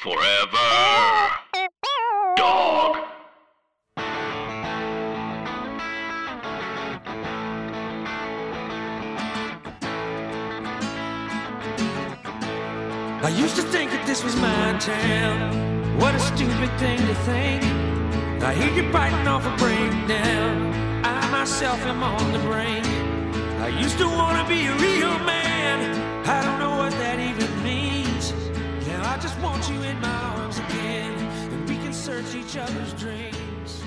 Forever. 0.00 0.68
Dog. 2.36 2.98
I 13.20 13.34
used 13.36 13.56
to 13.56 13.62
think 13.62 13.90
that 13.90 14.04
this 14.06 14.22
was 14.22 14.36
my 14.36 14.78
town. 14.78 15.98
What 15.98 16.14
a 16.14 16.20
stupid 16.20 16.70
thing 16.78 16.98
to 16.98 17.14
think. 17.26 17.64
I 18.40 18.54
hear 18.54 18.72
you 18.72 18.92
biting 18.92 19.26
off 19.26 19.44
a 19.44 19.56
brain. 19.56 19.90
breakdown. 19.90 20.72
I 21.04 21.28
myself 21.32 21.80
am 21.80 22.04
on 22.04 22.32
the 22.32 22.38
brink. 22.38 22.86
I 23.60 23.68
used 23.68 23.98
to 23.98 24.06
want 24.06 24.38
to 24.38 24.44
be 24.48 24.66
a 24.66 24.74
real 24.76 25.18
man. 25.26 25.78
I 26.24 26.40
don't 26.44 26.60
know 26.60 26.76
what 26.76 26.92
that 26.92 27.18
even. 27.18 27.50
Now 27.50 27.57
I 29.08 29.16
just 29.16 29.40
want 29.40 29.66
you 29.70 29.82
in 29.84 29.98
my 30.00 30.12
arms 30.36 30.58
again. 30.58 31.18
And 31.50 31.66
we 31.66 31.76
can 31.76 31.94
search 31.94 32.34
each 32.34 32.58
other's 32.58 32.92
dreams. 32.92 33.80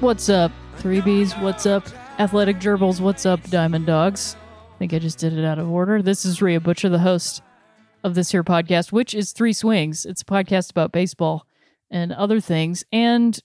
What's 0.00 0.28
up, 0.28 0.52
3Bs? 0.80 1.40
What's 1.40 1.64
up, 1.64 1.84
Athletic 2.18 2.58
Gerbils? 2.58 3.00
What's 3.00 3.24
up, 3.24 3.42
Diamond 3.48 3.86
Dogs? 3.86 4.36
I 4.74 4.78
think 4.78 4.92
I 4.92 4.98
just 4.98 5.16
did 5.16 5.32
it 5.32 5.44
out 5.46 5.58
of 5.58 5.70
order. 5.70 6.02
This 6.02 6.26
is 6.26 6.42
Rhea 6.42 6.60
Butcher, 6.60 6.90
the 6.90 6.98
host 6.98 7.40
of 8.04 8.14
this 8.14 8.30
here 8.30 8.44
podcast, 8.44 8.92
which 8.92 9.14
is 9.14 9.32
Three 9.32 9.54
Swings. 9.54 10.04
It's 10.04 10.20
a 10.20 10.26
podcast 10.26 10.70
about 10.70 10.92
baseball 10.92 11.46
and 11.90 12.12
other 12.12 12.40
things. 12.40 12.84
And 12.92 13.40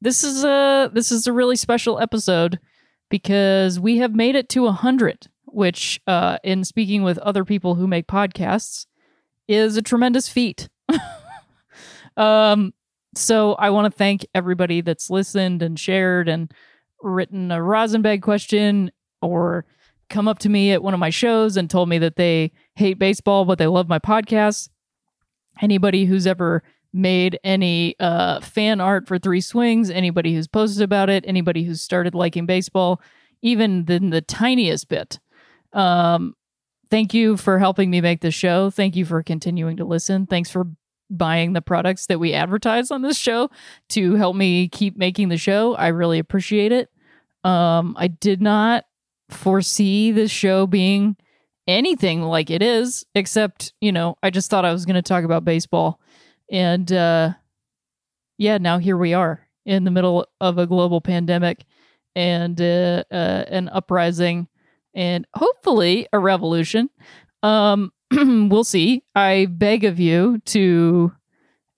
this 0.00 0.22
is 0.22 0.44
a 0.44 0.92
this 0.94 1.10
is 1.10 1.26
a 1.26 1.32
really 1.32 1.56
special 1.56 1.98
episode 1.98 2.60
because 3.08 3.80
we 3.80 3.98
have 3.98 4.14
made 4.14 4.36
it 4.36 4.48
to 4.50 4.62
100, 4.62 5.26
which 5.46 6.00
uh 6.06 6.38
in 6.44 6.62
speaking 6.62 7.02
with 7.02 7.18
other 7.18 7.44
people 7.44 7.74
who 7.74 7.88
make 7.88 8.06
podcasts 8.06 8.86
is 9.50 9.76
a 9.76 9.82
tremendous 9.82 10.28
feat. 10.28 10.68
um 12.16 12.72
so 13.14 13.54
I 13.54 13.70
want 13.70 13.92
to 13.92 13.98
thank 13.98 14.24
everybody 14.34 14.82
that's 14.82 15.10
listened 15.10 15.62
and 15.62 15.78
shared 15.78 16.28
and 16.28 16.52
written 17.02 17.50
a 17.50 17.60
Rosin 17.60 18.02
Bag 18.02 18.22
question 18.22 18.92
or 19.20 19.64
come 20.08 20.28
up 20.28 20.38
to 20.40 20.48
me 20.48 20.70
at 20.70 20.82
one 20.82 20.94
of 20.94 21.00
my 21.00 21.10
shows 21.10 21.56
and 21.56 21.68
told 21.68 21.88
me 21.88 21.98
that 21.98 22.14
they 22.14 22.52
hate 22.76 22.98
baseball 22.98 23.44
but 23.44 23.58
they 23.58 23.66
love 23.66 23.88
my 23.88 23.98
podcast. 23.98 24.68
Anybody 25.60 26.04
who's 26.04 26.26
ever 26.26 26.62
made 26.92 27.38
any 27.44 27.96
uh, 28.00 28.40
fan 28.40 28.80
art 28.80 29.06
for 29.06 29.18
Three 29.18 29.40
Swings, 29.40 29.90
anybody 29.90 30.34
who's 30.34 30.48
posted 30.48 30.82
about 30.82 31.10
it, 31.10 31.24
anybody 31.26 31.64
who's 31.64 31.82
started 31.82 32.14
liking 32.14 32.46
baseball, 32.46 33.00
even 33.42 33.84
the, 33.84 33.98
the 33.98 34.20
tiniest 34.20 34.88
bit. 34.88 35.18
Um, 35.72 36.34
thank 36.90 37.14
you 37.14 37.36
for 37.36 37.58
helping 37.58 37.90
me 37.90 38.00
make 38.00 38.20
this 38.20 38.34
show. 38.34 38.70
Thank 38.70 38.96
you 38.96 39.04
for 39.04 39.22
continuing 39.22 39.76
to 39.78 39.84
listen. 39.84 40.26
Thanks 40.26 40.50
for 40.50 40.66
buying 41.08 41.52
the 41.52 41.62
products 41.62 42.06
that 42.06 42.20
we 42.20 42.32
advertise 42.34 42.90
on 42.90 43.02
this 43.02 43.18
show 43.18 43.50
to 43.88 44.14
help 44.14 44.36
me 44.36 44.68
keep 44.68 44.96
making 44.96 45.28
the 45.28 45.36
show. 45.36 45.74
I 45.74 45.88
really 45.88 46.18
appreciate 46.18 46.72
it. 46.72 46.90
Um, 47.42 47.96
I 47.98 48.08
did 48.08 48.40
not 48.40 48.84
foresee 49.28 50.12
this 50.12 50.30
show 50.30 50.66
being 50.66 51.16
anything 51.66 52.22
like 52.22 52.50
it 52.50 52.62
is, 52.62 53.04
except, 53.14 53.72
you 53.80 53.92
know, 53.92 54.16
I 54.22 54.30
just 54.30 54.50
thought 54.50 54.64
I 54.64 54.72
was 54.72 54.84
going 54.84 54.94
to 54.94 55.02
talk 55.02 55.24
about 55.24 55.44
baseball. 55.44 56.00
And 56.50 56.90
uh, 56.92 57.32
yeah, 58.38 58.58
now 58.58 58.78
here 58.78 58.96
we 58.96 59.14
are 59.14 59.46
in 59.64 59.84
the 59.84 59.90
middle 59.90 60.26
of 60.40 60.58
a 60.58 60.66
global 60.66 61.00
pandemic 61.00 61.64
and 62.16 62.60
uh, 62.60 63.04
uh, 63.10 63.44
an 63.48 63.68
uprising 63.68 64.48
and 64.94 65.26
hopefully 65.34 66.06
a 66.12 66.18
revolution. 66.18 66.90
Um, 67.42 67.92
we'll 68.10 68.64
see. 68.64 69.04
I 69.14 69.46
beg 69.46 69.84
of 69.84 70.00
you 70.00 70.40
to 70.46 71.12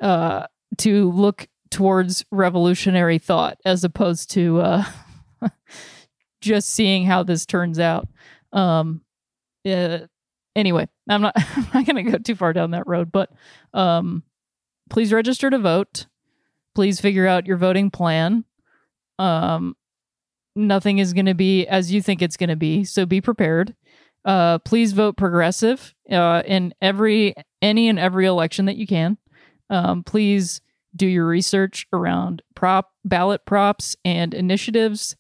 uh, 0.01 0.47
to 0.79 1.11
look 1.11 1.49
towards 1.71 2.25
revolutionary 2.31 3.19
thought 3.19 3.59
as 3.65 3.85
opposed 3.85 4.31
to 4.33 4.61
uh, 4.61 4.85
just 6.41 6.71
seeing 6.71 7.05
how 7.05 7.23
this 7.23 7.47
turns 7.47 7.79
out. 7.79 8.09
Um, 8.53 9.03
uh, 9.67 10.01
anyway, 10.57 10.89
I'm 11.09 11.23
not 11.23 11.35
I'm 11.57 11.69
not 11.75 11.87
going 11.87 12.05
to 12.05 12.11
go 12.11 12.19
too 12.19 12.35
far 12.35 12.53
down 12.53 12.73
that 12.73 12.87
road, 12.87 13.13
but 13.13 13.31
um, 13.75 14.23
please 14.91 15.13
register 15.13 15.51
to 15.51 15.59
vote. 15.59 16.07
Please 16.75 17.01
figure 17.01 17.27
out 17.27 17.47
your 17.47 17.59
voting 17.59 17.91
plan. 17.91 18.45
Um, 19.19 19.77
nothing 20.55 20.99
is 20.99 21.13
going 21.13 21.27
to 21.27 21.35
be 21.35 21.67
as 21.67 21.93
you 21.93 22.03
think 22.03 22.23
it's 22.23 22.37
going 22.37 22.51
to 22.51 22.57
be, 22.57 22.85
so 22.85 23.07
be 23.07 23.21
prepared. 23.21 23.75
Uh, 24.25 24.59
please 24.61 24.93
vote 24.93 25.17
progressive 25.17 25.95
uh, 26.11 26.43
in 26.47 26.73
every 26.81 27.35
any 27.61 27.89
and 27.89 27.99
every 27.99 28.27
election 28.27 28.67
that 28.67 28.77
you 28.77 28.87
can. 28.87 29.19
Um, 29.71 30.05
please 30.05 30.61
do 30.95 31.07
your 31.07 31.27
research 31.27 31.87
around 31.93 32.43
prop 32.55 32.93
ballot 33.05 33.45
props 33.47 33.97
and 34.05 34.35
initiatives. 34.35 35.17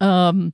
Um, 0.00 0.52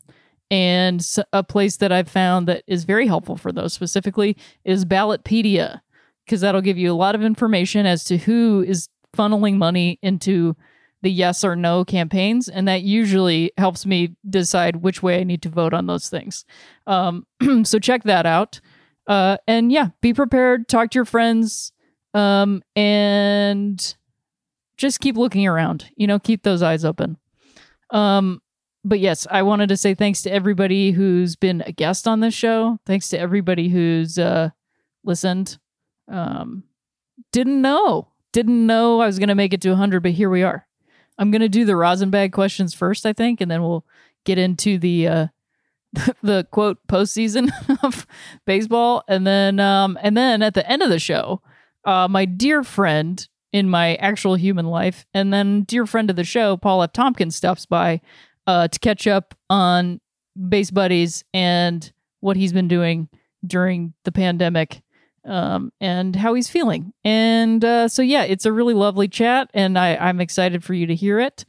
and 0.51 1.05
a 1.33 1.43
place 1.43 1.79
that 1.79 1.91
I've 1.91 2.09
found 2.09 2.47
that 2.49 2.63
is 2.67 2.85
very 2.85 3.07
helpful 3.07 3.37
for 3.37 3.51
those 3.51 3.73
specifically 3.73 4.37
is 4.65 4.85
Ballotpedia, 4.85 5.81
because 6.25 6.43
that'll 6.43 6.61
give 6.61 6.79
you 6.79 6.93
a 6.93 6.95
lot 6.95 7.15
of 7.15 7.23
information 7.23 7.87
as 7.87 8.05
to 8.05 8.19
who 8.19 8.63
is 8.67 8.89
funneling 9.17 9.57
money 9.57 9.99
into 10.03 10.55
the 11.05 11.11
yes 11.11 11.45
or 11.45 11.55
no 11.55 11.85
campaigns. 11.85 12.49
And 12.49 12.67
that 12.67 12.83
usually 12.83 13.53
helps 13.59 13.85
me 13.85 14.17
decide 14.29 14.77
which 14.77 15.03
way 15.03 15.21
I 15.21 15.25
need 15.25 15.43
to 15.43 15.51
vote 15.51 15.75
on 15.75 15.87
those 15.87 16.09
things. 16.09 16.47
Um, 16.87 17.27
so 17.63 17.79
check 17.79 18.05
that 18.05 18.25
out. 18.25 18.61
Uh, 19.07 19.37
and 19.47 19.71
yeah, 19.71 19.91
be 20.01 20.15
prepared, 20.15 20.67
talk 20.67 20.91
to 20.91 20.97
your 20.97 21.05
friends, 21.05 21.73
um, 22.15 22.63
and 22.75 23.95
just 24.79 25.01
keep 25.01 25.17
looking 25.19 25.47
around. 25.47 25.91
You 25.95 26.07
know, 26.07 26.19
keep 26.19 26.43
those 26.43 26.63
eyes 26.63 26.87
open. 26.87 27.19
Um, 27.91 28.41
but 28.83 28.99
yes, 28.99 29.27
I 29.31 29.43
wanted 29.43 29.69
to 29.69 29.77
say 29.77 29.95
thanks 29.95 30.23
to 30.23 30.33
everybody 30.33 30.93
who's 30.93 31.37
been 31.37 31.63
a 31.67 31.73
guest 31.73 32.09
on 32.09 32.21
this 32.21 32.33
show. 32.33 32.79
Thanks 32.87 33.11
to 33.11 33.19
everybody 33.19 33.69
who's 33.69 34.19
uh, 34.19 34.51
listened. 35.05 35.59
Um, 36.09 36.65
didn't 37.31 37.61
know, 37.61 38.09
didn't 38.33 38.67
know 38.67 39.01
I 39.01 39.07
was 39.07 39.19
going 39.19 39.29
to 39.29 39.35
make 39.35 39.53
it 39.53 39.61
to 39.63 39.71
100, 39.71 40.03
but 40.03 40.13
here 40.13 40.31
we 40.31 40.43
are. 40.43 40.67
I'm 41.19 41.31
going 41.31 41.43
to 41.43 41.49
do 41.49 41.65
the 41.65 41.77
Rosin 41.77 42.11
Bag 42.11 42.33
questions 42.33 42.75
first, 42.75 43.07
I 43.07 43.13
think, 43.13 43.41
and 43.41 43.51
then 43.51 43.63
we'll 43.63 43.85
get 44.25 44.39
into 44.39 44.79
the 44.79 45.09
uh, 45.09 45.27
the 46.23 46.47
quote 46.51 46.79
postseason 46.89 47.51
of 47.83 48.07
baseball, 48.47 49.05
and 49.09 49.27
then 49.27 49.61
um, 49.61 49.99
and 50.03 50.17
then 50.17 50.43
at 50.43 50.55
the 50.55 50.69
end 50.69 50.83
of 50.83 50.89
the 50.89 50.99
show, 50.99 51.41
uh, 51.85 52.09
my 52.09 52.25
dear 52.25 52.63
friend 52.63 53.27
in 53.53 53.71
my 53.71 53.95
actual 53.97 54.35
human 54.35 54.67
life, 54.67 55.07
and 55.15 55.33
then 55.33 55.63
dear 55.63 55.87
friend 55.87 56.11
of 56.11 56.17
the 56.17 56.25
show, 56.25 56.57
Paul 56.57 56.83
F. 56.83 56.93
Tompkins, 56.93 57.37
stops 57.37 57.67
by 57.67 58.01
uh, 58.47 58.69
to 58.69 58.79
catch 58.81 59.07
up 59.07 59.35
on 59.49 60.01
base 60.49 60.71
buddies 60.71 61.23
and 61.33 61.93
what 62.21 62.37
he's 62.37 62.53
been 62.53 62.69
doing 62.69 63.09
during 63.47 63.95
the 64.05 64.13
pandemic 64.13 64.83
um, 65.25 65.73
and 65.81 66.17
how 66.17 66.35
he's 66.35 66.49
feeling. 66.49 66.93
And 67.05 67.65
uh, 67.65 67.89
so, 67.89 68.03
yeah, 68.03 68.25
it's 68.25 68.47
a 68.47 68.53
really 68.53 68.75
lovely 68.75 69.09
chat, 69.09 69.51
and 69.55 69.79
I, 69.79 69.97
I'm 69.97 70.21
excited 70.21 70.65
for 70.65 70.75
you 70.75 70.87
to 70.87 70.95
hear 70.95 71.21
it. 71.21 71.45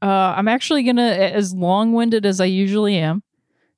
Uh, 0.00 0.34
I'm 0.36 0.48
actually 0.48 0.84
going 0.84 0.96
to, 0.96 1.02
as 1.02 1.54
long 1.54 1.92
winded 1.92 2.24
as 2.24 2.40
I 2.40 2.46
usually 2.46 2.96
am, 2.96 3.22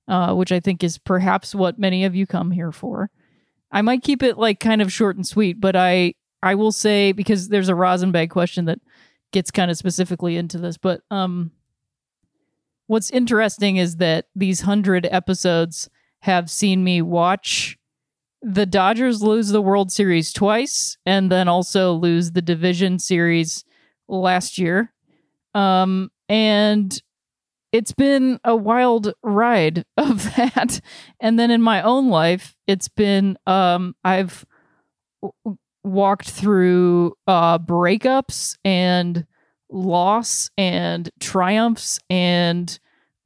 uh, 0.07 0.35
which 0.35 0.53
I 0.53 0.61
think 0.61 0.85
is 0.85 0.99
perhaps 0.99 1.55
what 1.55 1.79
many 1.79 2.05
of 2.05 2.15
you 2.15 2.27
come 2.27 2.51
here 2.51 2.73
for. 2.73 3.11
I 3.73 3.83
might 3.83 4.03
keep 4.03 4.23
it 4.23 4.37
like 4.37 4.61
kind 4.61 4.83
of 4.83 4.93
short 4.93 5.17
and 5.17 5.27
sweet, 5.27 5.61
but 5.61 5.77
I 5.77 6.15
I 6.43 6.55
will 6.55 6.73
say 6.73 7.13
because 7.13 7.49
there's 7.49 7.69
a 7.69 7.75
Rosin 7.75 8.13
Bag 8.13 8.31
question 8.31 8.65
that 8.65 8.81
gets 9.33 9.51
kind 9.51 9.71
of 9.71 9.77
specifically 9.77 10.37
into 10.37 10.59
this, 10.59 10.77
but 10.77 11.03
um 11.11 11.53
what's 12.89 13.11
interesting 13.11 13.77
is 13.77 13.99
that 13.99 14.27
these 14.35 14.63
100 14.63 15.07
episodes 15.09 15.89
have 16.23 16.51
seen 16.51 16.83
me 16.83 17.01
watch 17.01 17.79
the 18.43 18.67
Dodgers 18.67 19.23
lose 19.23 19.49
the 19.49 19.61
World 19.61 19.93
Series 19.93 20.33
twice 20.33 20.97
and 21.05 21.31
then 21.31 21.49
also 21.49 21.93
lose 21.93 22.33
the 22.33 22.43
division 22.43 22.99
series 22.99 23.65
last 24.09 24.59
year. 24.59 24.93
Um 25.55 26.11
and 26.29 27.01
it's 27.73 27.93
been 27.93 28.39
a 28.45 28.57
wild 28.57 29.13
ride 29.23 29.85
of 29.97 30.25
that. 30.37 30.81
And 31.21 31.39
then 31.39 31.51
in 31.51 31.63
my 31.63 31.83
own 31.83 32.09
life, 32.09 32.57
it's 32.67 32.89
been 32.89 33.37
um 33.47 33.95
I've 34.05 34.45
w- 35.23 35.59
walked 35.85 36.31
through 36.31 37.15
uh 37.27 37.59
breakups 37.59 38.57
and 38.65 39.27
loss 39.71 40.51
and 40.59 41.11
triumphs 41.21 42.01
and 42.09 42.79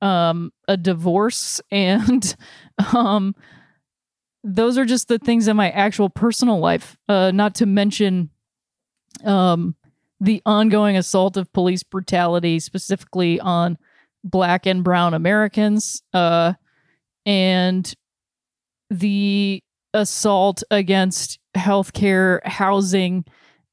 um 0.03 0.53
a 0.69 0.77
divorce 0.77 1.61
and 1.71 2.37
um 2.95 3.35
those 4.47 4.77
are 4.77 4.85
just 4.85 5.09
the 5.09 5.19
things 5.19 5.49
in 5.49 5.57
my 5.57 5.71
actual 5.71 6.11
personal 6.11 6.59
life 6.59 6.97
uh 7.09 7.31
not 7.33 7.55
to 7.55 7.67
mention 7.67 8.31
um 9.25 9.75
the 10.21 10.41
ongoing 10.47 10.97
assault 10.97 11.37
of 11.37 11.53
police 11.53 11.83
brutality 11.83 12.59
specifically 12.59 13.41
on 13.41 13.77
black 14.25 14.67
and 14.67 14.83
brown 14.83 15.15
Americans, 15.15 16.03
uh, 16.15 16.55
and 17.27 17.95
the 18.91 19.63
assault 19.93 20.63
against 20.71 21.39
healthcare, 21.57 22.45
housing, 22.47 23.25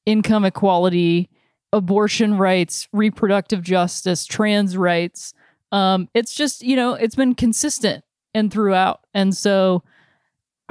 income 0.05 0.45
equality, 0.45 1.29
abortion 1.73 2.37
rights, 2.37 2.87
reproductive 2.91 3.63
justice, 3.63 4.25
trans 4.25 4.75
rights. 4.75 5.33
Um, 5.71 6.09
it's 6.13 6.35
just, 6.35 6.61
you 6.63 6.75
know, 6.75 6.93
it's 6.93 7.15
been 7.15 7.33
consistent 7.33 8.03
and 8.33 8.51
throughout. 8.51 9.05
And 9.13 9.35
so 9.35 9.83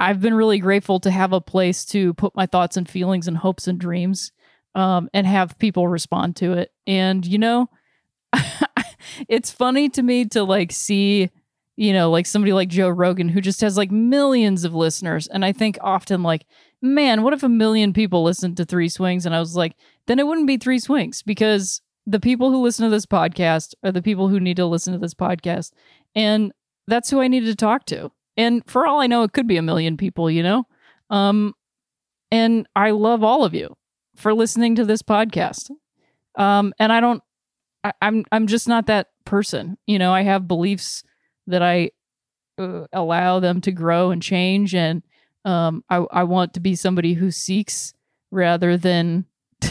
I've 0.01 0.19
been 0.19 0.33
really 0.33 0.57
grateful 0.57 0.99
to 1.01 1.11
have 1.11 1.31
a 1.31 1.39
place 1.39 1.85
to 1.85 2.15
put 2.15 2.35
my 2.35 2.47
thoughts 2.47 2.75
and 2.75 2.89
feelings 2.89 3.27
and 3.27 3.37
hopes 3.37 3.67
and 3.67 3.79
dreams 3.79 4.31
um, 4.73 5.07
and 5.13 5.27
have 5.27 5.59
people 5.59 5.87
respond 5.87 6.35
to 6.37 6.53
it. 6.53 6.71
And, 6.87 7.23
you 7.23 7.37
know, 7.37 7.69
it's 9.29 9.51
funny 9.51 9.89
to 9.89 10.01
me 10.01 10.25
to 10.29 10.43
like 10.43 10.71
see, 10.71 11.29
you 11.77 11.93
know, 11.93 12.09
like 12.09 12.25
somebody 12.25 12.51
like 12.51 12.67
Joe 12.67 12.89
Rogan 12.89 13.29
who 13.29 13.41
just 13.41 13.61
has 13.61 13.77
like 13.77 13.91
millions 13.91 14.63
of 14.63 14.73
listeners. 14.73 15.27
And 15.27 15.45
I 15.45 15.51
think 15.51 15.77
often 15.81 16.23
like, 16.23 16.47
man, 16.81 17.21
what 17.21 17.33
if 17.33 17.43
a 17.43 17.49
million 17.49 17.93
people 17.93 18.23
listened 18.23 18.57
to 18.57 18.65
Three 18.65 18.89
Swings? 18.89 19.27
And 19.27 19.35
I 19.35 19.39
was 19.39 19.55
like, 19.55 19.75
then 20.07 20.17
it 20.17 20.25
wouldn't 20.25 20.47
be 20.47 20.57
Three 20.57 20.79
Swings 20.79 21.21
because 21.21 21.79
the 22.07 22.19
people 22.19 22.49
who 22.49 22.63
listen 22.63 22.85
to 22.85 22.89
this 22.89 23.05
podcast 23.05 23.75
are 23.83 23.91
the 23.91 24.01
people 24.01 24.29
who 24.29 24.39
need 24.39 24.57
to 24.57 24.65
listen 24.65 24.93
to 24.93 24.99
this 24.99 25.13
podcast. 25.13 25.73
And 26.15 26.53
that's 26.87 27.11
who 27.11 27.21
I 27.21 27.27
needed 27.27 27.45
to 27.45 27.55
talk 27.55 27.85
to. 27.85 28.11
And 28.37 28.63
for 28.65 28.87
all 28.87 29.01
I 29.01 29.07
know, 29.07 29.23
it 29.23 29.33
could 29.33 29.47
be 29.47 29.57
a 29.57 29.61
million 29.61 29.97
people, 29.97 30.29
you 30.29 30.43
know? 30.43 30.65
Um, 31.09 31.53
and 32.31 32.67
I 32.75 32.91
love 32.91 33.23
all 33.23 33.43
of 33.43 33.53
you 33.53 33.75
for 34.15 34.33
listening 34.33 34.75
to 34.75 34.85
this 34.85 35.01
podcast. 35.01 35.69
Um, 36.37 36.73
and 36.79 36.93
I 36.93 36.99
don't 37.01 37.21
I, 37.83 37.93
I'm 38.01 38.25
I'm 38.31 38.47
just 38.47 38.67
not 38.67 38.87
that 38.87 39.07
person. 39.25 39.77
You 39.87 39.99
know, 39.99 40.13
I 40.13 40.21
have 40.21 40.47
beliefs 40.47 41.03
that 41.47 41.61
I 41.61 41.91
uh, 42.57 42.85
allow 42.93 43.39
them 43.39 43.61
to 43.61 43.71
grow 43.71 44.11
and 44.11 44.21
change, 44.21 44.75
and 44.75 45.03
um, 45.45 45.83
I 45.89 45.97
I 46.11 46.23
want 46.23 46.53
to 46.53 46.59
be 46.59 46.75
somebody 46.75 47.13
who 47.13 47.31
seeks 47.31 47.93
rather 48.29 48.77
than 48.77 49.25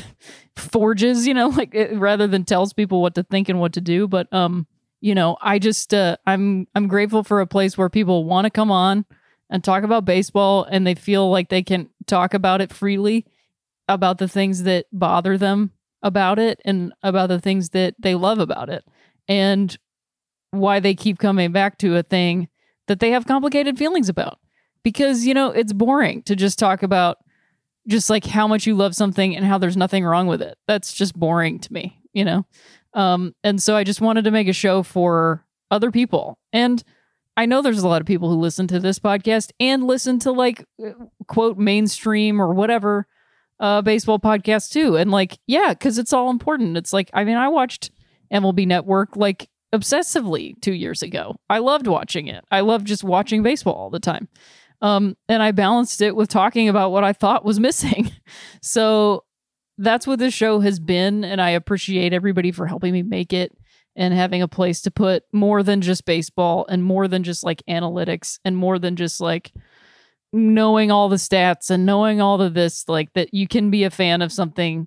forges. 0.56 1.26
You 1.26 1.34
know, 1.34 1.48
like 1.56 1.74
it, 1.74 1.98
rather 1.98 2.26
than 2.26 2.44
tells 2.44 2.72
people 2.72 3.00
what 3.00 3.14
to 3.14 3.22
think 3.22 3.48
and 3.48 3.60
what 3.60 3.74
to 3.74 3.80
do. 3.80 4.08
But 4.08 4.32
um, 4.32 4.66
you 5.00 5.14
know, 5.14 5.36
I 5.40 5.58
just 5.58 5.94
uh, 5.94 6.16
I'm 6.26 6.66
I'm 6.74 6.88
grateful 6.88 7.24
for 7.24 7.40
a 7.40 7.46
place 7.46 7.76
where 7.76 7.88
people 7.88 8.24
want 8.24 8.44
to 8.44 8.50
come 8.50 8.70
on 8.70 9.04
and 9.48 9.64
talk 9.64 9.82
about 9.82 10.04
baseball, 10.04 10.64
and 10.64 10.86
they 10.86 10.94
feel 10.94 11.30
like 11.30 11.48
they 11.48 11.62
can 11.62 11.88
talk 12.06 12.34
about 12.34 12.60
it 12.60 12.72
freely 12.72 13.26
about 13.88 14.18
the 14.18 14.28
things 14.28 14.62
that 14.62 14.86
bother 14.92 15.36
them 15.36 15.72
about 16.02 16.38
it 16.38 16.60
and 16.64 16.92
about 17.02 17.28
the 17.28 17.40
things 17.40 17.70
that 17.70 17.94
they 17.98 18.14
love 18.14 18.38
about 18.38 18.70
it 18.70 18.84
and 19.28 19.76
why 20.52 20.80
they 20.80 20.94
keep 20.94 21.18
coming 21.18 21.52
back 21.52 21.78
to 21.78 21.96
a 21.96 22.02
thing 22.02 22.48
that 22.86 23.00
they 23.00 23.10
have 23.10 23.26
complicated 23.26 23.78
feelings 23.78 24.08
about. 24.08 24.38
Because, 24.82 25.26
you 25.26 25.34
know, 25.34 25.50
it's 25.50 25.72
boring 25.72 26.22
to 26.22 26.34
just 26.34 26.58
talk 26.58 26.82
about 26.82 27.18
just 27.86 28.08
like 28.08 28.24
how 28.24 28.46
much 28.46 28.66
you 28.66 28.74
love 28.74 28.94
something 28.94 29.36
and 29.36 29.44
how 29.44 29.58
there's 29.58 29.76
nothing 29.76 30.04
wrong 30.04 30.26
with 30.26 30.40
it. 30.40 30.56
That's 30.66 30.92
just 30.92 31.14
boring 31.14 31.58
to 31.60 31.72
me, 31.72 32.00
you 32.12 32.24
know? 32.24 32.46
Um, 32.94 33.34
and 33.44 33.62
so 33.62 33.76
I 33.76 33.84
just 33.84 34.00
wanted 34.00 34.24
to 34.24 34.30
make 34.30 34.48
a 34.48 34.52
show 34.52 34.82
for 34.82 35.44
other 35.70 35.90
people. 35.90 36.38
And 36.52 36.82
I 37.36 37.46
know 37.46 37.62
there's 37.62 37.82
a 37.82 37.88
lot 37.88 38.00
of 38.00 38.06
people 38.06 38.28
who 38.28 38.36
listen 38.36 38.66
to 38.68 38.80
this 38.80 38.98
podcast 38.98 39.52
and 39.60 39.84
listen 39.84 40.18
to 40.20 40.32
like 40.32 40.64
quote 41.28 41.56
mainstream 41.56 42.40
or 42.40 42.52
whatever 42.52 43.06
uh, 43.60 43.82
baseball 43.82 44.18
podcast 44.18 44.72
too. 44.72 44.96
And 44.96 45.10
like, 45.10 45.38
yeah, 45.46 45.70
because 45.70 45.98
it's 45.98 46.12
all 46.12 46.30
important. 46.30 46.76
It's 46.76 46.92
like, 46.92 47.10
I 47.14 47.24
mean, 47.24 47.36
I 47.36 47.48
watched 47.48 47.90
MLB 48.32 48.66
Network 48.66 49.16
like 49.16 49.48
obsessively 49.72 50.60
two 50.60 50.72
years 50.72 51.02
ago. 51.02 51.36
I 51.48 51.58
loved 51.58 51.86
watching 51.86 52.26
it. 52.26 52.44
I 52.50 52.60
loved 52.60 52.86
just 52.86 53.04
watching 53.04 53.42
baseball 53.42 53.74
all 53.74 53.90
the 53.90 54.00
time. 54.00 54.28
Um, 54.82 55.16
and 55.28 55.42
I 55.42 55.52
balanced 55.52 56.00
it 56.00 56.16
with 56.16 56.28
talking 56.28 56.68
about 56.68 56.90
what 56.90 57.04
I 57.04 57.12
thought 57.12 57.44
was 57.44 57.60
missing. 57.68 58.10
so 58.62 59.24
that's 59.80 60.06
what 60.06 60.18
this 60.18 60.34
show 60.34 60.60
has 60.60 60.78
been. 60.78 61.24
And 61.24 61.40
I 61.40 61.50
appreciate 61.50 62.12
everybody 62.12 62.52
for 62.52 62.66
helping 62.66 62.92
me 62.92 63.02
make 63.02 63.32
it 63.32 63.56
and 63.96 64.14
having 64.14 64.42
a 64.42 64.48
place 64.48 64.80
to 64.82 64.90
put 64.90 65.24
more 65.32 65.62
than 65.62 65.80
just 65.80 66.04
baseball 66.04 66.66
and 66.68 66.84
more 66.84 67.08
than 67.08 67.22
just 67.22 67.42
like 67.42 67.62
analytics 67.68 68.38
and 68.44 68.56
more 68.56 68.78
than 68.78 68.96
just 68.96 69.20
like 69.20 69.52
knowing 70.32 70.90
all 70.90 71.08
the 71.08 71.16
stats 71.16 71.70
and 71.70 71.84
knowing 71.84 72.20
all 72.20 72.40
of 72.40 72.54
this, 72.54 72.88
like 72.88 73.12
that 73.14 73.34
you 73.34 73.48
can 73.48 73.70
be 73.70 73.84
a 73.84 73.90
fan 73.90 74.22
of 74.22 74.32
something 74.32 74.86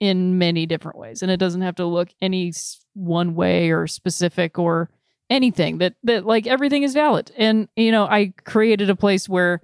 in 0.00 0.38
many 0.38 0.66
different 0.66 0.98
ways, 0.98 1.22
and 1.22 1.30
it 1.30 1.38
doesn't 1.38 1.62
have 1.62 1.76
to 1.76 1.86
look 1.86 2.08
any 2.20 2.52
one 2.92 3.34
way 3.34 3.70
or 3.70 3.86
specific 3.86 4.58
or 4.58 4.90
anything. 5.30 5.78
That 5.78 5.94
that 6.02 6.26
like 6.26 6.46
everything 6.46 6.82
is 6.82 6.92
valid, 6.92 7.32
and 7.36 7.68
you 7.76 7.92
know, 7.92 8.04
I 8.04 8.34
created 8.44 8.90
a 8.90 8.96
place 8.96 9.28
where 9.28 9.62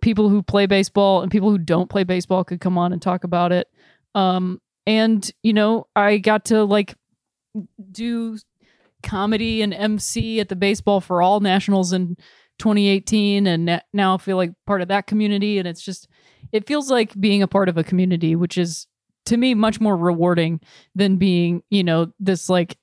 people 0.00 0.28
who 0.28 0.42
play 0.42 0.66
baseball 0.66 1.22
and 1.22 1.30
people 1.30 1.50
who 1.50 1.58
don't 1.58 1.90
play 1.90 2.02
baseball 2.02 2.44
could 2.44 2.60
come 2.60 2.78
on 2.78 2.92
and 2.92 3.00
talk 3.00 3.24
about 3.24 3.52
it. 3.52 3.68
Um, 4.18 4.60
and 4.86 5.30
you 5.42 5.52
know, 5.52 5.86
I 5.94 6.18
got 6.18 6.46
to 6.46 6.64
like 6.64 6.94
do 7.92 8.38
comedy 9.02 9.62
and 9.62 9.72
MC 9.72 10.40
at 10.40 10.48
the 10.48 10.56
Baseball 10.56 11.00
for 11.00 11.22
All 11.22 11.40
Nationals 11.40 11.92
in 11.92 12.16
2018 12.58 13.46
and 13.46 13.80
now 13.92 14.14
I 14.14 14.18
feel 14.18 14.36
like 14.36 14.50
part 14.66 14.82
of 14.82 14.88
that 14.88 15.06
community 15.06 15.58
and 15.58 15.68
it's 15.68 15.82
just 15.82 16.08
it 16.50 16.66
feels 16.66 16.90
like 16.90 17.18
being 17.20 17.40
a 17.40 17.46
part 17.46 17.68
of 17.68 17.78
a 17.78 17.84
community 17.84 18.34
which 18.34 18.58
is 18.58 18.88
to 19.26 19.36
me 19.36 19.54
much 19.54 19.80
more 19.80 19.96
rewarding 19.96 20.58
than 20.96 21.18
being 21.18 21.62
you 21.70 21.84
know 21.84 22.10
this 22.18 22.48
like 22.48 22.76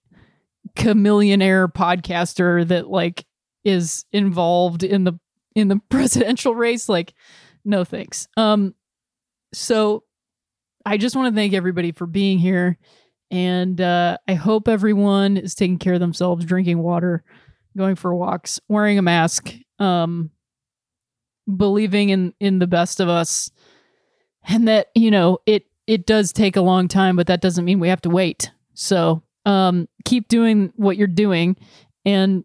chameleonaire 0.75 1.72
podcaster 1.72 2.65
that 2.65 2.88
like 2.88 3.25
is 3.65 4.06
involved 4.13 4.84
in 4.84 5.04
the 5.04 5.20
in 5.56 5.68
the 5.68 5.82
presidential 5.89 6.56
race. 6.56 6.88
Like 6.88 7.13
no 7.65 7.84
thanks. 7.84 8.27
Um 8.38 8.75
so 9.54 10.04
i 10.86 10.98
just 10.98 11.15
want 11.15 11.34
to 11.34 11.38
thank 11.38 11.54
everybody 11.54 11.92
for 11.92 12.06
being 12.06 12.38
here 12.39 12.77
and 13.32 13.82
uh 13.82 14.18
i 14.27 14.34
hope 14.34 14.68
everyone 14.68 15.38
is 15.38 15.56
taking 15.56 15.77
care 15.77 15.94
of 15.94 16.00
themselves 16.00 16.46
drinking 16.46 16.80
water 16.80 17.24
going 17.77 17.96
for 17.96 18.13
walks 18.15 18.60
wearing 18.70 18.98
a 18.98 19.01
mask 19.01 19.54
um 19.80 20.30
believing 21.58 22.10
in 22.10 22.34
in 22.39 22.60
the 22.60 22.68
best 22.68 23.00
of 23.00 23.08
us 23.08 23.51
and 24.48 24.68
that 24.68 24.88
you 24.96 25.12
know 25.12 25.39
it 25.46 25.65
it 25.88 26.06
does 26.06 26.34
take 26.34 26.56
a 26.56 26.62
long 26.62 26.88
time 26.88 27.15
but 27.15 27.27
that 27.27 27.42
doesn't 27.42 27.65
mean 27.65 27.80
we 27.80 27.89
have 27.89 28.01
to 28.01 28.10
wait. 28.10 28.51
So 28.74 29.24
um 29.46 29.88
keep 30.04 30.27
doing 30.27 30.74
what 30.75 30.98
you're 30.98 31.08
doing 31.08 31.56
and 32.04 32.44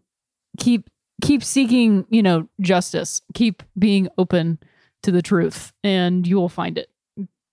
keep 0.59 0.89
keep 1.21 1.43
seeking 1.43 2.05
you 2.09 2.21
know 2.21 2.47
justice. 2.59 3.21
Keep 3.33 3.63
being 3.77 4.07
open 4.17 4.59
to 5.03 5.11
the 5.11 5.21
truth 5.21 5.73
and 5.83 6.27
you 6.27 6.35
will 6.35 6.49
find 6.49 6.77
it 6.77 6.90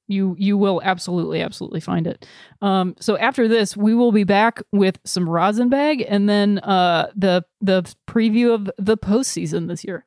you 0.09 0.35
you 0.39 0.57
will 0.57 0.81
absolutely 0.83 1.41
absolutely 1.43 1.81
find 1.81 2.07
it. 2.07 2.27
Um 2.61 2.97
so 2.99 3.17
after 3.19 3.47
this 3.47 3.77
we 3.77 3.95
will 3.95 4.13
be 4.13 4.25
back 4.25 4.61
with 4.73 4.99
some 5.05 5.29
rosin 5.29 5.69
bag 5.69 6.05
and 6.09 6.29
then 6.29 6.59
uh 6.61 7.11
the 7.15 7.45
the 7.61 7.83
preview 8.09 8.53
of 8.55 8.71
the 8.79 8.97
postseason 8.97 9.69
this 9.69 9.85
year 9.85 10.07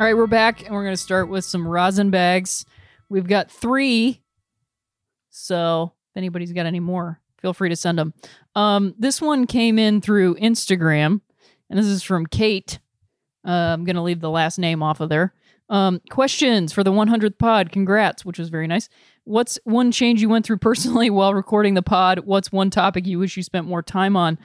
All 0.00 0.06
right, 0.06 0.16
we're 0.16 0.26
back 0.26 0.64
and 0.64 0.74
we're 0.74 0.82
going 0.82 0.94
to 0.94 1.02
start 1.02 1.28
with 1.28 1.44
some 1.44 1.68
rosin 1.68 2.10
bags. 2.10 2.64
We've 3.10 3.26
got 3.26 3.50
three. 3.50 4.22
So 5.28 5.92
if 6.10 6.16
anybody's 6.16 6.54
got 6.54 6.64
any 6.64 6.80
more, 6.80 7.20
feel 7.42 7.52
free 7.52 7.68
to 7.68 7.76
send 7.76 7.98
them. 7.98 8.14
Um, 8.54 8.94
this 8.98 9.20
one 9.20 9.46
came 9.46 9.78
in 9.78 10.00
through 10.00 10.36
Instagram, 10.36 11.20
and 11.68 11.78
this 11.78 11.84
is 11.84 12.02
from 12.02 12.24
Kate. 12.24 12.78
Uh, 13.46 13.50
I'm 13.50 13.84
going 13.84 13.96
to 13.96 14.00
leave 14.00 14.22
the 14.22 14.30
last 14.30 14.58
name 14.58 14.82
off 14.82 15.00
of 15.00 15.10
there. 15.10 15.34
Um, 15.68 16.00
questions 16.08 16.72
for 16.72 16.82
the 16.82 16.92
100th 16.92 17.36
pod. 17.36 17.70
Congrats, 17.70 18.24
which 18.24 18.38
was 18.38 18.48
very 18.48 18.66
nice. 18.66 18.88
What's 19.24 19.58
one 19.64 19.92
change 19.92 20.22
you 20.22 20.30
went 20.30 20.46
through 20.46 20.60
personally 20.60 21.10
while 21.10 21.34
recording 21.34 21.74
the 21.74 21.82
pod? 21.82 22.20
What's 22.20 22.50
one 22.50 22.70
topic 22.70 23.06
you 23.06 23.18
wish 23.18 23.36
you 23.36 23.42
spent 23.42 23.66
more 23.66 23.82
time 23.82 24.16
on? 24.16 24.38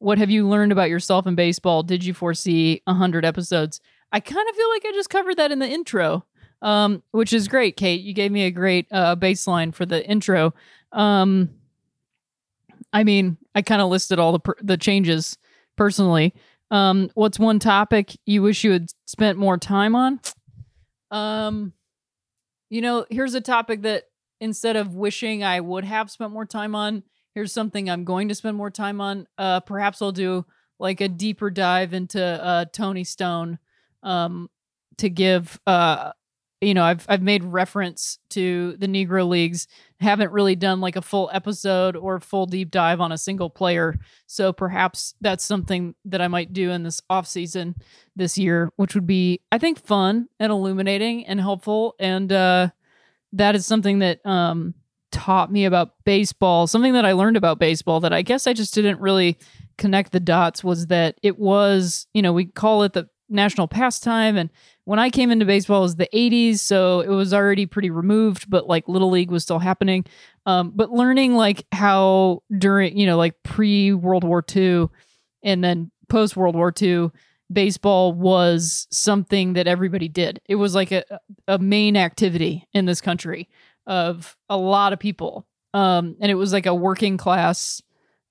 What 0.00 0.18
have 0.18 0.28
you 0.28 0.46
learned 0.46 0.70
about 0.70 0.90
yourself 0.90 1.26
in 1.26 1.34
baseball? 1.34 1.82
Did 1.82 2.04
you 2.04 2.12
foresee 2.12 2.82
100 2.84 3.24
episodes? 3.24 3.80
I 4.12 4.20
kind 4.20 4.48
of 4.48 4.56
feel 4.56 4.70
like 4.70 4.84
I 4.86 4.92
just 4.92 5.10
covered 5.10 5.36
that 5.36 5.52
in 5.52 5.58
the 5.58 5.68
intro, 5.68 6.24
um, 6.62 7.02
which 7.10 7.32
is 7.32 7.48
great, 7.48 7.76
Kate. 7.76 8.00
You 8.00 8.14
gave 8.14 8.32
me 8.32 8.44
a 8.44 8.50
great 8.50 8.86
uh, 8.90 9.16
baseline 9.16 9.74
for 9.74 9.84
the 9.84 10.06
intro. 10.06 10.54
Um, 10.92 11.50
I 12.92 13.04
mean, 13.04 13.36
I 13.54 13.62
kind 13.62 13.82
of 13.82 13.90
listed 13.90 14.18
all 14.18 14.32
the 14.32 14.40
per- 14.40 14.56
the 14.62 14.76
changes 14.76 15.36
personally. 15.76 16.34
Um, 16.70 17.10
what's 17.14 17.38
one 17.38 17.58
topic 17.58 18.16
you 18.26 18.42
wish 18.42 18.64
you 18.64 18.72
had 18.72 18.88
spent 19.06 19.38
more 19.38 19.58
time 19.58 19.94
on? 19.94 20.20
Um, 21.10 21.72
you 22.70 22.80
know, 22.80 23.06
here's 23.10 23.34
a 23.34 23.40
topic 23.40 23.82
that 23.82 24.04
instead 24.40 24.76
of 24.76 24.94
wishing 24.94 25.42
I 25.42 25.60
would 25.60 25.84
have 25.84 26.10
spent 26.10 26.32
more 26.32 26.46
time 26.46 26.74
on, 26.74 27.02
here's 27.34 27.52
something 27.52 27.88
I'm 27.88 28.04
going 28.04 28.28
to 28.28 28.34
spend 28.34 28.56
more 28.56 28.70
time 28.70 29.00
on. 29.00 29.26
Uh, 29.36 29.60
perhaps 29.60 30.02
I'll 30.02 30.12
do 30.12 30.44
like 30.78 31.00
a 31.00 31.08
deeper 31.08 31.50
dive 31.50 31.92
into 31.92 32.22
uh, 32.22 32.66
Toni 32.66 33.04
Stone 33.04 33.58
um, 34.02 34.48
to 34.98 35.08
give 35.08 35.58
uh, 35.66 36.12
you 36.60 36.74
know 36.74 36.82
I've 36.82 37.06
I've 37.08 37.22
made 37.22 37.44
reference 37.44 38.18
to 38.30 38.76
the 38.78 38.86
Negro 38.86 39.28
Leagues. 39.28 39.66
Haven't 40.00 40.32
really 40.32 40.56
done 40.56 40.80
like 40.80 40.96
a 40.96 41.02
full 41.02 41.30
episode 41.32 41.96
or 41.96 42.20
full 42.20 42.46
deep 42.46 42.70
dive 42.70 43.00
on 43.00 43.12
a 43.12 43.18
single 43.18 43.50
player. 43.50 43.96
So 44.26 44.52
perhaps 44.52 45.14
that's 45.20 45.44
something 45.44 45.94
that 46.04 46.20
I 46.20 46.28
might 46.28 46.52
do 46.52 46.70
in 46.70 46.82
this 46.82 47.00
off 47.08 47.26
season 47.26 47.76
this 48.16 48.38
year, 48.38 48.70
which 48.76 48.94
would 48.94 49.06
be 49.06 49.40
I 49.52 49.58
think 49.58 49.84
fun 49.84 50.28
and 50.40 50.50
illuminating 50.50 51.26
and 51.26 51.40
helpful. 51.40 51.94
And 51.98 52.32
uh, 52.32 52.70
that 53.32 53.54
is 53.54 53.66
something 53.66 54.00
that 54.00 54.24
um, 54.26 54.74
taught 55.12 55.52
me 55.52 55.64
about 55.64 55.92
baseball. 56.04 56.66
Something 56.66 56.94
that 56.94 57.04
I 57.04 57.12
learned 57.12 57.36
about 57.36 57.58
baseball 57.58 58.00
that 58.00 58.12
I 58.12 58.22
guess 58.22 58.46
I 58.46 58.52
just 58.52 58.74
didn't 58.74 59.00
really 59.00 59.38
connect 59.76 60.10
the 60.10 60.20
dots 60.20 60.64
was 60.64 60.88
that 60.88 61.16
it 61.22 61.38
was 61.38 62.08
you 62.12 62.20
know 62.20 62.32
we 62.32 62.46
call 62.46 62.82
it 62.82 62.92
the 62.94 63.08
national 63.28 63.68
pastime. 63.68 64.36
And 64.36 64.50
when 64.84 64.98
I 64.98 65.10
came 65.10 65.30
into 65.30 65.44
baseball, 65.44 65.80
it 65.80 65.82
was 65.82 65.96
the 65.96 66.08
80s, 66.12 66.60
so 66.60 67.00
it 67.00 67.08
was 67.08 67.34
already 67.34 67.66
pretty 67.66 67.90
removed, 67.90 68.48
but 68.48 68.66
like 68.66 68.88
Little 68.88 69.10
League 69.10 69.30
was 69.30 69.42
still 69.42 69.58
happening. 69.58 70.04
Um, 70.46 70.72
but 70.74 70.90
learning 70.90 71.34
like 71.34 71.66
how 71.72 72.42
during, 72.56 72.96
you 72.96 73.06
know, 73.06 73.16
like 73.16 73.42
pre 73.42 73.92
World 73.92 74.24
War 74.24 74.44
II 74.54 74.88
and 75.42 75.62
then 75.62 75.90
post 76.08 76.36
World 76.36 76.56
War 76.56 76.72
II, 76.80 77.10
baseball 77.52 78.12
was 78.12 78.86
something 78.90 79.54
that 79.54 79.66
everybody 79.66 80.08
did. 80.08 80.40
It 80.46 80.56
was 80.56 80.74
like 80.74 80.92
a, 80.92 81.04
a 81.46 81.58
main 81.58 81.96
activity 81.96 82.66
in 82.72 82.86
this 82.86 83.00
country 83.00 83.48
of 83.86 84.36
a 84.48 84.56
lot 84.56 84.92
of 84.92 84.98
people. 84.98 85.46
Um, 85.74 86.16
and 86.20 86.30
it 86.30 86.34
was 86.34 86.52
like 86.52 86.66
a 86.66 86.74
working 86.74 87.16
class 87.16 87.82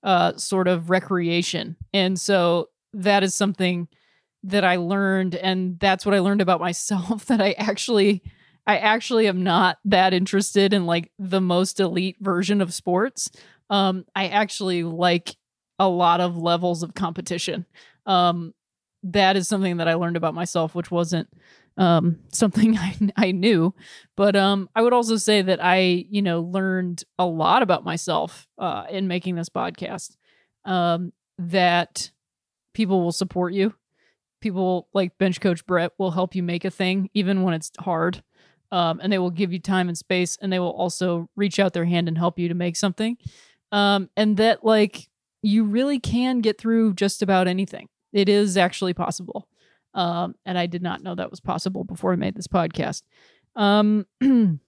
uh, 0.03 0.37
sort 0.37 0.67
of 0.67 0.89
recreation. 0.89 1.75
And 1.93 2.19
so 2.19 2.69
that 2.93 3.23
is 3.23 3.35
something 3.35 3.87
that 4.47 4.63
I 4.63 4.77
learned 4.77 5.35
and 5.35 5.77
that's 5.77 6.05
what 6.05 6.15
I 6.15 6.19
learned 6.19 6.41
about 6.41 6.61
myself 6.61 7.25
that 7.27 7.41
I 7.41 7.51
actually 7.51 8.23
I 8.65 8.77
actually 8.77 9.27
am 9.27 9.43
not 9.43 9.77
that 9.85 10.13
interested 10.13 10.73
in 10.73 10.85
like 10.85 11.11
the 11.19 11.41
most 11.41 11.79
elite 11.79 12.17
version 12.19 12.61
of 12.61 12.73
sports. 12.73 13.29
Um 13.69 14.05
I 14.15 14.27
actually 14.29 14.83
like 14.83 15.35
a 15.79 15.87
lot 15.87 16.21
of 16.21 16.37
levels 16.37 16.81
of 16.81 16.93
competition. 16.95 17.65
Um 18.05 18.53
that 19.03 19.35
is 19.37 19.47
something 19.47 19.77
that 19.77 19.87
I 19.87 19.93
learned 19.93 20.17
about 20.17 20.33
myself 20.33 20.73
which 20.73 20.91
wasn't 20.91 21.27
um 21.77 22.19
something 22.31 22.77
I 22.77 22.97
I 23.17 23.31
knew, 23.33 23.75
but 24.15 24.37
um 24.37 24.69
I 24.75 24.81
would 24.81 24.93
also 24.93 25.17
say 25.17 25.41
that 25.41 25.59
I, 25.61 26.05
you 26.09 26.21
know, 26.21 26.39
learned 26.39 27.03
a 27.19 27.25
lot 27.25 27.63
about 27.63 27.83
myself 27.83 28.47
uh 28.57 28.85
in 28.89 29.09
making 29.09 29.35
this 29.35 29.49
podcast. 29.49 30.15
Um 30.63 31.11
that 31.37 32.11
people 32.73 33.01
will 33.01 33.11
support 33.11 33.53
you 33.53 33.73
people 34.41 34.87
like 34.93 35.17
bench 35.17 35.41
coach 35.41 35.65
Brett 35.65 35.91
will 35.97 36.11
help 36.11 36.35
you 36.35 36.43
make 36.43 36.65
a 36.65 36.71
thing 36.71 37.09
even 37.13 37.43
when 37.43 37.53
it's 37.53 37.71
hard. 37.79 38.23
Um, 38.71 38.99
and 39.01 39.11
they 39.11 39.17
will 39.17 39.31
give 39.31 39.53
you 39.53 39.59
time 39.59 39.87
and 39.87 39.97
space 39.97 40.37
and 40.41 40.51
they 40.51 40.59
will 40.59 40.71
also 40.71 41.29
reach 41.35 41.57
out 41.57 41.73
their 41.73 41.85
hand 41.85 42.07
and 42.07 42.17
help 42.17 42.37
you 42.37 42.49
to 42.49 42.53
make 42.53 42.75
something. 42.75 43.17
Um, 43.71 44.09
and 44.17 44.37
that 44.37 44.63
like 44.63 45.07
you 45.41 45.63
really 45.63 45.99
can 45.99 46.41
get 46.41 46.57
through 46.57 46.93
just 46.95 47.21
about 47.21 47.47
anything. 47.47 47.87
It 48.11 48.29
is 48.29 48.57
actually 48.57 48.93
possible. 48.93 49.47
Um, 49.93 50.35
and 50.45 50.57
I 50.57 50.65
did 50.65 50.81
not 50.81 51.01
know 51.01 51.15
that 51.15 51.31
was 51.31 51.39
possible 51.39 51.83
before 51.83 52.13
I 52.13 52.17
made 52.17 52.35
this 52.35 52.47
podcast. 52.47 53.03
Um, 53.55 54.05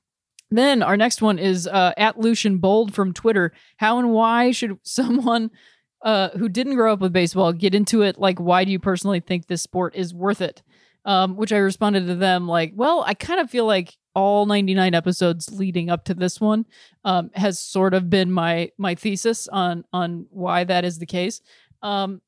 then 0.52 0.82
our 0.82 0.98
next 0.98 1.22
one 1.22 1.38
is 1.38 1.68
uh, 1.68 1.94
at 1.98 2.20
Lucian 2.20 2.58
Bold 2.58 2.94
from 2.94 3.14
Twitter. 3.14 3.52
How 3.78 4.00
and 4.00 4.12
why 4.12 4.52
should 4.52 4.80
someone 4.84 5.52
uh, 6.02 6.30
who 6.30 6.48
didn't 6.50 6.76
grow 6.76 6.94
up 6.94 7.00
with 7.00 7.14
baseball 7.14 7.52
get 7.52 7.76
into 7.76 8.02
it 8.02 8.18
like 8.18 8.40
why 8.40 8.64
do 8.64 8.72
you 8.72 8.80
personally 8.80 9.20
think 9.20 9.48
this 9.48 9.62
sport 9.62 9.96
is 9.96 10.14
worth 10.14 10.42
it? 10.42 10.62
Um, 11.06 11.38
which 11.38 11.54
i 11.54 11.58
responded 11.58 12.08
to 12.08 12.16
them 12.16 12.46
like 12.46 12.74
well 12.76 13.06
i 13.08 13.14
kind 13.14 13.40
of 13.40 13.50
feel 13.50 13.66
like 13.66 13.98
all 14.16 14.46
99 14.46 14.94
episodes 14.94 15.50
leading 15.52 15.90
up 15.90 16.04
to 16.06 16.14
this 16.14 16.42
one 16.42 16.66
um, 17.06 17.32
has 17.36 17.60
sort 17.60 17.94
of 17.94 18.10
been 18.10 18.32
my 18.32 18.72
my 18.78 18.96
thesis 18.96 19.48
on 19.48 19.86
on 19.94 20.26
why 20.30 20.64
that 20.64 20.84
is 20.84 21.00
the 21.00 21.06
case. 21.06 21.42
Um, 21.82 22.22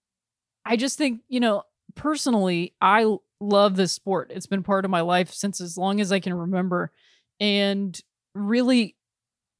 i 0.65 0.77
just 0.77 0.97
think 0.97 1.21
you 1.27 1.39
know 1.39 1.63
personally 1.95 2.73
i 2.79 3.05
love 3.43 3.75
this 3.75 3.91
sport. 3.91 4.31
It's 4.31 4.45
been 4.45 4.61
part 4.61 4.85
of 4.85 4.91
my 4.91 5.01
life 5.01 5.33
since 5.33 5.59
as 5.59 5.77
long 5.77 5.99
as 5.99 6.11
i 6.11 6.19
can 6.19 6.33
remember 6.33 6.91
and 7.39 7.99
really 8.35 8.95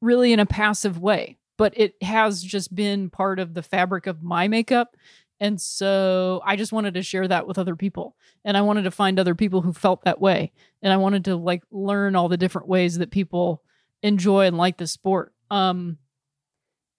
really 0.02 0.32
in 0.32 0.40
a 0.40 0.46
passive 0.46 1.00
way 1.00 1.38
but 1.62 1.78
it 1.78 1.94
has 2.02 2.42
just 2.42 2.74
been 2.74 3.12
part 3.12 3.38
of 3.38 3.54
the 3.54 3.62
fabric 3.62 4.08
of 4.08 4.24
my 4.24 4.48
makeup. 4.48 4.98
And 5.40 5.62
so 5.62 6.42
I 6.44 6.56
just 6.56 6.72
wanted 6.72 6.96
to 6.96 7.04
share 7.04 7.28
that 7.28 7.46
with 7.46 7.60
other 7.60 7.76
people. 7.76 8.16
And 8.44 8.58
I 8.58 8.62
wanted 8.62 8.86
to 8.86 8.90
find 8.90 9.20
other 9.20 9.36
people 9.36 9.62
who 9.62 9.72
felt 9.72 10.04
that 10.06 10.20
way. 10.20 10.54
And 10.82 10.92
I 10.92 10.98
wanted 10.98 11.26
to 11.26 11.36
like 11.36 11.62
learn 11.70 12.16
all 12.16 12.30
the 12.30 12.38
different 12.38 12.68
ways 12.68 12.98
that 12.98 13.12
people 13.12 13.62
enjoy 14.02 14.48
and 14.48 14.58
like 14.58 14.78
the 14.78 14.88
sport. 14.88 15.36
Um 15.52 16.00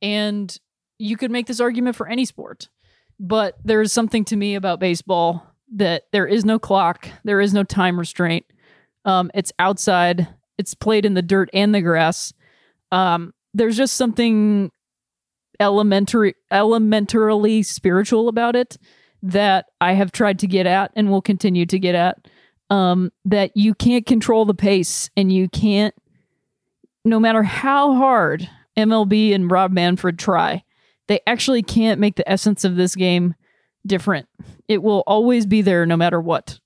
and 0.00 0.56
you 0.96 1.16
could 1.16 1.32
make 1.32 1.48
this 1.48 1.58
argument 1.58 1.96
for 1.96 2.06
any 2.06 2.24
sport. 2.24 2.68
But 3.18 3.56
there 3.64 3.82
is 3.82 3.92
something 3.92 4.24
to 4.26 4.36
me 4.36 4.54
about 4.54 4.78
baseball 4.78 5.44
that 5.74 6.04
there 6.12 6.28
is 6.28 6.44
no 6.44 6.60
clock, 6.60 7.08
there 7.24 7.40
is 7.40 7.52
no 7.52 7.64
time 7.64 7.98
restraint. 7.98 8.46
Um, 9.04 9.32
it's 9.34 9.50
outside, 9.58 10.28
it's 10.56 10.74
played 10.74 11.04
in 11.04 11.14
the 11.14 11.20
dirt 11.20 11.50
and 11.52 11.74
the 11.74 11.80
grass. 11.80 12.32
Um, 12.92 13.34
there's 13.54 13.76
just 13.76 13.94
something 13.94 14.70
elementary 15.60 16.34
elementarily 16.50 17.64
spiritual 17.64 18.28
about 18.28 18.56
it 18.56 18.76
that 19.22 19.66
I 19.80 19.92
have 19.92 20.10
tried 20.10 20.40
to 20.40 20.46
get 20.46 20.66
at 20.66 20.92
and 20.96 21.10
will 21.10 21.22
continue 21.22 21.66
to 21.66 21.78
get 21.78 21.94
at. 21.94 22.28
Um, 22.70 23.12
that 23.26 23.54
you 23.54 23.74
can't 23.74 24.06
control 24.06 24.46
the 24.46 24.54
pace 24.54 25.10
and 25.14 25.30
you 25.30 25.46
can't, 25.48 25.94
no 27.04 27.20
matter 27.20 27.42
how 27.42 27.94
hard 27.94 28.48
MLB 28.78 29.34
and 29.34 29.50
Rob 29.50 29.72
Manfred 29.72 30.18
try, 30.18 30.64
they 31.06 31.20
actually 31.26 31.62
can't 31.62 32.00
make 32.00 32.16
the 32.16 32.28
essence 32.28 32.64
of 32.64 32.76
this 32.76 32.94
game 32.94 33.34
different. 33.86 34.26
It 34.68 34.82
will 34.82 35.02
always 35.06 35.44
be 35.44 35.60
there 35.60 35.84
no 35.84 35.98
matter 35.98 36.18
what. 36.18 36.60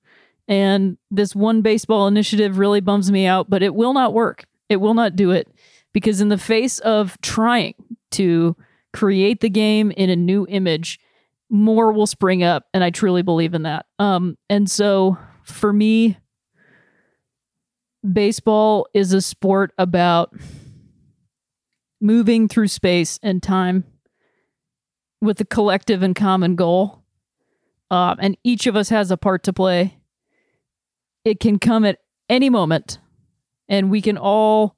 And 0.46 0.96
this 1.10 1.34
one 1.34 1.62
baseball 1.62 2.06
initiative 2.06 2.58
really 2.58 2.80
bums 2.80 3.10
me 3.10 3.26
out, 3.26 3.50
but 3.50 3.64
it 3.64 3.74
will 3.74 3.92
not 3.92 4.14
work. 4.14 4.44
It 4.68 4.76
will 4.76 4.94
not 4.94 5.16
do 5.16 5.32
it 5.32 5.48
because, 5.96 6.20
in 6.20 6.28
the 6.28 6.36
face 6.36 6.78
of 6.80 7.18
trying 7.22 7.72
to 8.10 8.54
create 8.92 9.40
the 9.40 9.48
game 9.48 9.90
in 9.92 10.10
a 10.10 10.14
new 10.14 10.46
image, 10.46 11.00
more 11.48 11.90
will 11.90 12.06
spring 12.06 12.42
up. 12.42 12.66
And 12.74 12.84
I 12.84 12.90
truly 12.90 13.22
believe 13.22 13.54
in 13.54 13.62
that. 13.62 13.86
Um, 13.98 14.36
and 14.50 14.70
so 14.70 15.16
for 15.42 15.72
me, 15.72 16.18
baseball 18.12 18.88
is 18.92 19.14
a 19.14 19.22
sport 19.22 19.72
about 19.78 20.34
moving 21.98 22.46
through 22.46 22.68
space 22.68 23.18
and 23.22 23.42
time 23.42 23.84
with 25.22 25.40
a 25.40 25.46
collective 25.46 26.02
and 26.02 26.14
common 26.14 26.56
goal. 26.56 27.04
Um, 27.90 28.18
and 28.20 28.36
each 28.44 28.66
of 28.66 28.76
us 28.76 28.90
has 28.90 29.10
a 29.10 29.16
part 29.16 29.44
to 29.44 29.52
play. 29.54 29.96
It 31.24 31.40
can 31.40 31.58
come 31.58 31.86
at 31.86 32.00
any 32.28 32.50
moment, 32.50 32.98
and 33.66 33.90
we 33.90 34.02
can 34.02 34.18
all 34.18 34.75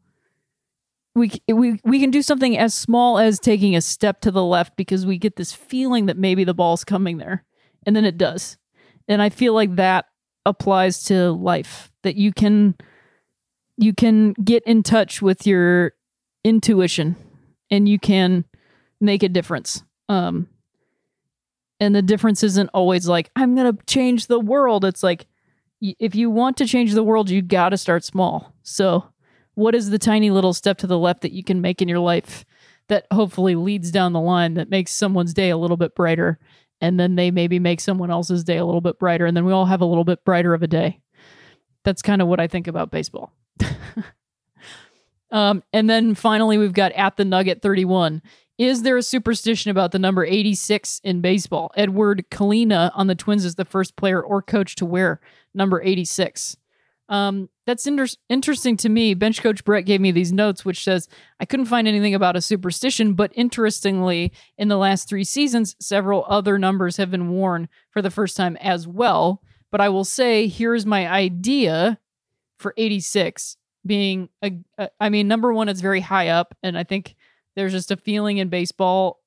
we 1.19 1.33
we 1.53 1.81
we 1.85 2.01
can 2.01 2.11
do 2.11 2.23
something 2.23 2.57
as 2.57 2.75
small 2.75 3.19
as 3.19 3.39
taking 3.39 3.77
a 3.77 3.81
step 3.81 4.21
to 4.23 4.31
the 4.31 4.45
left 4.45 4.77
because 4.77 5.07
we 5.07 5.19
get 5.19 5.37
this 5.37 5.53
feeling 5.53 6.07
that 6.07 6.17
maybe 6.17 6.45
the 6.45 6.55
ball's 6.55 6.85
coming 6.85 7.19
there, 7.19 7.45
and 7.87 7.95
then 7.95 8.05
it 8.05 8.19
does. 8.19 8.57
And 9.09 9.23
I 9.23 9.31
feel 9.31 9.55
like 9.55 9.77
that 9.77 10.07
applies 10.45 11.05
to 11.05 11.33
life 11.33 11.93
that 12.03 12.17
you 12.17 12.33
can 12.33 12.75
you 13.77 13.93
can 13.93 14.33
get 14.33 14.63
in 14.67 14.83
touch 14.83 15.23
with 15.23 15.47
your 15.47 15.93
intuition 16.45 17.17
and 17.71 17.89
you 17.89 17.99
can 17.99 18.45
make 19.01 19.23
a 19.23 19.29
difference. 19.29 19.83
Um 20.09 20.49
and 21.81 21.95
the 21.95 22.03
difference 22.03 22.43
isn't 22.43 22.71
always 22.75 23.07
like 23.07 23.31
i'm 23.37 23.55
going 23.55 23.77
to 23.77 23.85
change 23.87 24.27
the 24.27 24.41
world. 24.41 24.85
It's 24.85 25.03
like 25.03 25.27
if 25.81 26.15
you 26.15 26.31
want 26.31 26.57
to 26.57 26.67
change 26.67 26.93
the 26.93 27.05
world 27.05 27.31
you 27.31 27.43
got 27.43 27.69
to 27.69 27.77
start 27.77 28.05
small. 28.05 28.53
So 28.63 29.05
what 29.59 29.75
is 29.75 29.91
the 29.91 29.99
tiny 29.99 30.31
little 30.31 30.55
step 30.55 30.79
to 30.79 30.87
the 30.87 30.99
left 30.99 31.23
that 31.23 31.33
you 31.33 31.43
can 31.43 31.61
make 31.61 31.83
in 31.83 31.89
your 31.89 31.99
life 31.99 32.45
that 32.89 33.07
hopefully 33.11 33.57
leads 33.57 33.91
down 33.91 34.13
the 34.13 34.21
line 34.21 34.55
that 34.55 34.71
makes 34.71 34.93
someone's 34.93 35.35
day 35.35 35.51
a 35.51 35.57
little 35.57 35.77
bit 35.77 35.97
brighter? 35.97 36.39
And 36.81 36.99
then 36.99 37.17
they 37.17 37.33
maybe 37.33 37.59
make 37.59 37.81
someone 37.81 38.09
else's 38.09 38.45
day 38.45 38.59
a 38.59 38.65
little 38.65 38.81
bit 38.81 39.01
brighter. 39.01 39.27
And 39.27 39.37
then 39.37 39.45
we 39.45 39.53
all 39.53 39.67
have 39.67 39.81
a 39.81 39.85
little 39.85 40.05
bit 40.05 40.25
brighter 40.25 40.55
of 40.55 40.63
a 40.63 40.69
day. 40.69 41.01
That's 41.83 42.03
kind 42.03 42.23
of 42.23 42.29
what 42.29 42.39
i 42.39 42.47
think 42.47 42.69
about 42.69 42.93
baseball. 42.93 43.33
Um, 45.31 45.63
and 45.75 45.91
then 45.91 46.15
finally 46.15 46.57
we've 46.57 46.73
got 46.73 46.93
at 46.93 47.19
the 47.19 47.25
nugget 47.27 47.61
31 47.61 48.23
is 48.57 48.83
there 48.83 48.97
a 48.97 49.03
superstition 49.03 49.71
about 49.71 49.93
the 49.93 49.99
number 49.99 50.25
86 50.25 51.03
in 51.05 51.21
baseball? 51.21 51.71
Edwar 51.77 52.23
Colina 52.31 52.91
on 52.95 53.07
the 53.07 53.15
twins 53.15 53.45
is 53.45 53.57
the 53.57 53.67
first 53.67 53.95
player 53.95 54.23
or 54.23 54.41
coach 54.41 54.75
to 54.77 54.87
wear 54.87 55.21
number 55.55 55.83
86 55.83 56.57
um, 57.09 57.49
that's 57.69 57.87
inter- 57.87 58.07
interesting 58.31 58.79
to 58.79 58.89
me. 58.89 59.13
Bench 59.13 59.43
coach 59.43 59.63
Brett 59.63 59.85
gave 59.85 60.01
me 60.01 60.11
these 60.11 60.33
notes, 60.33 60.65
which 60.65 60.83
says 60.83 61.07
I 61.39 61.45
couldn't 61.45 61.67
find 61.67 61.87
anything 61.87 62.15
about 62.15 62.35
a 62.35 62.41
superstition, 62.41 63.13
but 63.13 63.31
interestingly, 63.35 64.33
in 64.57 64.69
the 64.69 64.79
last 64.79 65.07
three 65.07 65.23
seasons, 65.23 65.77
several 65.79 66.25
other 66.31 66.59
numbers 66.59 66.97
have 66.97 67.11
been 67.11 67.29
worn 67.29 67.69
for 67.91 68.01
the 68.01 68.11
first 68.11 68.39
time 68.39 68.57
as 68.57 68.89
well. 68.89 69.43
But 69.71 69.83
I 69.83 69.91
will 69.91 70.07
say, 70.07 70.49
here's 70.49 70.87
my 70.87 71.07
idea 71.07 71.99
for 72.59 72.73
86 72.79 73.59
being 73.85 74.31
a, 74.43 74.53
a 74.79 74.89
I 74.99 75.11
mean, 75.11 75.29
number 75.29 75.53
one, 75.53 75.69
it's 75.69 75.83
very 75.83 76.01
high 76.01 76.29
up, 76.29 76.55
and 76.63 76.77
I 76.77 76.85
think 76.85 77.17
there's 77.55 77.73
just 77.73 77.91
a 77.91 77.99
feeling 77.99 78.39
in 78.39 78.49
baseball. 78.49 79.21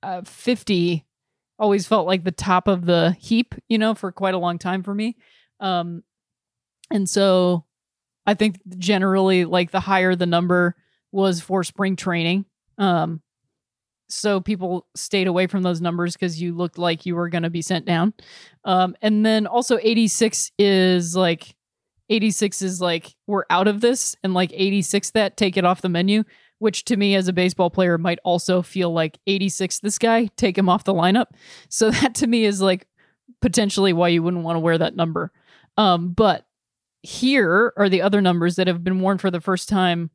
Uh, 0.00 0.22
50 0.22 1.04
always 1.58 1.88
felt 1.88 2.06
like 2.06 2.22
the 2.22 2.30
top 2.30 2.68
of 2.68 2.86
the 2.86 3.16
heap, 3.18 3.56
you 3.68 3.78
know, 3.78 3.96
for 3.96 4.12
quite 4.12 4.34
a 4.34 4.38
long 4.38 4.58
time 4.58 4.84
for 4.84 4.94
me. 4.94 5.16
Um, 5.58 6.04
and 6.90 7.08
so 7.08 7.64
I 8.26 8.34
think 8.34 8.60
generally 8.78 9.44
like 9.44 9.70
the 9.70 9.80
higher 9.80 10.14
the 10.14 10.26
number 10.26 10.74
was 11.12 11.40
for 11.40 11.64
spring 11.64 11.96
training. 11.96 12.44
Um 12.78 13.22
so 14.08 14.40
people 14.40 14.86
stayed 14.94 15.26
away 15.26 15.48
from 15.48 15.62
those 15.62 15.80
numbers 15.80 16.14
because 16.14 16.40
you 16.40 16.54
looked 16.54 16.78
like 16.78 17.06
you 17.06 17.16
were 17.16 17.28
going 17.28 17.42
to 17.42 17.50
be 17.50 17.62
sent 17.62 17.86
down. 17.86 18.14
Um 18.64 18.96
and 19.02 19.24
then 19.24 19.46
also 19.46 19.78
86 19.80 20.52
is 20.58 21.16
like 21.16 21.56
86 22.08 22.62
is 22.62 22.80
like 22.80 23.14
we're 23.26 23.44
out 23.50 23.68
of 23.68 23.80
this 23.80 24.16
and 24.22 24.34
like 24.34 24.52
86 24.54 25.10
that 25.10 25.36
take 25.36 25.56
it 25.56 25.64
off 25.64 25.82
the 25.82 25.88
menu 25.88 26.24
which 26.58 26.84
to 26.86 26.96
me 26.96 27.14
as 27.14 27.28
a 27.28 27.32
baseball 27.32 27.68
player 27.70 27.98
might 27.98 28.18
also 28.24 28.62
feel 28.62 28.92
like 28.92 29.18
86 29.26 29.80
this 29.80 29.98
guy 29.98 30.28
take 30.36 30.56
him 30.56 30.68
off 30.68 30.84
the 30.84 30.94
lineup 30.94 31.26
so 31.68 31.90
that 32.02 32.14
to 32.16 32.26
me 32.26 32.44
is 32.44 32.60
like 32.60 32.86
potentially 33.40 33.92
why 33.92 34.08
you 34.08 34.22
wouldn't 34.22 34.44
want 34.44 34.56
to 34.56 34.60
wear 34.60 34.78
that 34.78 34.96
number 34.96 35.32
um 35.76 36.10
but 36.10 36.45
here 37.06 37.72
are 37.76 37.88
the 37.88 38.02
other 38.02 38.20
numbers 38.20 38.56
that 38.56 38.66
have 38.66 38.82
been 38.82 39.00
worn 39.00 39.18
for 39.18 39.30
the 39.30 39.40
first 39.40 39.68
time 39.68 40.10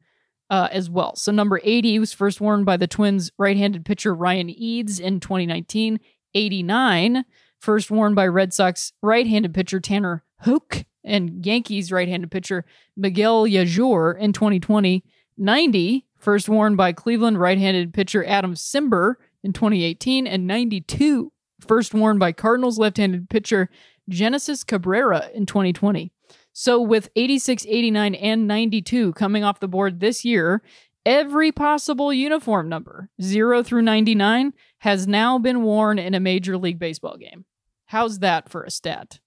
uh, 0.49 0.67
as 0.71 0.89
well. 0.89 1.15
So 1.15 1.31
number 1.31 1.61
80 1.63 1.99
was 1.99 2.11
first 2.11 2.41
worn 2.41 2.65
by 2.65 2.75
the 2.75 2.87
Twins 2.87 3.31
right-handed 3.37 3.85
pitcher 3.85 4.13
Ryan 4.13 4.49
Eades 4.49 4.99
in 4.99 5.21
2019. 5.21 5.99
89 6.33 7.25
first 7.59 7.91
worn 7.91 8.13
by 8.13 8.27
Red 8.27 8.53
Sox 8.53 8.91
right-handed 9.01 9.53
pitcher 9.53 9.79
Tanner 9.79 10.23
Houck 10.39 10.83
and 11.03 11.45
Yankees 11.45 11.91
right-handed 11.91 12.29
pitcher 12.29 12.65
Miguel 12.97 13.45
Yajur 13.45 14.17
in 14.19 14.33
2020. 14.33 15.03
90 15.37 16.05
first 16.17 16.49
worn 16.49 16.75
by 16.75 16.91
Cleveland 16.91 17.39
right-handed 17.39 17.93
pitcher 17.93 18.25
Adam 18.25 18.53
Cimber 18.53 19.15
in 19.43 19.53
2018 19.53 20.27
and 20.27 20.45
92 20.45 21.31
first 21.61 21.93
worn 21.93 22.19
by 22.19 22.33
Cardinals 22.33 22.77
left-handed 22.77 23.29
pitcher 23.29 23.69
Genesis 24.09 24.65
Cabrera 24.65 25.29
in 25.33 25.45
2020. 25.45 26.11
So 26.53 26.81
with 26.81 27.09
86, 27.15 27.65
89, 27.67 28.15
and 28.15 28.47
92 28.47 29.13
coming 29.13 29.43
off 29.43 29.59
the 29.59 29.67
board 29.67 29.99
this 29.99 30.25
year, 30.25 30.61
every 31.05 31.51
possible 31.51 32.13
uniform 32.13 32.69
number, 32.69 33.09
0 33.21 33.63
through 33.63 33.83
99, 33.83 34.53
has 34.79 35.07
now 35.07 35.37
been 35.37 35.63
worn 35.63 35.97
in 35.97 36.13
a 36.13 36.19
Major 36.19 36.57
League 36.57 36.79
Baseball 36.79 37.17
game. 37.17 37.45
How's 37.85 38.19
that 38.19 38.49
for 38.49 38.63
a 38.63 38.71
stat? 38.71 39.19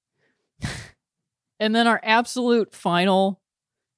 and 1.61 1.75
then 1.75 1.87
our 1.87 2.01
absolute 2.03 2.75
final 2.75 3.41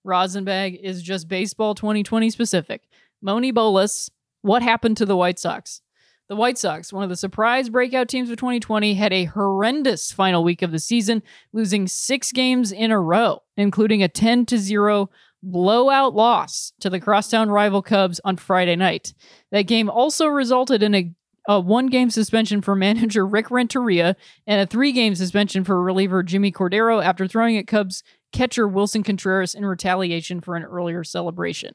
Rosin 0.05 0.45
Bag 0.45 0.79
is 0.81 1.03
just 1.03 1.29
baseball 1.29 1.75
2020 1.75 2.31
specific. 2.31 2.83
Moni 3.21 3.51
Bolus, 3.51 4.09
what 4.43 4.63
happened 4.63 4.97
to 4.99 5.07
the 5.07 5.17
White 5.17 5.39
Sox? 5.39 5.83
The 6.29 6.37
White 6.37 6.59
Sox, 6.59 6.93
one 6.93 7.05
of 7.05 7.09
the 7.09 7.15
surprise 7.15 7.69
breakout 7.69 8.09
teams 8.09 8.31
of 8.31 8.37
2020, 8.37 8.95
had 8.95 9.13
a 9.13 9.27
horrendous 9.27 10.11
final 10.11 10.43
week 10.43 10.61
of 10.61 10.73
the 10.73 10.81
season, 10.81 11.23
losing 11.53 11.87
six 11.87 12.33
games 12.33 12.73
in 12.73 12.91
a 12.91 13.01
row, 13.01 13.45
including 13.57 14.03
a 14.03 14.09
10 14.09 14.45
to 14.47 14.59
0 14.59 15.09
blowout 15.41 16.17
loss 16.17 16.73
to 16.81 16.91
the 16.91 16.99
crosstown 16.99 17.49
rival 17.49 17.81
Cubs 17.81 18.21
on 18.25 18.37
Friday 18.37 18.75
night. 18.75 19.15
That 19.53 19.69
game 19.69 19.89
also 19.89 20.27
resulted 20.27 20.83
in 20.83 20.95
a, 20.97 21.13
a 21.47 21.61
one 21.61 21.87
game 21.87 22.11
suspension 22.11 22.61
for 22.61 22.75
manager 22.75 23.25
Rick 23.25 23.53
Renteria 23.53 24.17
and 24.49 24.61
a 24.61 24.67
three 24.67 24.91
game 24.91 25.15
suspension 25.15 25.63
for 25.63 25.81
reliever 25.81 26.25
Jimmy 26.25 26.51
Cordero 26.51 27.05
after 27.05 27.29
throwing 27.29 27.57
at 27.57 27.69
Cubs 27.69 28.03
catcher 28.33 28.69
Willson 28.69 29.05
Contreras 29.05 29.55
in 29.55 29.65
retaliation 29.65 30.41
for 30.41 30.57
an 30.57 30.65
earlier 30.65 31.05
celebration. 31.05 31.73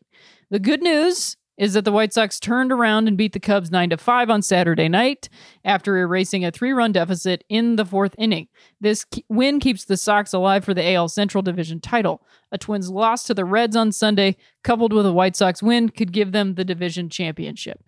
The 0.49 0.59
good 0.59 0.81
news 0.81 1.37
is 1.57 1.73
that 1.73 1.85
the 1.85 1.91
White 1.91 2.13
Sox 2.13 2.39
turned 2.39 2.71
around 2.71 3.07
and 3.07 3.17
beat 3.17 3.33
the 3.33 3.39
Cubs 3.39 3.71
9 3.71 3.91
to 3.91 3.97
5 3.97 4.29
on 4.29 4.41
Saturday 4.41 4.87
night 4.87 5.29
after 5.63 5.97
erasing 5.97 6.43
a 6.43 6.51
3-run 6.51 6.91
deficit 6.91 7.43
in 7.49 7.75
the 7.75 7.85
4th 7.85 8.13
inning. 8.17 8.47
This 8.79 9.05
win 9.29 9.59
keeps 9.59 9.85
the 9.85 9.97
Sox 9.97 10.33
alive 10.33 10.65
for 10.65 10.73
the 10.73 10.93
AL 10.93 11.09
Central 11.09 11.41
Division 11.41 11.79
title. 11.79 12.21
A 12.51 12.57
Twins 12.57 12.89
loss 12.89 13.23
to 13.25 13.33
the 13.33 13.45
Reds 13.45 13.75
on 13.75 13.91
Sunday 13.91 14.37
coupled 14.63 14.93
with 14.93 15.05
a 15.05 15.13
White 15.13 15.35
Sox 15.35 15.61
win 15.61 15.89
could 15.89 16.11
give 16.11 16.31
them 16.31 16.55
the 16.55 16.65
division 16.65 17.09
championship. 17.09 17.83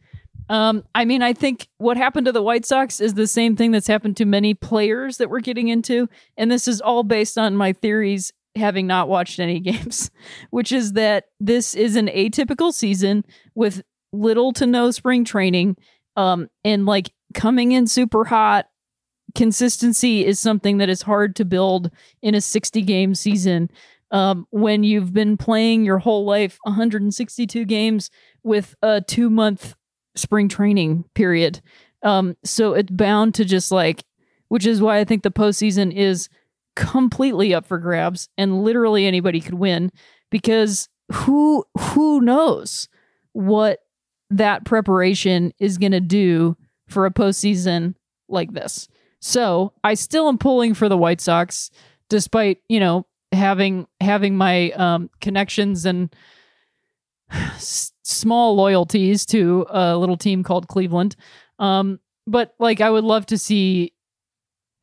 Um, 0.49 0.84
I 0.93 1.06
mean, 1.06 1.21
I 1.21 1.34
think 1.34 1.67
what 1.78 1.97
happened 1.97 2.26
to 2.26 2.32
the 2.32 2.43
White 2.43 2.65
Sox 2.65 2.99
is 2.99 3.13
the 3.13 3.28
same 3.28 3.56
thing 3.56 3.71
that's 3.71 3.88
happened 3.88 4.17
to 4.17 4.26
many 4.26 4.54
players 4.54 5.17
that 5.17 5.30
we're 5.30 5.39
getting 5.39 5.69
into. 5.69 6.10
And 6.38 6.52
this 6.52 6.67
is 6.67 6.82
all 6.82 7.04
based 7.04 7.38
on 7.38 7.56
my 7.56 7.73
theories 7.73 8.34
having 8.56 8.86
not 8.86 9.10
watched 9.10 9.39
any 9.39 9.60
games, 9.62 10.12
which 10.49 10.71
is 10.71 10.93
that 10.93 11.26
this 11.39 11.76
is 11.76 11.95
an 11.95 12.08
atypical 12.08 12.73
season 12.73 13.26
with 13.56 13.84
little 14.12 14.54
to 14.54 14.66
no 14.66 14.92
spring 14.92 15.26
training. 15.26 15.78
Um, 16.16 16.50
and 16.63 16.86
like 16.86 17.12
coming 17.34 17.72
in 17.72 17.88
super 17.88 18.26
hot, 18.26 18.68
consistency 19.36 20.26
is 20.26 20.39
something 20.39 20.78
that 20.78 20.89
is 20.89 21.02
hard 21.02 21.36
to 21.38 21.46
build 21.46 21.89
in 22.22 22.36
a 22.36 22.42
60 22.42 22.82
game 22.84 23.16
season. 23.16 23.70
Um, 24.12 24.46
when 24.52 24.84
you've 24.84 25.12
been 25.12 25.38
playing 25.38 25.86
your 25.86 25.98
whole 25.98 26.24
life 26.24 26.60
162 26.63 27.66
games 27.66 28.12
with 28.44 28.76
a 28.84 29.02
two 29.02 29.32
month 29.32 29.76
spring 30.16 30.48
training 30.48 31.06
period. 31.16 31.62
Um, 32.04 32.38
so 32.44 32.74
it's 32.74 32.92
bound 32.92 33.34
to 33.36 33.46
just 33.46 33.72
like 33.72 34.04
which 34.54 34.68
is 34.68 34.84
why 34.84 35.00
I 35.00 35.04
think 35.04 35.24
the 35.24 35.32
postseason 35.32 35.92
is 35.92 36.30
completely 36.76 37.56
up 37.56 37.66
for 37.66 37.80
grabs 37.80 38.30
and 38.38 38.63
literally 38.63 39.08
anybody 39.08 39.42
could 39.42 39.56
win 39.56 39.92
because 40.30 40.89
who 41.12 41.66
who 41.76 42.22
knows 42.22 42.88
what 43.34 43.80
that 44.30 44.65
preparation 44.65 45.54
is 45.60 45.78
going 45.78 45.91
to 45.91 46.00
do 46.00 46.58
for 46.88 47.06
a 47.06 47.12
postseason 47.12 47.96
like 48.28 48.54
this. 48.54 48.88
So 49.19 49.74
I 49.84 49.93
still 49.93 50.28
am 50.28 50.38
pulling 50.38 50.74
for 50.74 50.89
the 50.89 50.98
White 50.98 51.22
Sox, 51.22 51.69
despite 52.10 52.60
you 52.67 52.80
know 52.80 53.06
having 53.32 53.88
having 54.02 54.36
my 54.36 54.72
um, 54.72 55.10
connections 55.22 55.86
and 55.86 56.13
s- 57.32 57.93
small 58.04 58.56
loyalties 58.56 59.26
to 59.28 59.65
a 59.69 59.98
little 59.98 60.17
team 60.17 60.43
called 60.43 60.67
Cleveland. 60.67 61.15
Um, 61.60 62.00
but 62.28 62.54
like 62.60 62.82
I 62.82 62.89
would 62.89 63.04
love 63.04 63.26
to 63.28 63.38
see 63.38 63.93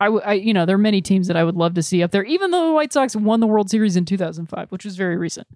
I, 0.00 0.06
w- 0.06 0.22
I, 0.24 0.32
you 0.32 0.54
know, 0.54 0.64
there 0.64 0.76
are 0.76 0.78
many 0.78 1.02
teams 1.02 1.26
that 1.28 1.36
I 1.36 1.44
would 1.44 1.56
love 1.56 1.74
to 1.74 1.82
see 1.82 2.02
up 2.02 2.10
there, 2.10 2.24
even 2.24 2.50
though 2.50 2.68
the 2.68 2.72
White 2.72 2.92
Sox 2.92 3.14
won 3.14 3.40
the 3.40 3.46
World 3.46 3.70
Series 3.70 3.96
in 3.96 4.06
2005, 4.06 4.70
which 4.70 4.84
was 4.84 4.96
very 4.96 5.16
recent. 5.16 5.46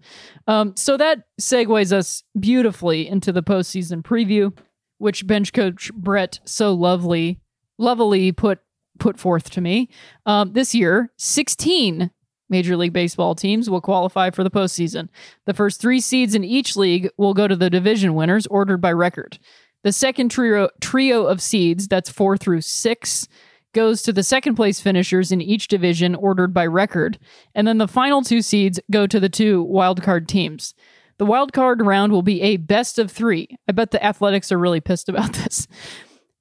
Um, 0.47 0.77
so 0.77 0.97
that 0.99 1.25
segues 1.41 1.93
us 1.93 2.23
beautifully 2.39 3.09
into 3.09 3.33
the 3.33 3.43
postseason 3.43 4.03
preview, 4.03 4.57
which 4.99 5.27
bench 5.27 5.53
coach 5.53 5.93
Brett 5.95 6.41
so 6.45 6.75
lovely, 6.75 7.41
lovely 7.79 8.33
put 8.33 8.61
put 8.99 9.19
forth 9.19 9.51
to 9.51 9.61
me. 9.61 9.89
Um, 10.25 10.53
this 10.53 10.73
year, 10.75 11.11
16 11.17 12.11
Major 12.49 12.77
League 12.77 12.93
Baseball 12.93 13.35
teams 13.35 13.69
will 13.69 13.81
qualify 13.81 14.31
for 14.31 14.45
the 14.45 14.51
postseason. 14.51 15.09
The 15.47 15.55
first 15.55 15.81
three 15.81 15.99
seeds 16.01 16.35
in 16.35 16.45
each 16.45 16.77
league 16.77 17.09
will 17.17 17.35
go 17.35 17.49
to 17.49 17.57
the 17.57 17.71
division 17.71 18.15
winners, 18.15 18.47
ordered 18.47 18.81
by 18.81 18.93
record. 18.93 19.39
The 19.83 19.93
second 19.93 20.31
trio 20.31 20.69
trio 20.81 21.27
of 21.27 21.43
seeds, 21.43 21.89
that's 21.89 22.11
four 22.11 22.37
through 22.37 22.61
six 22.61 23.27
goes 23.75 24.01
to 24.03 24.13
the 24.13 24.23
second 24.23 24.55
place 24.55 24.81
finishers 24.81 25.31
in 25.31 25.43
each 25.43 25.69
division 25.69 26.15
ordered 26.15 26.55
by 26.55 26.67
record, 26.67 27.19
and 27.55 27.69
then 27.69 27.79
the 27.79 27.89
final 27.89 28.23
two 28.23 28.41
seeds 28.41 28.81
go 28.91 29.07
to 29.07 29.21
the 29.21 29.29
two 29.29 29.67
wildcard 29.67 30.27
teams. 30.27 30.75
The 31.19 31.27
wildcard 31.27 31.85
round 31.85 32.13
will 32.13 32.23
be 32.23 32.41
a 32.43 32.57
best 32.57 32.99
of 32.99 33.11
three. 33.11 33.57
I 33.69 33.73
bet 33.73 33.91
the 33.91 34.05
Athletics 34.05 34.51
are 34.51 34.59
really 34.59 34.81
pissed 34.81 35.09
about 35.09 35.33
this. 35.45 35.69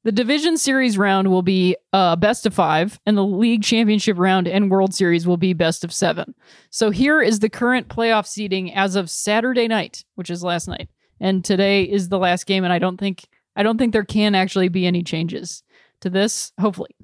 The 0.04 0.12
division 0.12 0.58
series 0.58 0.98
round 0.98 1.30
will 1.30 1.44
be 1.44 1.78
uh, 1.94 2.18
best 2.18 2.46
of 2.46 2.54
five, 2.54 3.00
and 3.06 3.16
the 3.16 3.24
league 3.24 3.64
championship 3.64 4.18
round 4.18 4.48
and 4.48 4.70
World 4.70 4.94
Series 4.94 5.26
will 5.26 5.38
be 5.38 5.54
best 5.54 5.86
of 5.86 5.94
seven. 5.94 6.36
So 6.72 6.90
here 6.90 7.22
is 7.22 7.40
the 7.40 7.50
current 7.50 7.88
playoff 7.88 8.28
seeding 8.28 8.74
as 8.74 8.96
of 8.96 9.10
Saturday 9.10 9.68
night, 9.68 10.04
which 10.16 10.30
is 10.30 10.44
last 10.44 10.68
night, 10.68 10.90
and 11.22 11.44
today 11.44 11.84
is 11.84 12.10
the 12.10 12.20
last 12.20 12.46
game. 12.46 12.66
And 12.66 12.74
I 12.74 12.80
don't 12.80 12.98
think 12.98 13.24
I 13.56 13.64
don't 13.64 13.78
think 13.78 13.94
there 13.94 14.04
can 14.04 14.36
actually 14.36 14.68
be 14.68 14.86
any 14.86 15.04
changes 15.04 15.64
to 16.02 16.10
this, 16.10 16.52
hopefully. 16.60 16.96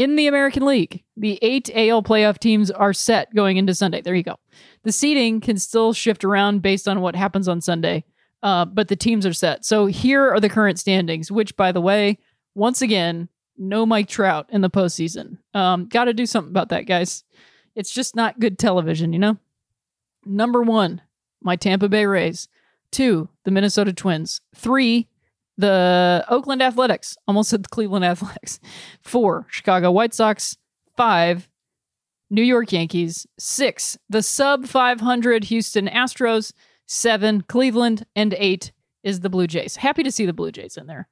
In 0.00 0.16
the 0.16 0.28
American 0.28 0.64
League, 0.64 1.04
the 1.14 1.38
eight 1.42 1.68
AL 1.74 2.04
playoff 2.04 2.38
teams 2.38 2.70
are 2.70 2.94
set 2.94 3.34
going 3.34 3.58
into 3.58 3.74
Sunday. 3.74 4.00
There 4.00 4.14
you 4.14 4.22
go. 4.22 4.36
The 4.82 4.92
seeding 4.92 5.42
can 5.42 5.58
still 5.58 5.92
shift 5.92 6.24
around 6.24 6.62
based 6.62 6.88
on 6.88 7.02
what 7.02 7.14
happens 7.14 7.48
on 7.48 7.60
Sunday, 7.60 8.06
uh, 8.42 8.64
but 8.64 8.88
the 8.88 8.96
teams 8.96 9.26
are 9.26 9.34
set. 9.34 9.66
So 9.66 9.84
here 9.84 10.32
are 10.32 10.40
the 10.40 10.48
current 10.48 10.78
standings, 10.78 11.30
which, 11.30 11.54
by 11.54 11.70
the 11.70 11.82
way, 11.82 12.18
once 12.54 12.80
again, 12.80 13.28
no 13.58 13.84
Mike 13.84 14.08
Trout 14.08 14.46
in 14.48 14.62
the 14.62 14.70
postseason. 14.70 15.36
Um, 15.52 15.84
Got 15.84 16.06
to 16.06 16.14
do 16.14 16.24
something 16.24 16.50
about 16.50 16.70
that, 16.70 16.86
guys. 16.86 17.22
It's 17.74 17.92
just 17.92 18.16
not 18.16 18.40
good 18.40 18.58
television, 18.58 19.12
you 19.12 19.18
know? 19.18 19.36
Number 20.24 20.62
one, 20.62 21.02
my 21.42 21.56
Tampa 21.56 21.90
Bay 21.90 22.06
Rays. 22.06 22.48
Two, 22.90 23.28
the 23.44 23.50
Minnesota 23.50 23.92
Twins. 23.92 24.40
Three, 24.54 25.10
the 25.60 26.24
Oakland 26.28 26.62
Athletics, 26.62 27.16
almost 27.28 27.50
said 27.50 27.64
the 27.64 27.68
Cleveland 27.68 28.04
Athletics. 28.04 28.60
Four, 29.02 29.46
Chicago 29.50 29.90
White 29.90 30.14
Sox. 30.14 30.56
Five, 30.96 31.48
New 32.30 32.42
York 32.42 32.72
Yankees. 32.72 33.26
Six, 33.38 33.96
the 34.08 34.22
sub 34.22 34.66
500 34.66 35.44
Houston 35.44 35.86
Astros. 35.88 36.52
Seven, 36.86 37.42
Cleveland. 37.42 38.06
And 38.16 38.34
eight 38.38 38.72
is 39.02 39.20
the 39.20 39.30
Blue 39.30 39.46
Jays. 39.46 39.76
Happy 39.76 40.02
to 40.02 40.12
see 40.12 40.26
the 40.26 40.32
Blue 40.32 40.52
Jays 40.52 40.76
in 40.76 40.86
there. 40.86 41.08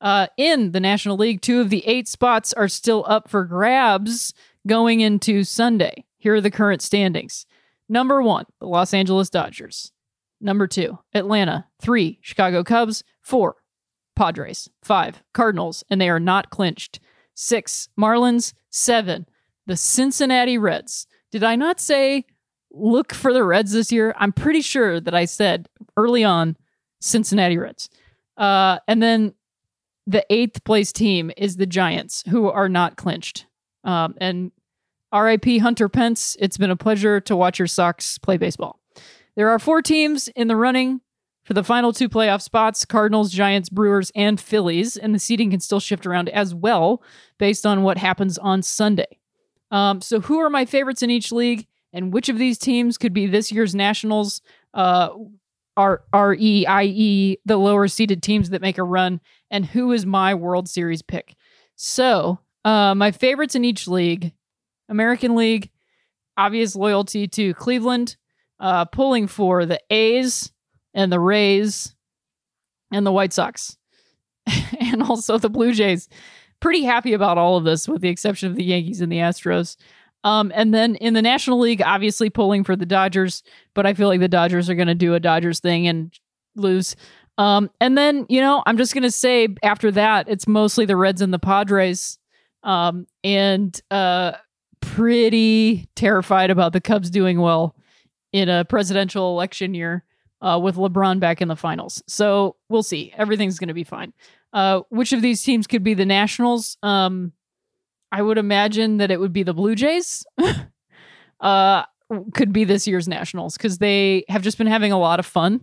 Uh, 0.00 0.26
in 0.36 0.72
the 0.72 0.80
National 0.80 1.16
League, 1.16 1.42
two 1.42 1.60
of 1.60 1.70
the 1.70 1.86
eight 1.86 2.08
spots 2.08 2.52
are 2.54 2.68
still 2.68 3.04
up 3.06 3.28
for 3.28 3.44
grabs 3.44 4.32
going 4.66 5.00
into 5.00 5.44
Sunday. 5.44 6.04
Here 6.18 6.34
are 6.34 6.40
the 6.40 6.50
current 6.50 6.82
standings. 6.82 7.46
Number 7.88 8.22
one, 8.22 8.46
the 8.60 8.66
Los 8.66 8.94
Angeles 8.94 9.30
Dodgers. 9.30 9.92
Number 10.40 10.66
two, 10.66 10.98
Atlanta. 11.12 11.66
Three, 11.80 12.18
Chicago 12.22 12.64
Cubs. 12.64 13.04
Four, 13.20 13.56
Padres. 14.16 14.68
Five, 14.82 15.22
Cardinals, 15.32 15.84
and 15.90 16.00
they 16.00 16.10
are 16.10 16.20
not 16.20 16.50
clinched. 16.50 17.00
Six, 17.34 17.88
Marlins. 17.98 18.52
Seven, 18.70 19.26
the 19.66 19.76
Cincinnati 19.76 20.56
Reds. 20.56 21.06
Did 21.32 21.42
I 21.42 21.56
not 21.56 21.80
say 21.80 22.24
look 22.70 23.12
for 23.12 23.32
the 23.32 23.44
Reds 23.44 23.72
this 23.72 23.90
year? 23.90 24.14
I'm 24.18 24.32
pretty 24.32 24.60
sure 24.60 25.00
that 25.00 25.14
I 25.14 25.24
said 25.24 25.68
early 25.96 26.22
on 26.22 26.56
Cincinnati 27.00 27.58
Reds. 27.58 27.90
Uh, 28.36 28.78
and 28.86 29.02
then 29.02 29.34
the 30.06 30.24
eighth 30.30 30.64
place 30.64 30.92
team 30.92 31.30
is 31.36 31.56
the 31.56 31.66
Giants, 31.66 32.24
who 32.28 32.48
are 32.48 32.68
not 32.68 32.96
clinched. 32.96 33.46
Um, 33.84 34.14
and 34.18 34.52
RIP 35.12 35.60
Hunter 35.60 35.88
Pence, 35.88 36.36
it's 36.38 36.56
been 36.56 36.70
a 36.70 36.76
pleasure 36.76 37.20
to 37.20 37.36
watch 37.36 37.58
your 37.58 37.68
socks 37.68 38.18
play 38.18 38.36
baseball. 38.36 38.78
There 39.36 39.50
are 39.50 39.58
four 39.58 39.82
teams 39.82 40.28
in 40.28 40.48
the 40.48 40.56
running 40.56 41.00
for 41.44 41.54
the 41.54 41.64
final 41.64 41.92
two 41.92 42.08
playoff 42.08 42.42
spots 42.42 42.84
Cardinals, 42.84 43.30
Giants, 43.30 43.68
Brewers, 43.68 44.12
and 44.14 44.40
Phillies, 44.40 44.96
and 44.96 45.14
the 45.14 45.18
seeding 45.18 45.50
can 45.50 45.60
still 45.60 45.80
shift 45.80 46.06
around 46.06 46.28
as 46.28 46.54
well 46.54 47.02
based 47.38 47.66
on 47.66 47.82
what 47.82 47.98
happens 47.98 48.38
on 48.38 48.62
Sunday. 48.62 49.18
Um, 49.70 50.00
so, 50.00 50.20
who 50.20 50.38
are 50.40 50.50
my 50.50 50.64
favorites 50.64 51.02
in 51.02 51.10
each 51.10 51.32
league, 51.32 51.66
and 51.92 52.12
which 52.12 52.28
of 52.28 52.38
these 52.38 52.58
teams 52.58 52.98
could 52.98 53.12
be 53.12 53.26
this 53.26 53.52
year's 53.52 53.74
Nationals? 53.74 54.42
Uh, 54.74 55.10
R 55.76 56.02
R 56.12 56.34
E 56.34 56.66
I 56.66 56.84
E, 56.84 57.38
the 57.44 57.56
lower 57.56 57.88
seeded 57.88 58.22
teams 58.22 58.50
that 58.50 58.60
make 58.60 58.78
a 58.78 58.82
run, 58.82 59.20
and 59.50 59.64
who 59.64 59.92
is 59.92 60.04
my 60.04 60.34
World 60.34 60.68
Series 60.68 61.02
pick? 61.02 61.34
So, 61.76 62.38
uh, 62.64 62.94
my 62.94 63.10
favorites 63.12 63.54
in 63.54 63.64
each 63.64 63.88
league 63.88 64.32
American 64.90 65.36
League, 65.36 65.70
obvious 66.36 66.76
loyalty 66.76 67.28
to 67.28 67.54
Cleveland, 67.54 68.16
uh, 68.58 68.84
pulling 68.84 69.26
for 69.26 69.64
the 69.64 69.80
A's 69.88 70.52
and 70.94 71.12
the 71.12 71.20
Rays 71.20 71.94
and 72.92 73.06
the 73.06 73.12
White 73.12 73.32
Sox, 73.32 73.76
and 74.80 75.02
also 75.02 75.38
the 75.38 75.50
Blue 75.50 75.72
Jays. 75.72 76.08
Pretty 76.60 76.82
happy 76.82 77.12
about 77.12 77.38
all 77.38 77.56
of 77.56 77.64
this, 77.64 77.88
with 77.88 78.02
the 78.02 78.08
exception 78.08 78.50
of 78.50 78.56
the 78.56 78.64
Yankees 78.64 79.00
and 79.00 79.10
the 79.10 79.18
Astros. 79.18 79.76
Um, 80.24 80.52
and 80.54 80.74
then 80.74 80.96
in 80.96 81.14
the 81.14 81.22
National 81.22 81.58
League, 81.58 81.80
obviously 81.82 82.28
pulling 82.28 82.64
for 82.64 82.76
the 82.76 82.84
Dodgers, 82.84 83.42
but 83.74 83.86
I 83.86 83.94
feel 83.94 84.08
like 84.08 84.20
the 84.20 84.28
Dodgers 84.28 84.68
are 84.68 84.74
going 84.74 84.88
to 84.88 84.94
do 84.94 85.14
a 85.14 85.20
Dodgers 85.20 85.60
thing 85.60 85.88
and 85.88 86.12
lose. 86.56 86.94
Um, 87.38 87.70
and 87.80 87.96
then, 87.96 88.26
you 88.28 88.42
know, 88.42 88.62
I'm 88.66 88.76
just 88.76 88.92
going 88.92 89.02
to 89.02 89.10
say 89.10 89.48
after 89.62 89.90
that, 89.92 90.28
it's 90.28 90.46
mostly 90.46 90.84
the 90.84 90.96
Reds 90.96 91.22
and 91.22 91.32
the 91.32 91.38
Padres. 91.38 92.18
Um, 92.62 93.06
and 93.24 93.80
uh, 93.90 94.32
pretty 94.80 95.88
terrified 95.94 96.50
about 96.50 96.74
the 96.74 96.80
Cubs 96.80 97.08
doing 97.08 97.40
well 97.40 97.74
in 98.32 98.50
a 98.50 98.66
presidential 98.66 99.30
election 99.30 99.72
year 99.72 100.04
uh, 100.40 100.58
with 100.62 100.76
LeBron 100.76 101.20
back 101.20 101.40
in 101.40 101.48
the 101.48 101.56
finals. 101.56 102.02
So 102.06 102.56
we'll 102.68 102.82
see. 102.82 103.12
Everything's 103.16 103.58
going 103.58 103.68
to 103.68 103.74
be 103.74 103.84
fine. 103.84 104.12
Uh, 104.52 104.80
which 104.88 105.12
of 105.12 105.22
these 105.22 105.42
teams 105.42 105.66
could 105.66 105.84
be 105.84 105.94
the 105.94 106.06
Nationals? 106.06 106.76
Um, 106.82 107.32
I 108.12 108.22
would 108.22 108.38
imagine 108.38 108.96
that 108.98 109.10
it 109.10 109.20
would 109.20 109.32
be 109.32 109.42
the 109.42 109.54
Blue 109.54 109.74
Jays. 109.74 110.24
uh, 111.40 111.84
could 112.34 112.52
be 112.52 112.64
this 112.64 112.86
year's 112.86 113.06
Nationals 113.06 113.56
because 113.56 113.78
they 113.78 114.24
have 114.28 114.42
just 114.42 114.58
been 114.58 114.66
having 114.66 114.92
a 114.92 114.98
lot 114.98 115.20
of 115.20 115.26
fun. 115.26 115.60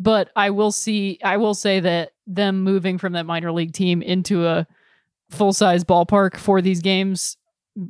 But 0.00 0.30
I 0.36 0.50
will 0.50 0.72
see. 0.72 1.18
I 1.24 1.36
will 1.38 1.54
say 1.54 1.80
that 1.80 2.12
them 2.26 2.62
moving 2.62 2.98
from 2.98 3.14
that 3.14 3.26
minor 3.26 3.52
league 3.52 3.72
team 3.72 4.00
into 4.00 4.46
a 4.46 4.66
full 5.30 5.52
size 5.52 5.84
ballpark 5.84 6.36
for 6.36 6.62
these 6.62 6.80
games 6.80 7.36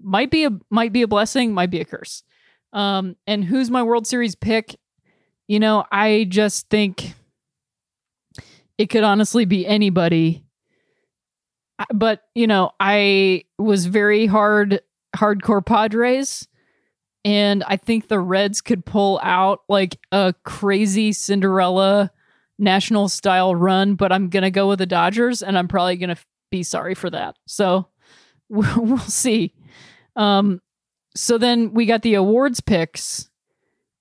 might 0.02 0.30
be 0.30 0.44
a 0.44 0.50
might 0.70 0.92
be 0.92 1.02
a 1.02 1.08
blessing, 1.08 1.52
might 1.52 1.70
be 1.70 1.80
a 1.80 1.84
curse. 1.84 2.22
Um, 2.72 3.16
and 3.26 3.44
who's 3.44 3.70
my 3.70 3.82
World 3.82 4.06
Series 4.06 4.34
pick? 4.34 4.78
You 5.48 5.58
know, 5.58 5.84
I 5.90 6.26
just 6.28 6.68
think 6.68 7.14
it 8.76 8.86
could 8.86 9.02
honestly 9.02 9.44
be 9.44 9.66
anybody. 9.66 10.44
But 11.92 12.22
you 12.34 12.46
know, 12.46 12.72
I 12.78 13.44
was 13.58 13.86
very 13.86 14.26
hard 14.26 14.80
hardcore 15.16 15.64
Padres, 15.64 16.46
and 17.24 17.64
I 17.64 17.76
think 17.76 18.08
the 18.08 18.20
Reds 18.20 18.60
could 18.60 18.84
pull 18.84 19.20
out 19.22 19.60
like 19.68 19.98
a 20.12 20.34
crazy 20.44 21.12
Cinderella 21.12 22.10
national 22.58 23.08
style 23.08 23.54
run. 23.54 23.94
But 23.94 24.12
I'm 24.12 24.28
gonna 24.28 24.50
go 24.50 24.68
with 24.68 24.80
the 24.80 24.86
Dodgers, 24.86 25.42
and 25.42 25.56
I'm 25.56 25.68
probably 25.68 25.96
gonna 25.96 26.18
be 26.50 26.62
sorry 26.62 26.94
for 26.94 27.10
that. 27.10 27.36
So 27.46 27.88
we'll 28.48 28.98
see. 28.98 29.54
Um, 30.16 30.60
so 31.14 31.38
then 31.38 31.74
we 31.74 31.86
got 31.86 32.02
the 32.02 32.14
awards 32.14 32.60
picks, 32.60 33.27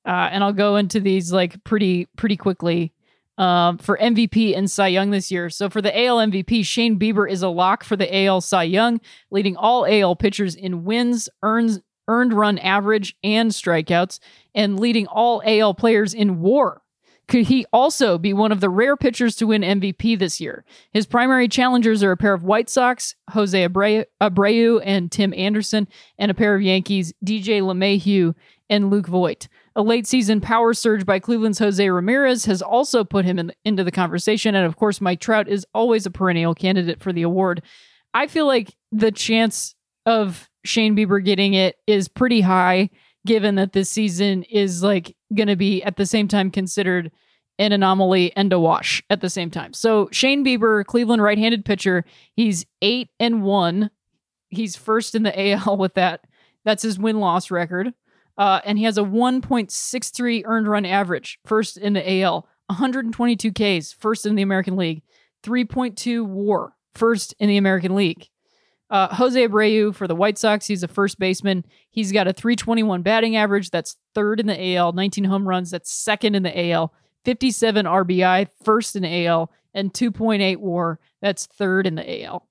uh, 0.08 0.30
and 0.32 0.44
I'll 0.44 0.54
go 0.54 0.78
into 0.78 1.00
these 1.00 1.32
like 1.32 1.64
pretty 1.64 2.06
pretty 2.16 2.38
quickly. 2.38 2.94
um, 3.38 3.78
for 3.78 3.98
MVP 4.00 4.58
and 4.58 4.70
Cy 4.72 4.88
Young 4.88 5.12
this 5.12 5.30
year. 5.30 5.50
So 5.52 5.70
for 5.70 5.80
the 5.80 5.96
AL 6.06 6.18
MVP, 6.18 6.66
Shane 6.66 6.98
Bieber 6.98 7.30
is 7.30 7.44
a 7.44 7.50
lock 7.50 7.84
for 7.84 7.96
the 7.96 8.26
AL 8.26 8.42
Cy 8.42 8.64
Young, 8.64 9.00
leading 9.30 9.56
all 9.56 9.86
AL 9.86 10.16
pitchers 10.16 10.56
in 10.56 10.84
wins, 10.86 11.30
earns, 11.44 11.80
earned 12.08 12.34
run 12.34 12.58
average, 12.58 13.16
and 13.24 13.52
strikeouts, 13.52 14.20
and 14.56 14.80
leading 14.80 15.06
all 15.06 15.44
AL 15.46 15.76
players 15.76 16.16
in 16.16 16.40
WAR. 16.42 16.82
Could 17.28 17.48
he 17.48 17.66
also 17.74 18.18
be 18.18 18.32
one 18.34 18.54
of 18.54 18.62
the 18.62 18.70
rare 18.70 18.96
pitchers 18.96 19.36
to 19.36 19.48
win 19.48 19.62
MVP 19.62 20.18
this 20.18 20.40
year? 20.40 20.64
His 20.94 21.06
primary 21.06 21.50
challengers 21.50 22.02
are 22.02 22.12
a 22.14 22.18
pair 22.18 22.34
of 22.34 22.44
White 22.44 22.70
Sox, 22.70 23.16
Jose 23.32 23.68
Abreu, 23.68 24.06
Abreu 24.22 24.82
and 24.84 25.12
Tim 25.12 25.34
Anderson, 25.34 25.90
and 26.18 26.32
a 26.32 26.34
pair 26.34 26.56
of 26.56 26.62
Yankees, 26.62 27.14
DJ 27.24 27.62
LeMahieu 27.62 28.34
and 28.70 28.90
Luke 28.90 29.08
Voit. 29.08 29.48
A 29.78 29.84
late 29.84 30.08
season 30.08 30.42
power 30.42 30.74
surge 30.74 31.06
by 31.06 31.20
Cleveland's 31.20 31.60
Jose 31.60 31.88
Ramirez 31.88 32.46
has 32.46 32.64
also 32.64 33.04
put 33.04 33.26
him 33.26 33.38
in, 33.38 33.54
into 33.64 33.84
the 33.84 33.92
conversation. 33.92 34.56
And 34.56 34.66
of 34.66 34.76
course, 34.76 35.00
Mike 35.00 35.20
Trout 35.20 35.48
is 35.48 35.68
always 35.72 36.08
a 36.08 36.12
perennial 36.12 36.56
candidate 36.56 37.00
for 37.00 37.14
the 37.14 37.22
award. 37.22 37.62
I 38.12 38.26
feel 38.26 38.48
like 38.48 38.76
the 38.92 39.12
chance 39.12 39.76
of 40.08 40.50
Shane 40.66 40.96
Bieber 40.96 41.24
getting 41.24 41.54
it 41.54 41.76
is 41.86 42.08
pretty 42.08 42.42
high, 42.42 42.90
given 43.24 43.54
that 43.56 43.74
this 43.74 43.88
season 43.88 44.42
is 44.44 44.82
like 44.82 45.16
going 45.36 45.48
to 45.48 45.56
be 45.56 45.84
at 45.84 45.96
the 45.96 46.08
same 46.08 46.28
time 46.28 46.50
considered 46.50 47.12
an 47.60 47.72
anomaly 47.72 48.36
and 48.36 48.52
a 48.52 48.60
wash 48.60 49.04
at 49.12 49.22
the 49.22 49.30
same 49.30 49.52
time. 49.52 49.74
So 49.74 50.10
Shane 50.12 50.44
Bieber, 50.44 50.84
Cleveland 50.86 51.22
right-handed 51.22 51.66
pitcher, 51.66 52.04
he's 52.36 52.66
eight 52.82 53.10
and 53.20 53.44
one. 53.44 53.92
He's 54.50 54.76
first 54.76 55.14
in 55.14 55.22
the 55.22 55.52
AL 55.52 55.78
with 55.78 55.94
that. 55.94 56.26
That's 56.66 56.82
his 56.82 56.98
win-loss 56.98 57.52
record. 57.52 57.94
Uh, 58.38 58.62
and 58.66 58.78
he 58.78 58.84
has 58.84 58.98
a 58.98 59.04
1.63 59.04 60.44
earned 60.46 60.68
run 60.68 60.86
average, 60.86 61.40
first 61.46 61.78
in 61.78 61.94
the 61.94 62.22
AL, 62.22 62.48
122 62.68 63.52
Ks, 63.52 63.94
first 63.94 64.26
in 64.26 64.36
the 64.36 64.44
American 64.44 64.76
League, 64.76 65.02
3.2 65.44 66.26
WAR, 66.26 66.76
first 66.94 67.34
in 67.40 67.50
the 67.50 67.58
American 67.58 67.96
League. 67.96 68.28
Uh, 68.90 69.14
Jose 69.16 69.48
Abreu 69.48 69.94
for 69.94 70.08
the 70.08 70.16
White 70.16 70.38
Sox, 70.38 70.68
he's 70.68 70.84
a 70.84 70.88
first 70.88 71.20
baseman. 71.20 71.66
He's 71.90 72.12
got 72.12 72.28
a 72.28 72.34
321 72.34 73.02
batting 73.02 73.36
average, 73.36 73.70
that's 73.70 73.98
third 74.14 74.40
in 74.40 74.48
the 74.48 74.76
AL, 74.76 74.94
19 74.94 75.26
home 75.26 75.48
runs, 75.48 75.72
that's 75.72 75.92
second 75.92 76.36
in 76.36 76.44
the 76.44 76.72
AL, 76.72 76.94
57 77.26 77.86
RBI, 77.86 78.48
first 78.64 78.96
in 78.96 79.04
AL, 79.04 79.52
and 79.74 79.94
2.8 79.94 80.58
WAR, 80.58 81.00
that's 81.22 81.48
third 81.48 81.88
in 81.88 81.96
the 81.96 82.24
AL. 82.24 82.48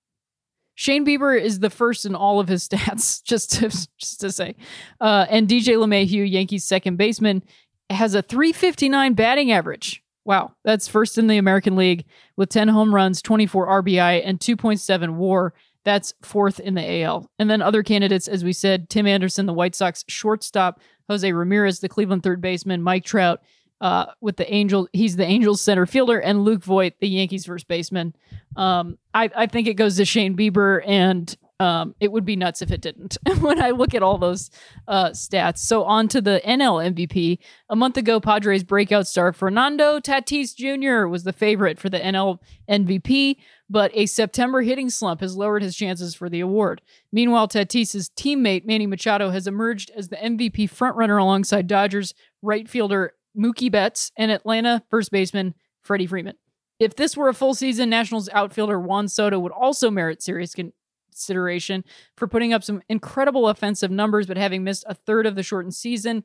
Shane 0.77 1.05
Bieber 1.05 1.41
is 1.41 1.59
the 1.59 1.71
first 1.71 2.05
in 2.05 2.15
all 2.15 2.39
of 2.39 2.49
his 2.49 2.69
stats, 2.69 3.23
just 3.25 3.51
to, 3.55 3.69
just 3.99 4.21
to 4.21 4.31
say. 4.31 4.55
Uh, 5.01 5.27
and 5.29 5.49
DJ 5.49 5.77
LeMahieu, 5.77 6.31
Yankees 6.31 6.65
second 6.65 6.97
baseman, 6.97 7.43
has 7.91 8.15
a 8.15 8.23
359 8.23 9.15
batting 9.15 9.51
average. 9.51 10.03
Wow, 10.25 10.53
that's 10.65 10.89
first 10.89 11.19
in 11.19 11.29
the 11.29 11.39
American 11.39 11.77
League 11.77 12.05
with 12.37 12.51
10 12.51 12.69
home 12.69 12.95
runs, 12.95 13.23
24 13.23 13.83
RBI, 13.83 14.23
and 14.25 14.39
2.7 14.39 15.15
WAR. 15.15 15.55
That's 15.85 16.13
fourth 16.21 16.59
in 16.59 16.75
the 16.75 17.03
AL. 17.03 17.31
And 17.39 17.49
then 17.49 17.63
other 17.63 17.85
candidates, 17.85 18.27
as 18.27 18.43
we 18.43 18.53
said, 18.53 18.91
Tim 18.91 19.07
Anderson, 19.07 19.47
the 19.47 19.53
White 19.53 19.77
Sox 19.77 20.05
shortstop, 20.09 20.81
Jose 21.09 21.33
Ramirez, 21.33 21.79
the 21.79 21.89
Cleveland 21.89 22.25
third 22.25 22.41
baseman, 22.41 22.83
Mike 22.83 23.05
Trout, 23.05 23.41
uh, 23.81 24.07
with 24.21 24.37
the 24.37 24.53
Angels. 24.53 24.89
He's 24.93 25.17
the 25.17 25.25
Angels 25.25 25.61
center 25.61 25.87
fielder, 25.87 26.19
and 26.19 26.45
Luke 26.45 26.63
Voit, 26.63 26.95
the 27.01 27.09
Yankees 27.09 27.47
first 27.47 27.69
baseman. 27.69 28.15
Um, 28.57 28.99
I, 29.13 29.31
I 29.37 29.47
think 29.47 29.69
it 29.69 29.75
goes 29.75 29.97
to 29.97 30.05
Shane 30.05 30.37
Bieber, 30.37 30.83
and 30.87 31.37
um, 31.59 31.95
it 32.01 32.13
would 32.13 32.25
be 32.25 32.37
nuts 32.37 32.61
if 32.61 32.71
it 32.71 32.81
didn't. 32.81 33.17
when 33.41 33.61
I 33.61 33.71
look 33.71 33.95
at 33.95 34.03
all 34.03 34.19
those 34.19 34.51
uh, 34.89 35.11
stats. 35.11 35.59
So 35.59 35.85
on 35.85 36.09
to 36.09 36.21
the 36.21 36.41
NL 36.45 36.95
MVP. 36.95 37.39
A 37.71 37.77
month 37.77 37.97
ago, 37.97 38.21
Padres 38.21 38.65
breakout 38.65 39.07
star 39.07 39.33
Fernando 39.33 39.99
Tatis 39.99 40.55
Jr. 40.55 41.07
was 41.07 41.25
the 41.25 41.33
favorite 41.33 41.79
for 41.79 41.89
the 41.89 41.99
NL 41.99 42.39
MVP, 42.69 43.37
but 43.71 43.91
a 43.95 44.07
September 44.07 44.63
hitting 44.63 44.91
slump 44.91 45.21
has 45.21 45.37
lowered 45.37 45.63
his 45.63 45.77
chances 45.77 46.15
for 46.15 46.29
the 46.29 46.41
award. 46.41 46.83
Meanwhile, 47.11 47.49
Tatis's 47.49 48.11
teammate 48.11 48.67
Manny 48.67 48.87
Machado 48.87 49.31
has 49.31 49.47
emerged 49.47 49.91
as 49.97 50.09
the 50.09 50.17
MVP 50.17 50.71
frontrunner 50.71 51.21
alongside 51.21 51.67
Dodgers 51.67 52.15
right 52.43 52.69
fielder 52.69 53.15
Mookie 53.37 53.71
Betts, 53.71 54.13
and 54.17 54.31
Atlanta 54.31 54.83
first 54.91 55.11
baseman 55.11 55.55
Freddie 55.83 56.07
Freeman. 56.07 56.37
If 56.79 56.97
this 56.97 57.17
were 57.17 57.29
a 57.29 57.35
full 57.35 57.55
season, 57.55 57.89
Nationals 57.89 58.29
outfielder 58.33 58.79
Juan 58.79 59.09
Soto 59.09 59.39
would 59.39 59.53
also 59.53 59.91
merit 59.91 60.23
serious 60.23 60.55
consideration 60.55 61.85
for 62.17 62.29
putting 62.29 62.53
up 62.53 62.63
some 62.63 62.83
incredible 62.89 63.49
offensive 63.49 63.91
numbers, 63.91 64.27
but 64.27 64.37
having 64.37 64.65
missed 64.65 64.85
a 64.87 64.95
third 64.95 65.27
of 65.27 65.35
the 65.35 65.43
shortened 65.43 65.75
season 65.75 66.23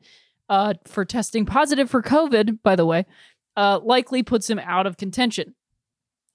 uh, 0.49 0.73
for 0.85 1.05
testing 1.05 1.45
positive 1.45 1.89
for 1.89 2.01
COVID, 2.01 2.59
by 2.63 2.75
the 2.75 2.85
way, 2.85 3.05
uh, 3.55 3.79
likely 3.81 4.23
puts 4.23 4.49
him 4.49 4.59
out 4.59 4.85
of 4.85 4.97
contention. 4.97 5.55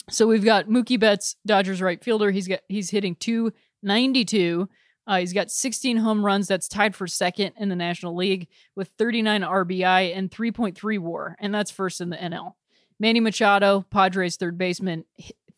So 0.08 0.26
we've 0.26 0.44
got 0.44 0.68
Mookie 0.68 1.00
Betts, 1.00 1.36
Dodgers 1.44 1.82
right 1.82 2.02
fielder. 2.02 2.30
He's 2.30 2.48
got 2.48 2.60
he's 2.68 2.90
hitting 2.90 3.16
292 3.16 4.68
uh, 5.06 5.18
he's 5.18 5.32
got 5.32 5.50
16 5.50 5.98
home 5.98 6.24
runs. 6.24 6.48
That's 6.48 6.68
tied 6.68 6.94
for 6.96 7.06
second 7.06 7.52
in 7.58 7.68
the 7.68 7.76
National 7.76 8.14
League 8.14 8.48
with 8.74 8.90
39 8.98 9.42
RBI 9.42 10.16
and 10.16 10.30
3.3 10.30 10.98
WAR, 10.98 11.36
and 11.38 11.54
that's 11.54 11.70
first 11.70 12.00
in 12.00 12.10
the 12.10 12.16
NL. 12.16 12.54
Manny 12.98 13.20
Machado, 13.20 13.84
Padres 13.90 14.36
third 14.36 14.58
baseman, 14.58 15.04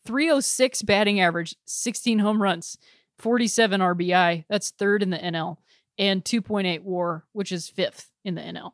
306 0.05 0.81
batting 0.83 1.19
average, 1.19 1.55
16 1.65 2.19
home 2.19 2.41
runs, 2.41 2.77
47 3.17 3.81
RBI. 3.81 4.45
That's 4.49 4.71
third 4.71 5.01
in 5.01 5.09
the 5.09 5.17
NL, 5.17 5.57
and 5.97 6.23
2.8 6.23 6.81
WAR, 6.83 7.25
which 7.31 7.51
is 7.51 7.69
fifth 7.69 8.11
in 8.23 8.35
the 8.35 8.41
NL. 8.41 8.73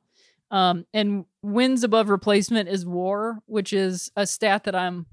Um, 0.52 0.86
and 0.94 1.26
wins 1.42 1.84
above 1.84 2.10
replacement 2.10 2.70
is 2.70 2.86
WAR, 2.86 3.40
which 3.46 3.72
is 3.72 4.12
a 4.16 4.28
stat 4.28 4.66
that 4.66 4.76
I'm 4.76 5.06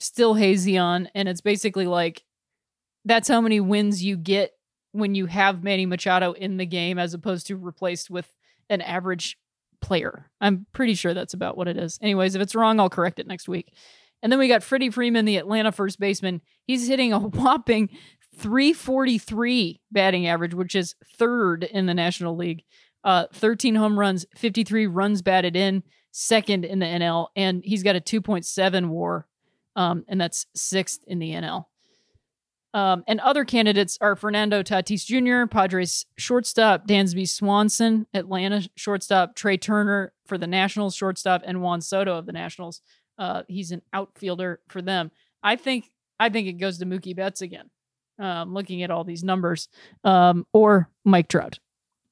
still 0.00 0.34
hazy 0.34 0.78
on, 0.78 1.08
and 1.14 1.28
it's 1.28 1.40
basically 1.40 1.86
like 1.86 2.24
that's 3.04 3.28
how 3.28 3.40
many 3.40 3.60
wins 3.60 4.02
you 4.02 4.16
get 4.16 4.52
when 4.92 5.14
you 5.14 5.26
have 5.26 5.62
Manny 5.62 5.86
Machado 5.86 6.32
in 6.32 6.56
the 6.56 6.66
game 6.66 6.98
as 6.98 7.14
opposed 7.14 7.46
to 7.46 7.56
replaced 7.56 8.10
with 8.10 8.34
an 8.68 8.80
average 8.80 9.38
player. 9.80 10.30
I'm 10.40 10.66
pretty 10.72 10.94
sure 10.94 11.14
that's 11.14 11.34
about 11.34 11.56
what 11.56 11.68
it 11.68 11.76
is. 11.76 11.98
Anyways, 12.02 12.34
if 12.34 12.42
it's 12.42 12.54
wrong, 12.54 12.78
I'll 12.78 12.90
correct 12.90 13.18
it 13.18 13.26
next 13.26 13.48
week. 13.48 13.72
And 14.22 14.30
then 14.30 14.38
we 14.38 14.48
got 14.48 14.62
Freddie 14.62 14.90
Freeman, 14.90 15.24
the 15.24 15.38
Atlanta 15.38 15.72
first 15.72 15.98
baseman. 15.98 16.42
He's 16.66 16.88
hitting 16.88 17.12
a 17.12 17.18
whopping 17.18 17.88
343 18.36 19.80
batting 19.90 20.26
average, 20.26 20.54
which 20.54 20.74
is 20.74 20.94
third 21.16 21.64
in 21.64 21.86
the 21.86 21.94
National 21.94 22.36
League. 22.36 22.64
Uh, 23.02 23.26
13 23.32 23.74
home 23.76 23.98
runs, 23.98 24.26
53 24.36 24.86
runs 24.86 25.22
batted 25.22 25.56
in, 25.56 25.82
second 26.10 26.64
in 26.64 26.80
the 26.80 26.86
NL, 26.86 27.28
and 27.34 27.62
he's 27.64 27.82
got 27.82 27.96
a 27.96 28.00
2.7 28.00 28.88
WAR, 28.88 29.26
um, 29.74 30.04
and 30.06 30.20
that's 30.20 30.46
sixth 30.54 31.00
in 31.06 31.18
the 31.18 31.30
NL. 31.30 31.64
Um, 32.72 33.02
and 33.08 33.18
other 33.20 33.44
candidates 33.44 33.98
are 34.00 34.14
Fernando 34.14 34.62
Tatis 34.62 35.04
Jr., 35.04 35.48
Padres 35.50 36.06
shortstop, 36.16 36.86
Dansby 36.86 37.28
Swanson, 37.28 38.06
Atlanta 38.14 38.68
shortstop, 38.76 39.34
Trea 39.34 39.56
Turner 39.56 40.12
for 40.26 40.38
the 40.38 40.46
Nationals 40.46 40.94
shortstop, 40.94 41.42
and 41.44 41.62
Juan 41.62 41.80
Soto 41.80 42.16
of 42.16 42.26
the 42.26 42.32
Nationals. 42.32 42.80
Uh, 43.18 43.42
he's 43.48 43.72
an 43.72 43.82
outfielder 43.92 44.60
for 44.68 44.80
them. 44.82 45.10
I 45.42 45.56
think 45.56 45.90
I 46.20 46.28
think 46.28 46.46
it 46.46 46.54
goes 46.54 46.78
to 46.78 46.86
Mookie 46.86 47.16
Betts 47.16 47.42
again. 47.42 47.70
Um, 48.18 48.52
looking 48.52 48.82
at 48.82 48.90
all 48.90 49.02
these 49.02 49.24
numbers, 49.24 49.68
um, 50.04 50.46
or 50.52 50.90
Mike 51.04 51.28
Trout, 51.28 51.58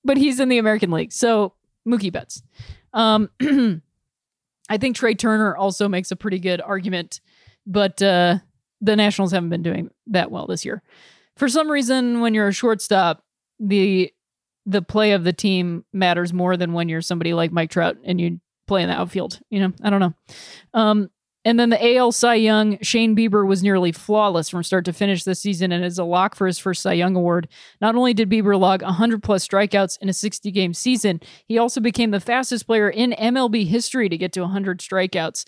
but 0.05 0.17
he's 0.17 0.41
in 0.41 0.49
the 0.49 0.57
American 0.57 0.91
League, 0.91 1.13
so 1.13 1.53
Mookie 1.87 2.13
Betts. 2.13 2.43
Um, 2.95 3.29
I 4.71 4.79
think 4.79 4.97
Trea 4.97 5.15
Turner 5.15 5.55
also 5.55 5.87
makes 5.87 6.11
a 6.11 6.17
pretty 6.17 6.39
good 6.39 6.63
argument, 6.63 7.21
but 7.67 8.01
uh, 8.01 8.39
the 8.81 8.97
Nationals 8.97 9.33
haven't 9.33 9.51
been 9.51 9.63
doing 9.63 9.91
that 10.09 10.31
well 10.31 10.47
this 10.47 10.65
year. 10.65 10.83
For 11.37 11.49
some 11.49 11.71
reason, 11.71 12.21
when 12.21 12.35
you're 12.35 12.49
a 12.49 12.53
shortstop, 12.53 13.25
the 13.59 14.13
the 14.67 14.83
play 14.83 15.13
of 15.13 15.25
the 15.25 15.33
team 15.33 15.85
matters 15.93 16.33
more 16.33 16.57
than 16.57 16.75
when 16.75 16.89
you're 16.89 17.01
somebody 17.01 17.33
like 17.33 17.51
Mike 17.51 17.71
Trout 17.71 17.97
and 18.05 18.21
you 18.21 18.39
play 18.67 18.83
in 18.83 18.89
the 18.89 18.95
outfield. 18.95 19.41
You 19.49 19.61
know, 19.61 19.73
I 19.83 19.89
don't 19.91 20.01
know. 20.01 20.15
Um, 20.75 21.11
and 21.49 21.59
then 21.59 21.71
the 21.71 21.97
AL 21.97 22.13
Cy 22.13 22.35
Young, 22.35 22.77
Shane 22.83 23.17
Bieber 23.17 23.47
was 23.47 23.63
nearly 23.63 23.91
flawless 23.91 24.51
from 24.51 24.63
start 24.63 24.85
to 24.85 24.93
finish 24.93 25.25
this 25.25 25.41
season 25.41 25.73
and 25.73 25.83
is 25.83 25.99
a 25.99 26.05
lock 26.05 26.35
for 26.35 26.47
his 26.47 26.59
first 26.59 26.83
Cy 26.83 26.93
Young 26.93 27.17
award. 27.17 27.49
Not 27.81 27.95
only 27.95 28.13
did 28.13 28.29
Bieber 28.29 28.61
log 28.61 28.83
100 28.83 29.23
plus 29.23 29.49
strikeouts 29.49 29.99
in 30.03 30.11
a 30.11 30.13
60 30.13 30.51
game 30.51 30.75
season, 30.75 31.23
he 31.47 31.57
also 31.57 31.81
became 31.81 32.11
the 32.11 32.21
fastest 32.21 32.67
player 32.67 32.91
in 32.91 33.13
MLB 33.13 33.67
history 33.67 34.11
to 34.11 34.19
get 34.19 34.31
to 34.35 34.43
100 34.43 34.81
strikeouts, 34.81 35.47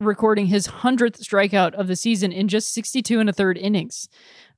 recording 0.00 0.48
his 0.48 0.68
100th 0.68 1.18
strikeout 1.22 1.72
of 1.72 1.86
the 1.86 1.96
season 1.96 2.30
in 2.30 2.46
just 2.46 2.74
62 2.74 3.18
and 3.18 3.30
a 3.30 3.32
third 3.32 3.56
innings. 3.56 4.06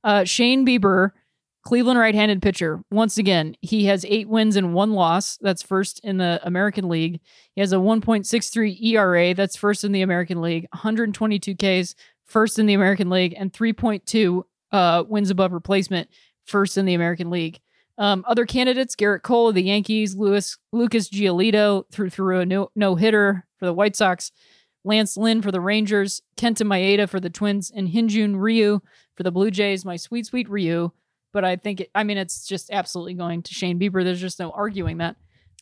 Uh, 0.03 0.25
Shane 0.25 0.65
Bieber, 0.65 1.11
Cleveland 1.63 1.99
right 1.99 2.15
handed 2.15 2.41
pitcher, 2.41 2.83
once 2.89 3.17
again, 3.17 3.55
he 3.61 3.85
has 3.85 4.03
eight 4.05 4.27
wins 4.27 4.55
and 4.55 4.73
one 4.73 4.93
loss. 4.93 5.37
That's 5.41 5.61
first 5.61 5.99
in 6.03 6.17
the 6.17 6.39
American 6.43 6.89
League. 6.89 7.19
He 7.53 7.61
has 7.61 7.71
a 7.71 7.77
1.63 7.77 8.83
ERA. 8.83 9.33
That's 9.35 9.55
first 9.55 9.83
in 9.83 9.91
the 9.91 10.01
American 10.01 10.41
League. 10.41 10.67
122 10.73 11.55
Ks, 11.55 11.95
first 12.25 12.57
in 12.57 12.65
the 12.65 12.73
American 12.73 13.09
League, 13.09 13.35
and 13.37 13.53
3.2 13.53 14.43
uh, 14.71 15.03
wins 15.07 15.29
above 15.29 15.51
replacement, 15.51 16.09
first 16.45 16.77
in 16.77 16.85
the 16.85 16.95
American 16.95 17.29
League. 17.29 17.59
Um, 17.97 18.25
other 18.27 18.47
candidates: 18.47 18.95
Gerrit 18.95 19.21
Cole 19.21 19.49
of 19.49 19.55
the 19.55 19.61
Yankees, 19.61 20.15
Louis 20.15 20.57
Lucas 20.71 21.09
Giolito 21.09 21.83
threw 21.91 22.09
through 22.09 22.39
a 22.39 22.45
no 22.45 22.71
no 22.75 22.95
hitter 22.95 23.45
for 23.59 23.65
the 23.65 23.73
White 23.73 23.95
Sox. 23.95 24.31
Lance 24.83 25.15
Lynn 25.15 25.43
for 25.43 25.51
the 25.51 25.61
Rangers, 25.61 26.23
Kenta 26.37 26.65
Maeda 26.65 27.07
for 27.07 27.19
the 27.19 27.29
Twins, 27.29 27.69
and 27.69 27.89
Hinjun 27.89 28.39
Ryu 28.39 28.81
for 29.15 29.21
the 29.21 29.31
Blue 29.31 29.51
Jays. 29.51 29.85
My 29.85 29.95
sweet, 29.95 30.25
sweet 30.25 30.49
Ryu. 30.49 30.91
But 31.33 31.45
I 31.45 31.55
think, 31.55 31.81
it, 31.81 31.91
I 31.95 32.03
mean, 32.03 32.17
it's 32.17 32.45
just 32.45 32.71
absolutely 32.71 33.13
going 33.13 33.41
to 33.43 33.53
Shane 33.53 33.79
Bieber. 33.79 34.03
There's 34.03 34.21
just 34.21 34.39
no 34.39 34.51
arguing 34.51 34.97
that. 34.97 35.15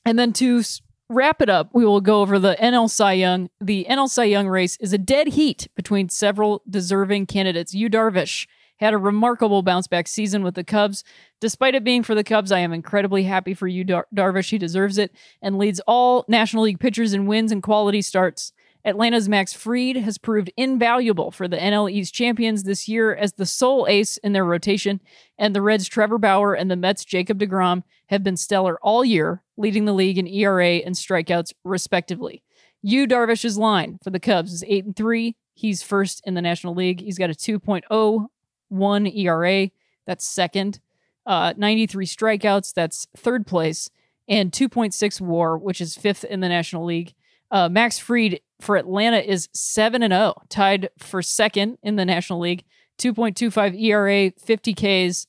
And 0.05 0.17
then 0.17 0.33
to 0.33 0.63
wrap 1.09 1.41
it 1.41 1.49
up, 1.49 1.69
we 1.73 1.85
will 1.85 2.01
go 2.01 2.21
over 2.21 2.39
the 2.39 2.55
NL 2.59 2.89
Cy 2.89 3.13
Young. 3.13 3.49
The 3.59 3.85
NL 3.89 4.09
Cy 4.09 4.25
Young 4.25 4.47
race 4.47 4.77
is 4.79 4.93
a 4.93 4.97
dead 4.97 5.27
heat 5.29 5.67
between 5.75 6.09
several 6.09 6.61
deserving 6.69 7.25
candidates. 7.25 7.73
Yu 7.73 7.89
Darvish 7.89 8.47
had 8.79 8.93
a 8.93 8.97
remarkable 8.97 9.61
bounce 9.61 9.87
back 9.87 10.07
season 10.07 10.41
with 10.41 10.55
the 10.55 10.63
Cubs. 10.63 11.03
Despite 11.41 11.75
it 11.75 11.83
being 11.83 12.01
for 12.03 12.15
the 12.15 12.23
Cubs, 12.23 12.51
I 12.51 12.59
am 12.59 12.71
incredibly 12.71 13.23
happy 13.23 13.53
for 13.53 13.67
you, 13.67 13.83
Dar- 13.83 14.07
Darvish. 14.15 14.49
He 14.49 14.57
deserves 14.57 14.97
it 14.97 15.11
and 15.41 15.57
leads 15.57 15.81
all 15.81 16.25
National 16.27 16.63
League 16.63 16.79
pitchers 16.79 17.13
in 17.13 17.25
wins 17.25 17.51
and 17.51 17.61
quality 17.61 18.01
starts. 18.01 18.53
Atlanta's 18.85 19.27
Max 19.27 19.53
Fried 19.53 19.97
has 19.97 20.17
proved 20.17 20.51
invaluable 20.55 21.31
for 21.31 21.47
the 21.47 21.57
NL 21.57 21.91
East 21.91 22.13
champions 22.13 22.63
this 22.63 22.87
year 22.87 23.13
as 23.13 23.33
the 23.33 23.45
sole 23.45 23.85
ace 23.89 24.17
in 24.17 24.33
their 24.33 24.45
rotation, 24.45 25.01
and 25.37 25.53
the 25.53 25.61
Reds' 25.61 25.87
Trevor 25.87 26.17
Bauer 26.17 26.53
and 26.53 26.71
the 26.71 26.77
Mets' 26.77 27.03
Jacob 27.03 27.39
DeGrom 27.39 27.83
have 28.07 28.23
been 28.23 28.37
stellar 28.37 28.79
all 28.81 29.03
year, 29.03 29.43
leading 29.57 29.85
the 29.85 29.93
league 29.93 30.17
in 30.17 30.27
ERA 30.27 30.77
and 30.77 30.95
strikeouts, 30.95 31.53
respectively. 31.63 32.41
Yu 32.81 33.05
Darvish's 33.05 33.57
line 33.57 33.99
for 34.01 34.09
the 34.09 34.19
Cubs 34.19 34.53
is 34.53 34.63
8 34.65 34.85
and 34.85 34.95
3. 34.95 35.35
He's 35.53 35.83
first 35.83 36.21
in 36.25 36.33
the 36.33 36.41
National 36.41 36.73
League. 36.73 37.01
He's 37.01 37.17
got 37.17 37.29
a 37.29 37.33
2.01 37.33 39.17
ERA. 39.17 39.69
That's 40.07 40.25
second. 40.25 40.79
Uh, 41.25 41.53
93 41.57 42.05
strikeouts. 42.05 42.73
That's 42.73 43.07
third 43.17 43.45
place. 43.45 43.89
And 44.29 44.51
2.6 44.51 45.19
WAR, 45.19 45.57
which 45.57 45.81
is 45.81 45.97
fifth 45.97 46.23
in 46.23 46.39
the 46.39 46.47
National 46.47 46.85
League. 46.85 47.13
Uh, 47.51 47.69
Max 47.69 47.97
Fried 47.97 48.41
for 48.59 48.75
Atlanta 48.75 49.17
is 49.17 49.49
7 49.53 50.03
and 50.03 50.13
0, 50.13 50.35
tied 50.49 50.89
for 50.97 51.21
second 51.21 51.77
in 51.81 51.95
the 51.95 52.05
National 52.05 52.39
League. 52.39 52.63
2.25 52.99 53.81
ERA, 53.81 54.31
50 54.31 54.73
Ks, 54.73 55.27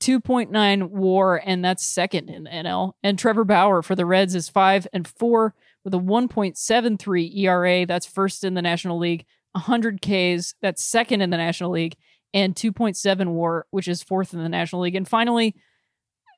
2.9 0.00 0.88
WAR, 0.88 1.42
and 1.44 1.64
that's 1.64 1.84
second 1.84 2.30
in 2.30 2.44
the 2.44 2.50
NL. 2.50 2.92
And 3.02 3.18
Trevor 3.18 3.44
Bauer 3.44 3.82
for 3.82 3.94
the 3.94 4.06
Reds 4.06 4.34
is 4.34 4.48
5 4.48 4.88
and 4.92 5.06
4 5.06 5.54
with 5.84 5.94
a 5.94 5.98
1.73 5.98 7.36
ERA. 7.36 7.86
That's 7.86 8.06
first 8.06 8.42
in 8.42 8.54
the 8.54 8.62
National 8.62 8.98
League. 8.98 9.26
100 9.52 10.00
Ks, 10.00 10.54
that's 10.62 10.82
second 10.82 11.20
in 11.20 11.30
the 11.30 11.36
National 11.36 11.70
League, 11.70 11.96
and 12.32 12.54
2.7 12.54 13.32
WAR, 13.32 13.66
which 13.70 13.88
is 13.88 14.02
fourth 14.02 14.32
in 14.32 14.42
the 14.42 14.48
National 14.48 14.82
League. 14.82 14.94
And 14.94 15.08
finally, 15.08 15.56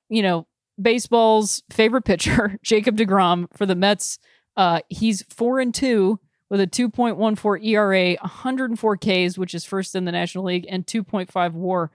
you 0.08 0.22
know, 0.22 0.46
baseball's 0.80 1.62
favorite 1.70 2.04
pitcher, 2.04 2.58
Jacob 2.64 2.96
DeGrom 2.96 3.48
for 3.56 3.66
the 3.66 3.74
Mets. 3.74 4.18
Uh, 4.56 4.80
he's 4.88 5.22
four 5.30 5.60
and 5.60 5.74
two 5.74 6.18
with 6.50 6.60
a 6.60 6.66
2.14 6.66 7.64
ERA, 7.64 8.16
104 8.20 8.96
Ks, 8.98 9.38
which 9.38 9.54
is 9.54 9.64
first 9.64 9.94
in 9.94 10.04
the 10.04 10.12
National 10.12 10.44
League, 10.44 10.66
and 10.68 10.86
2.5 10.86 11.52
WAR. 11.54 11.90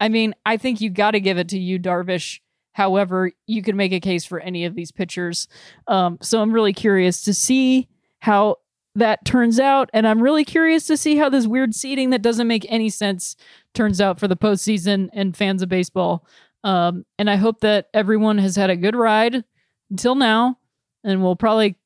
I 0.00 0.08
mean, 0.08 0.34
I 0.44 0.56
think 0.56 0.80
you 0.80 0.90
got 0.90 1.12
to 1.12 1.20
give 1.20 1.38
it 1.38 1.48
to 1.50 1.58
Yu, 1.58 1.78
Darvish. 1.78 2.40
However, 2.72 3.30
you 3.46 3.62
can 3.62 3.76
make 3.76 3.92
a 3.92 4.00
case 4.00 4.24
for 4.24 4.40
any 4.40 4.64
of 4.64 4.74
these 4.74 4.90
pitchers. 4.90 5.46
Um, 5.86 6.18
so 6.20 6.40
I'm 6.40 6.52
really 6.52 6.72
curious 6.72 7.22
to 7.22 7.34
see 7.34 7.88
how 8.18 8.56
that 8.96 9.24
turns 9.24 9.60
out, 9.60 9.90
and 9.92 10.06
I'm 10.06 10.22
really 10.22 10.44
curious 10.44 10.86
to 10.88 10.96
see 10.96 11.16
how 11.16 11.28
this 11.28 11.46
weird 11.46 11.74
seeding 11.74 12.10
that 12.10 12.22
doesn't 12.22 12.48
make 12.48 12.66
any 12.68 12.88
sense 12.88 13.36
turns 13.74 14.00
out 14.00 14.18
for 14.18 14.26
the 14.26 14.36
postseason 14.36 15.08
and 15.12 15.36
fans 15.36 15.62
of 15.62 15.68
baseball. 15.68 16.26
Um, 16.64 17.06
and 17.18 17.30
I 17.30 17.36
hope 17.36 17.60
that 17.60 17.88
everyone 17.94 18.38
has 18.38 18.56
had 18.56 18.70
a 18.70 18.76
good 18.76 18.96
ride 18.96 19.44
until 19.90 20.16
now, 20.16 20.58
and 21.04 21.22
we'll 21.22 21.36
probably 21.36 21.76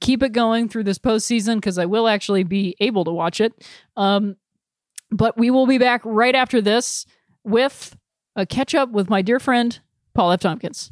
keep 0.00 0.22
it 0.22 0.32
going 0.32 0.68
through 0.68 0.84
this 0.84 0.98
postseason 0.98 1.56
because 1.56 1.78
I 1.78 1.86
will 1.86 2.08
actually 2.08 2.44
be 2.44 2.76
able 2.80 3.04
to 3.04 3.12
watch 3.12 3.40
it. 3.40 3.52
Um, 3.96 4.36
but 5.10 5.38
we 5.38 5.50
will 5.50 5.66
be 5.66 5.78
back 5.78 6.00
right 6.04 6.34
after 6.34 6.60
this 6.60 7.06
with 7.44 7.96
a 8.36 8.46
catch 8.46 8.74
up 8.74 8.90
with 8.90 9.08
my 9.08 9.22
dear 9.22 9.38
friend 9.38 9.78
Paul 10.14 10.32
F. 10.32 10.40
Tompkins. 10.40 10.88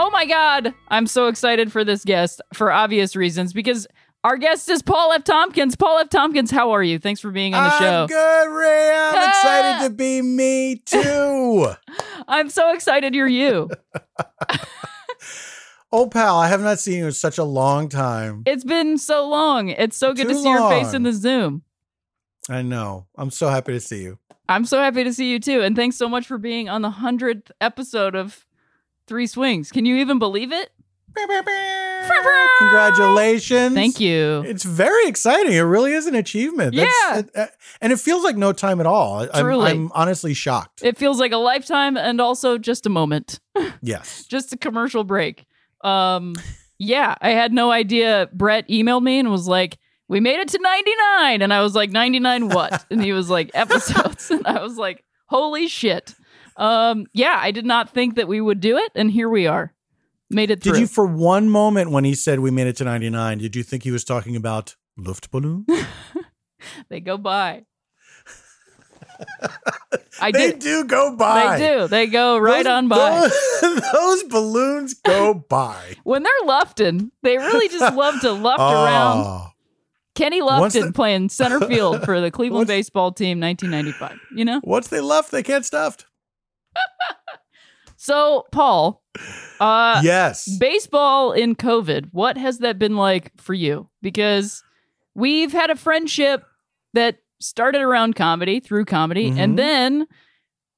Oh 0.00 0.10
my 0.10 0.26
God. 0.26 0.74
I'm 0.88 1.08
so 1.08 1.26
excited 1.26 1.72
for 1.72 1.82
this 1.82 2.04
guest 2.04 2.40
for 2.54 2.70
obvious 2.70 3.16
reasons 3.16 3.52
because 3.52 3.88
our 4.28 4.36
guest 4.36 4.68
is 4.68 4.82
Paul 4.82 5.12
F. 5.12 5.24
Tompkins. 5.24 5.74
Paul 5.74 6.00
F. 6.00 6.10
Tompkins, 6.10 6.50
how 6.50 6.72
are 6.72 6.82
you? 6.82 6.98
Thanks 6.98 7.18
for 7.18 7.30
being 7.30 7.54
on 7.54 7.64
the 7.64 7.78
show. 7.78 8.02
I'm 8.02 8.06
good, 8.08 8.48
Ray. 8.54 8.90
I'm 8.94 9.14
Ah! 9.16 9.30
excited 9.30 9.88
to 9.88 9.94
be 9.94 10.20
me 10.20 10.82
too. 10.84 11.72
I'm 12.28 12.50
so 12.50 12.74
excited 12.74 13.14
you're 13.14 13.26
you. 13.26 13.70
oh, 15.92 16.08
pal, 16.08 16.36
I 16.36 16.48
have 16.48 16.60
not 16.60 16.78
seen 16.78 16.98
you 16.98 17.06
in 17.06 17.12
such 17.12 17.38
a 17.38 17.42
long 17.44 17.88
time. 17.88 18.42
It's 18.44 18.64
been 18.64 18.98
so 18.98 19.26
long. 19.26 19.70
It's 19.70 19.96
so 19.96 20.12
good 20.12 20.28
to 20.28 20.34
Too 20.34 20.42
see 20.42 20.50
your 20.50 20.68
face 20.68 20.92
in 20.92 21.04
the 21.04 21.14
Zoom. 21.14 21.62
I 22.50 22.60
know. 22.60 23.06
I'm 23.16 23.30
so 23.30 23.48
happy 23.48 23.72
to 23.72 23.80
see 23.80 24.02
you. 24.02 24.18
I'm 24.46 24.66
so 24.66 24.78
happy 24.78 25.04
to 25.04 25.12
see 25.14 25.30
you 25.32 25.40
too. 25.40 25.62
And 25.62 25.74
thanks 25.74 25.96
so 25.96 26.06
much 26.06 26.26
for 26.26 26.36
being 26.36 26.68
on 26.68 26.82
the 26.82 26.90
100th 26.90 27.50
episode 27.62 28.14
of 28.14 28.44
Three 29.06 29.26
Swings. 29.26 29.72
Can 29.72 29.86
you 29.86 29.96
even 29.96 30.18
believe 30.18 30.52
it? 30.52 30.68
Congratulations. 32.58 33.74
Thank 33.74 34.00
you. 34.00 34.42
It's 34.46 34.64
very 34.64 35.06
exciting. 35.08 35.52
It 35.52 35.60
really 35.60 35.92
is 35.92 36.06
an 36.06 36.14
achievement. 36.14 36.74
Yeah. 36.74 36.84
it- 37.18 37.30
uh, 37.34 37.46
and 37.80 37.92
it 37.92 38.00
feels 38.00 38.24
like 38.24 38.36
no 38.36 38.52
time 38.52 38.80
at 38.80 38.86
all. 38.86 39.20
I- 39.20 39.28
I'm, 39.32 39.44
Truly. 39.44 39.70
I'm 39.70 39.90
honestly 39.94 40.34
shocked. 40.34 40.82
It 40.82 40.98
feels 40.98 41.20
like 41.20 41.32
a 41.32 41.36
lifetime 41.36 41.96
and 41.96 42.20
also 42.20 42.58
just 42.58 42.86
a 42.86 42.90
moment. 42.90 43.40
yes. 43.82 44.24
just 44.26 44.52
a 44.52 44.58
commercial 44.58 45.04
break. 45.04 45.46
Um, 45.82 46.34
yeah, 46.78 47.14
I 47.20 47.30
had 47.30 47.52
no 47.52 47.70
idea. 47.70 48.28
Brett 48.32 48.68
emailed 48.68 49.02
me 49.02 49.18
and 49.18 49.30
was 49.30 49.46
like, 49.48 49.78
"We 50.08 50.20
made 50.20 50.38
it 50.40 50.48
to 50.48 50.58
99," 50.60 51.42
and 51.42 51.52
I 51.54 51.62
was 51.62 51.74
like, 51.74 51.90
"99 51.90 52.48
what?" 52.48 52.84
and 52.90 53.02
he 53.02 53.12
was 53.12 53.28
like, 53.30 53.50
"Episodes," 53.54 54.30
and 54.32 54.46
I 54.46 54.62
was 54.62 54.76
like, 54.76 55.04
"Holy 55.26 55.68
shit!" 55.68 56.14
Um, 56.56 57.06
yeah, 57.12 57.36
I 57.40 57.50
did 57.52 57.64
not 57.66 57.90
think 57.90 58.16
that 58.16 58.26
we 58.28 58.40
would 58.40 58.60
do 58.60 58.76
it, 58.76 58.90
and 58.96 59.10
here 59.10 59.28
we 59.28 59.46
are. 59.46 59.72
Made 60.30 60.50
it 60.50 60.62
through. 60.62 60.74
Did 60.74 60.80
you, 60.80 60.86
for 60.86 61.06
one 61.06 61.48
moment, 61.48 61.90
when 61.90 62.04
he 62.04 62.14
said 62.14 62.40
we 62.40 62.50
made 62.50 62.66
it 62.66 62.76
to 62.76 62.84
99, 62.84 63.38
did 63.38 63.56
you 63.56 63.62
think 63.62 63.82
he 63.82 63.90
was 63.90 64.04
talking 64.04 64.36
about 64.36 64.76
Luftballon? 64.98 65.64
they 66.88 67.00
go 67.00 67.16
by. 67.16 67.64
I 70.20 70.30
they 70.32 70.52
did. 70.52 70.58
do 70.58 70.84
go 70.84 71.16
by. 71.16 71.58
They 71.58 71.76
do. 71.76 71.88
They 71.88 72.06
go 72.06 72.38
right 72.38 72.64
Those- 72.64 72.72
on 72.72 72.88
by. 72.88 73.28
Those, 73.60 73.82
those 73.92 74.22
balloons 74.24 74.94
go 74.94 75.34
by. 75.34 75.96
When 76.04 76.22
they're 76.22 76.32
lufting, 76.44 77.10
they 77.22 77.38
really 77.38 77.68
just 77.68 77.94
love 77.94 78.20
to 78.20 78.32
luft 78.32 78.60
oh. 78.60 78.84
around. 78.84 79.18
Oh, 79.26 79.50
Kenny 80.14 80.42
Once 80.42 80.74
Lufton 80.74 80.88
the- 80.88 80.92
playing 80.92 81.28
center 81.28 81.60
field 81.60 82.04
for 82.04 82.20
the 82.20 82.30
Cleveland 82.30 82.66
baseball 82.66 83.12
team 83.12 83.40
1995. 83.40 84.18
You 84.36 84.44
know? 84.44 84.60
once 84.64 84.88
they 84.88 85.00
left, 85.00 85.30
they 85.30 85.42
can't 85.42 85.64
stuffed. 85.64 86.06
So, 88.08 88.46
Paul, 88.52 89.02
uh 89.60 90.00
yes. 90.02 90.48
baseball 90.58 91.32
in 91.32 91.54
COVID, 91.54 92.08
what 92.12 92.38
has 92.38 92.58
that 92.60 92.78
been 92.78 92.96
like 92.96 93.32
for 93.38 93.52
you? 93.52 93.90
Because 94.00 94.62
we've 95.14 95.52
had 95.52 95.68
a 95.68 95.76
friendship 95.76 96.42
that 96.94 97.18
started 97.38 97.82
around 97.82 98.16
comedy 98.16 98.60
through 98.60 98.86
comedy 98.86 99.30
Mhm. 99.30 99.38
and 99.38 99.58
then 99.58 100.06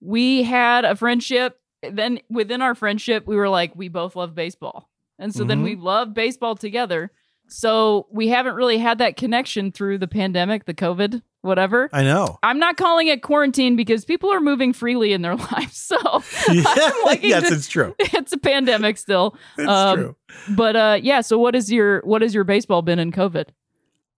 we 0.00 0.42
had 0.42 0.84
a 0.84 0.96
friendship 0.96 1.60
then 1.92 2.18
within 2.28 2.60
our 2.62 2.74
friendship 2.74 3.26
we 3.28 3.36
were 3.36 3.48
like 3.48 3.76
we 3.76 3.86
both 3.88 4.16
love 4.16 4.34
baseball. 4.34 4.90
And 5.18 5.32
so 5.32 5.44
then 5.44 5.60
Mhm. 5.60 5.64
we 5.64 5.76
love 5.76 6.12
baseball 6.14 6.56
together. 6.56 7.12
So 7.48 8.06
we 8.10 8.26
haven't 8.28 8.54
really 8.56 8.78
had 8.78 8.98
that 8.98 9.16
connection 9.16 9.70
through 9.70 9.98
the 9.98 10.08
pandemic, 10.08 10.64
the 10.64 10.74
COVID, 10.74 11.22
whatever. 11.42 11.88
I 11.92 12.02
know. 12.02 12.38
I'm 12.42 12.58
not 12.58 12.76
calling 12.76 13.06
it 13.08 13.22
quarantine 13.22 13.76
because 13.76 14.04
people 14.04 14.30
are 14.32 14.40
moving 14.40 14.72
freely 14.72 15.12
in 15.12 15.22
their 15.22 15.34
lives. 15.52 15.76
So 15.76 15.96
Yeah, 16.52 17.14
yes, 17.20 17.48
to- 17.48 17.54
it's 17.54 17.68
true. 17.68 17.94
it's 17.98 18.32
a 18.32 18.38
pandemic 18.38 18.98
still. 18.98 19.36
It's 19.58 19.68
Um, 19.68 19.96
true. 19.96 20.16
But 20.50 20.76
uh 20.76 20.98
yeah, 21.02 21.20
so 21.22 21.38
what 21.38 21.54
is 21.54 21.70
your 21.72 22.00
what 22.02 22.22
has 22.22 22.34
your 22.34 22.44
baseball 22.44 22.82
been 22.82 22.98
in 22.98 23.12
COVID? 23.12 23.46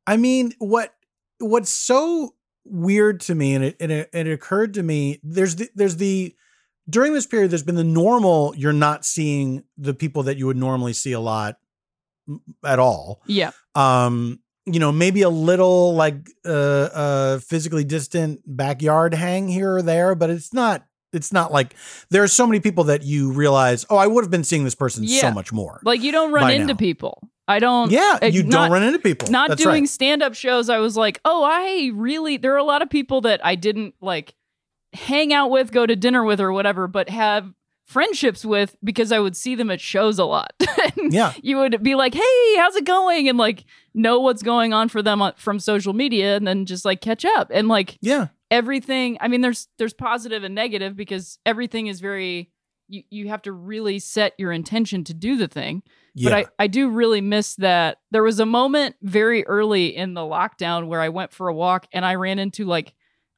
I 0.06 0.16
mean, 0.16 0.52
what 0.58 0.94
what's 1.38 1.70
so 1.70 2.34
weird 2.64 3.20
to 3.20 3.34
me, 3.34 3.54
and 3.54 3.64
it 3.64 3.76
and 3.80 3.90
it, 3.92 4.10
and 4.12 4.28
it 4.28 4.32
occurred 4.32 4.74
to 4.74 4.82
me, 4.82 5.20
there's 5.22 5.56
the, 5.56 5.68
there's 5.74 5.96
the 5.96 6.34
during 6.90 7.12
this 7.14 7.26
period, 7.26 7.50
there's 7.52 7.62
been 7.62 7.76
the 7.76 7.84
normal. 7.84 8.52
You're 8.56 8.72
not 8.72 9.04
seeing 9.04 9.62
the 9.78 9.94
people 9.94 10.24
that 10.24 10.36
you 10.38 10.46
would 10.46 10.56
normally 10.56 10.92
see 10.92 11.12
a 11.12 11.20
lot 11.20 11.56
at 12.64 12.78
all. 12.80 13.22
Yeah. 13.26 13.52
Um, 13.76 14.40
you 14.66 14.78
know, 14.78 14.92
maybe 14.92 15.22
a 15.22 15.28
little 15.30 15.94
like 15.94 16.28
uh 16.44 16.48
uh 16.94 17.38
physically 17.40 17.84
distant 17.84 18.40
backyard 18.46 19.14
hang 19.14 19.48
here 19.48 19.76
or 19.76 19.82
there, 19.82 20.14
but 20.14 20.30
it's 20.30 20.52
not. 20.54 20.84
It's 21.12 21.30
not 21.30 21.52
like 21.52 21.74
there 22.08 22.22
are 22.22 22.28
so 22.28 22.46
many 22.46 22.58
people 22.60 22.84
that 22.84 23.02
you 23.02 23.32
realize, 23.32 23.84
oh, 23.90 23.98
I 23.98 24.06
would 24.06 24.24
have 24.24 24.30
been 24.30 24.44
seeing 24.44 24.64
this 24.64 24.74
person 24.74 25.04
Yeah. 25.04 25.20
so 25.20 25.30
much 25.30 25.52
more. 25.52 25.78
Like 25.84 26.00
you 26.00 26.10
don't 26.10 26.32
run 26.32 26.50
into 26.52 26.72
now. 26.72 26.78
people. 26.78 27.28
I 27.46 27.58
don't. 27.58 27.90
Yeah, 27.90 28.18
uh, 28.22 28.26
you 28.26 28.44
not- 28.44 28.50
don't 28.52 28.72
run 28.72 28.82
into 28.82 28.98
people. 28.98 29.28
Not 29.30 29.50
That's 29.50 29.62
doing 29.62 29.82
right. 29.82 29.88
stand 29.90 30.22
up 30.22 30.32
shows, 30.34 30.70
I 30.70 30.78
was 30.78 30.96
like, 30.96 31.20
oh, 31.26 31.44
I 31.44 31.90
really. 31.94 32.38
There 32.38 32.54
are 32.54 32.58
a 32.58 32.64
lot 32.64 32.80
of 32.80 32.88
people 32.88 33.20
that 33.22 33.44
I 33.44 33.56
didn't 33.56 33.94
like 34.00 34.34
hang 34.94 35.34
out 35.34 35.50
with, 35.50 35.70
go 35.70 35.84
to 35.84 35.94
dinner 35.96 36.24
with, 36.24 36.40
or 36.40 36.50
whatever, 36.50 36.86
but 36.88 37.10
have 37.10 37.52
friendships 37.84 38.44
with 38.44 38.76
because 38.82 39.12
I 39.12 39.18
would 39.18 39.36
see 39.36 39.54
them 39.54 39.70
at 39.70 39.80
shows 39.80 40.18
a 40.18 40.24
lot. 40.24 40.52
Yeah. 41.10 41.32
you 41.42 41.56
would 41.58 41.82
be 41.82 41.94
like, 41.94 42.14
hey, 42.14 42.56
how's 42.56 42.76
it 42.76 42.84
going? 42.84 43.28
And 43.28 43.36
like 43.36 43.64
know 43.92 44.20
what's 44.20 44.42
going 44.42 44.72
on 44.72 44.88
for 44.88 45.02
them 45.02 45.20
on, 45.20 45.32
from 45.36 45.58
social 45.58 45.92
media 45.92 46.36
and 46.36 46.46
then 46.46 46.64
just 46.64 46.84
like 46.84 47.00
catch 47.00 47.24
up. 47.24 47.50
And 47.52 47.66
like, 47.68 47.98
Yeah. 48.00 48.28
everything 48.50 49.16
i 49.20 49.28
mean 49.28 49.40
there's 49.40 49.68
there's 49.78 49.94
positive 49.94 50.44
and 50.44 50.54
negative 50.54 50.94
because 50.96 51.38
everything 51.46 51.86
is 51.86 52.00
very 52.00 52.50
you, 52.88 53.02
you 53.10 53.28
have 53.28 53.40
to 53.42 53.52
really 53.52 53.98
set 53.98 54.34
your 54.38 54.52
intention 54.52 55.02
to 55.04 55.14
do 55.14 55.36
the 55.36 55.48
thing 55.48 55.82
Yeah. 56.14 56.30
but 56.30 56.36
I, 56.60 56.64
I 56.64 56.66
do 56.66 56.88
really 56.90 57.20
miss 57.22 57.54
that 57.56 57.98
there 58.10 58.22
was 58.22 58.38
a 58.40 58.46
moment 58.46 58.96
very 59.02 59.46
early 59.46 59.96
in 59.96 60.12
the 60.14 60.20
lockdown 60.20 60.86
where 60.86 61.00
i 61.00 61.08
went 61.08 61.32
for 61.32 61.48
a 61.48 61.54
walk 61.54 61.86
and 61.92 62.04
i 62.04 62.14
ran 62.16 62.38
into 62.38 62.66
like 62.66 62.92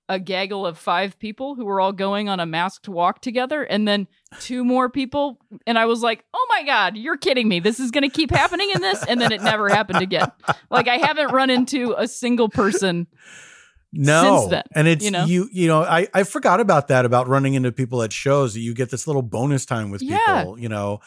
a 0.09 0.19
gaggle 0.19 0.67
of 0.67 0.77
five 0.77 1.19
people 1.19 1.55
who 1.55 1.65
were 1.65 1.81
all 1.81 1.93
going 1.93 2.29
on 2.29 2.41
a 2.41 2.47
masked 2.47 2.89
walk 2.89 3.21
together 3.21 3.63
and 3.63 3.89
then 3.89 4.07
two 4.41 4.65
more 4.65 4.91
people 4.91 5.39
and 5.67 5.79
i 5.79 5.87
was 5.87 6.03
like 6.03 6.25
oh 6.35 6.47
my 6.51 6.63
god 6.65 6.97
you're 6.97 7.17
kidding 7.17 7.49
me 7.49 7.59
this 7.59 7.81
is 7.81 7.91
going 7.91 8.03
to 8.03 8.09
keep 8.09 8.31
happening 8.31 8.71
in 8.75 8.83
this 8.83 9.03
and 9.07 9.21
then 9.21 9.33
it 9.33 9.43
never 9.43 9.69
happened 9.69 10.03
again 10.03 10.31
like 10.71 10.89
i 10.89 10.97
haven't 10.97 11.33
run 11.33 11.49
into 11.49 11.95
a 11.97 12.07
single 12.07 12.49
person 12.49 13.07
no. 13.95 14.39
since 14.39 14.51
then, 14.51 14.63
and 14.75 14.89
it's 14.89 15.05
you 15.05 15.11
know? 15.11 15.25
you 15.25 15.49
you 15.53 15.69
know, 15.69 15.83
I, 15.83 16.09
I 16.13 16.25
forgot 16.25 16.61
about 16.61 16.89
that 16.89 17.05
about 17.05 17.29
running 17.29 17.55
into 17.55 17.71
people 17.73 18.03
at 18.03 18.13
shows 18.13 18.55
that 18.55 18.61
you 18.61 18.75
get 18.75 18.91
this 18.91 19.07
little 19.07 19.23
bonus 19.23 19.65
time 19.65 19.91
with 19.91 20.03
Yeah. 20.03 20.41
people, 20.41 20.59
you 20.59 20.69
know. 20.69 21.01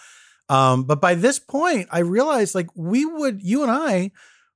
Um, 0.50 0.86
but 0.86 1.02
by 1.02 1.16
this 1.16 1.40
point, 1.40 1.90
I 1.92 2.00
realized 2.00 2.56
like 2.56 2.68
we 2.76 3.06
would 3.06 3.44
you 3.44 3.64
and 3.64 3.72
I 3.72 4.12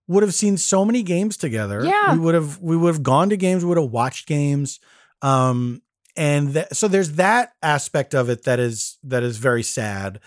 would 0.08 0.24
have 0.24 0.34
seen 0.34 0.58
so 0.58 0.84
many 0.86 1.04
games 1.04 1.38
together. 1.38 1.84
Yeah. 1.86 2.14
We 2.14 2.20
would 2.20 2.36
have 2.36 2.60
we 2.60 2.76
would 2.76 2.94
have 2.94 3.04
gone 3.04 3.30
to 3.30 3.38
games, 3.38 3.64
we 3.64 3.70
would 3.70 3.78
have 3.78 3.92
watched 3.92 4.28
games. 4.28 4.80
Um 5.22 5.82
and 6.18 6.54
th- 6.54 6.68
so 6.74 6.88
there's 6.90 7.14
that 7.14 7.54
aspect 7.64 8.14
of 8.14 8.30
it 8.30 8.44
that 8.44 8.60
is 8.60 8.98
that 9.04 9.24
is 9.24 9.38
very 9.38 9.64
sad. 9.64 10.20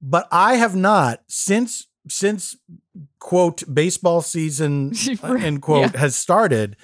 But 0.00 0.28
I 0.32 0.54
have 0.56 0.74
not 0.76 1.20
since 1.28 1.86
since 2.08 2.56
quote 3.18 3.62
baseball 3.72 4.22
season 4.22 4.92
uh, 5.22 5.34
end 5.34 5.62
quote 5.62 5.92
Yeah. 5.94 6.00
has 6.00 6.16
started. 6.16 6.76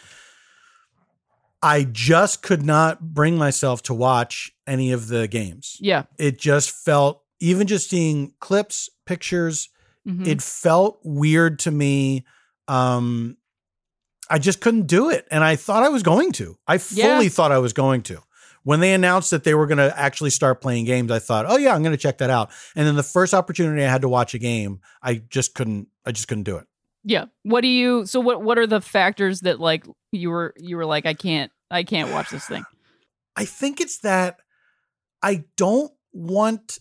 I 1.63 1.85
just 1.85 2.43
could 2.43 2.63
not 2.65 3.13
bring 3.13 3.37
myself 3.37 3.83
to 3.85 3.95
watch 3.95 4.51
any 4.67 4.93
of 4.93 5.09
the 5.09 5.29
games. 5.29 5.77
yeah 5.81 6.05
It 6.19 6.39
just 6.39 6.71
felt 6.71 7.23
even 7.39 7.67
just 7.67 7.91
seeing 7.91 8.33
clips, 8.41 8.89
pictures, 9.07 9.69
Mhm. 10.09 10.27
it 10.27 10.41
felt 10.43 11.01
weird 11.05 11.59
to 11.61 11.71
me. 11.71 12.25
Um 12.69 13.37
I 14.29 14.39
just 14.39 14.61
couldn't 14.61 14.87
do 14.87 15.11
it 15.11 15.27
and 15.31 15.43
I 15.43 15.57
thought 15.57 15.83
I 15.83 15.89
was 15.89 16.03
going 16.03 16.33
to. 16.33 16.57
I 16.67 16.79
fully 16.79 17.25
Yeah. 17.25 17.29
thought 17.31 17.51
I 17.53 17.59
was 17.59 17.73
going 17.73 18.03
to. 18.05 18.23
When 18.63 18.81
they 18.81 18.93
announced 18.93 19.31
that 19.31 19.43
they 19.45 19.55
were 19.55 19.67
going 19.67 19.79
to 19.79 19.99
actually 19.99 20.29
start 20.31 20.61
playing 20.61 20.85
games, 20.85 21.11
I 21.11 21.19
thought, 21.19 21.47
"Oh 21.49 21.57
yeah, 21.57 21.75
I'm 21.75 21.83
going 21.83 21.97
to 21.97 22.01
check 22.03 22.19
that 22.19 22.29
out." 22.29 22.51
And 22.77 22.87
then 22.87 22.95
the 22.95 23.03
first 23.03 23.33
opportunity 23.33 23.83
I 23.83 23.89
had 23.91 24.03
to 24.03 24.09
watch 24.09 24.35
a 24.35 24.39
game, 24.39 24.81
I 25.03 25.15
just 25.15 25.55
couldn't 25.55 25.89
I 26.05 26.13
just 26.13 26.29
couldn't 26.29 26.45
do 26.45 26.57
it. 26.59 26.67
Yeah. 27.03 27.25
What 27.43 27.63
do 27.63 27.69
you 27.69 28.05
so 28.07 28.21
what 28.21 28.43
what 28.43 28.59
are 28.59 28.67
the 28.67 28.81
factors 28.83 29.41
that 29.41 29.59
like 29.61 29.87
you 30.13 30.29
were 30.31 30.55
you 30.59 30.77
were 30.77 30.85
like 30.87 31.07
I 31.07 31.15
can't 31.15 31.51
I 31.71 31.83
can't 31.85 32.11
watch 32.13 32.29
this 32.31 32.45
thing. 32.47 32.65
I 33.37 33.47
think 33.47 33.81
it's 33.81 33.99
that 34.01 34.37
I 35.23 35.45
don't 35.57 35.91
want 36.13 36.79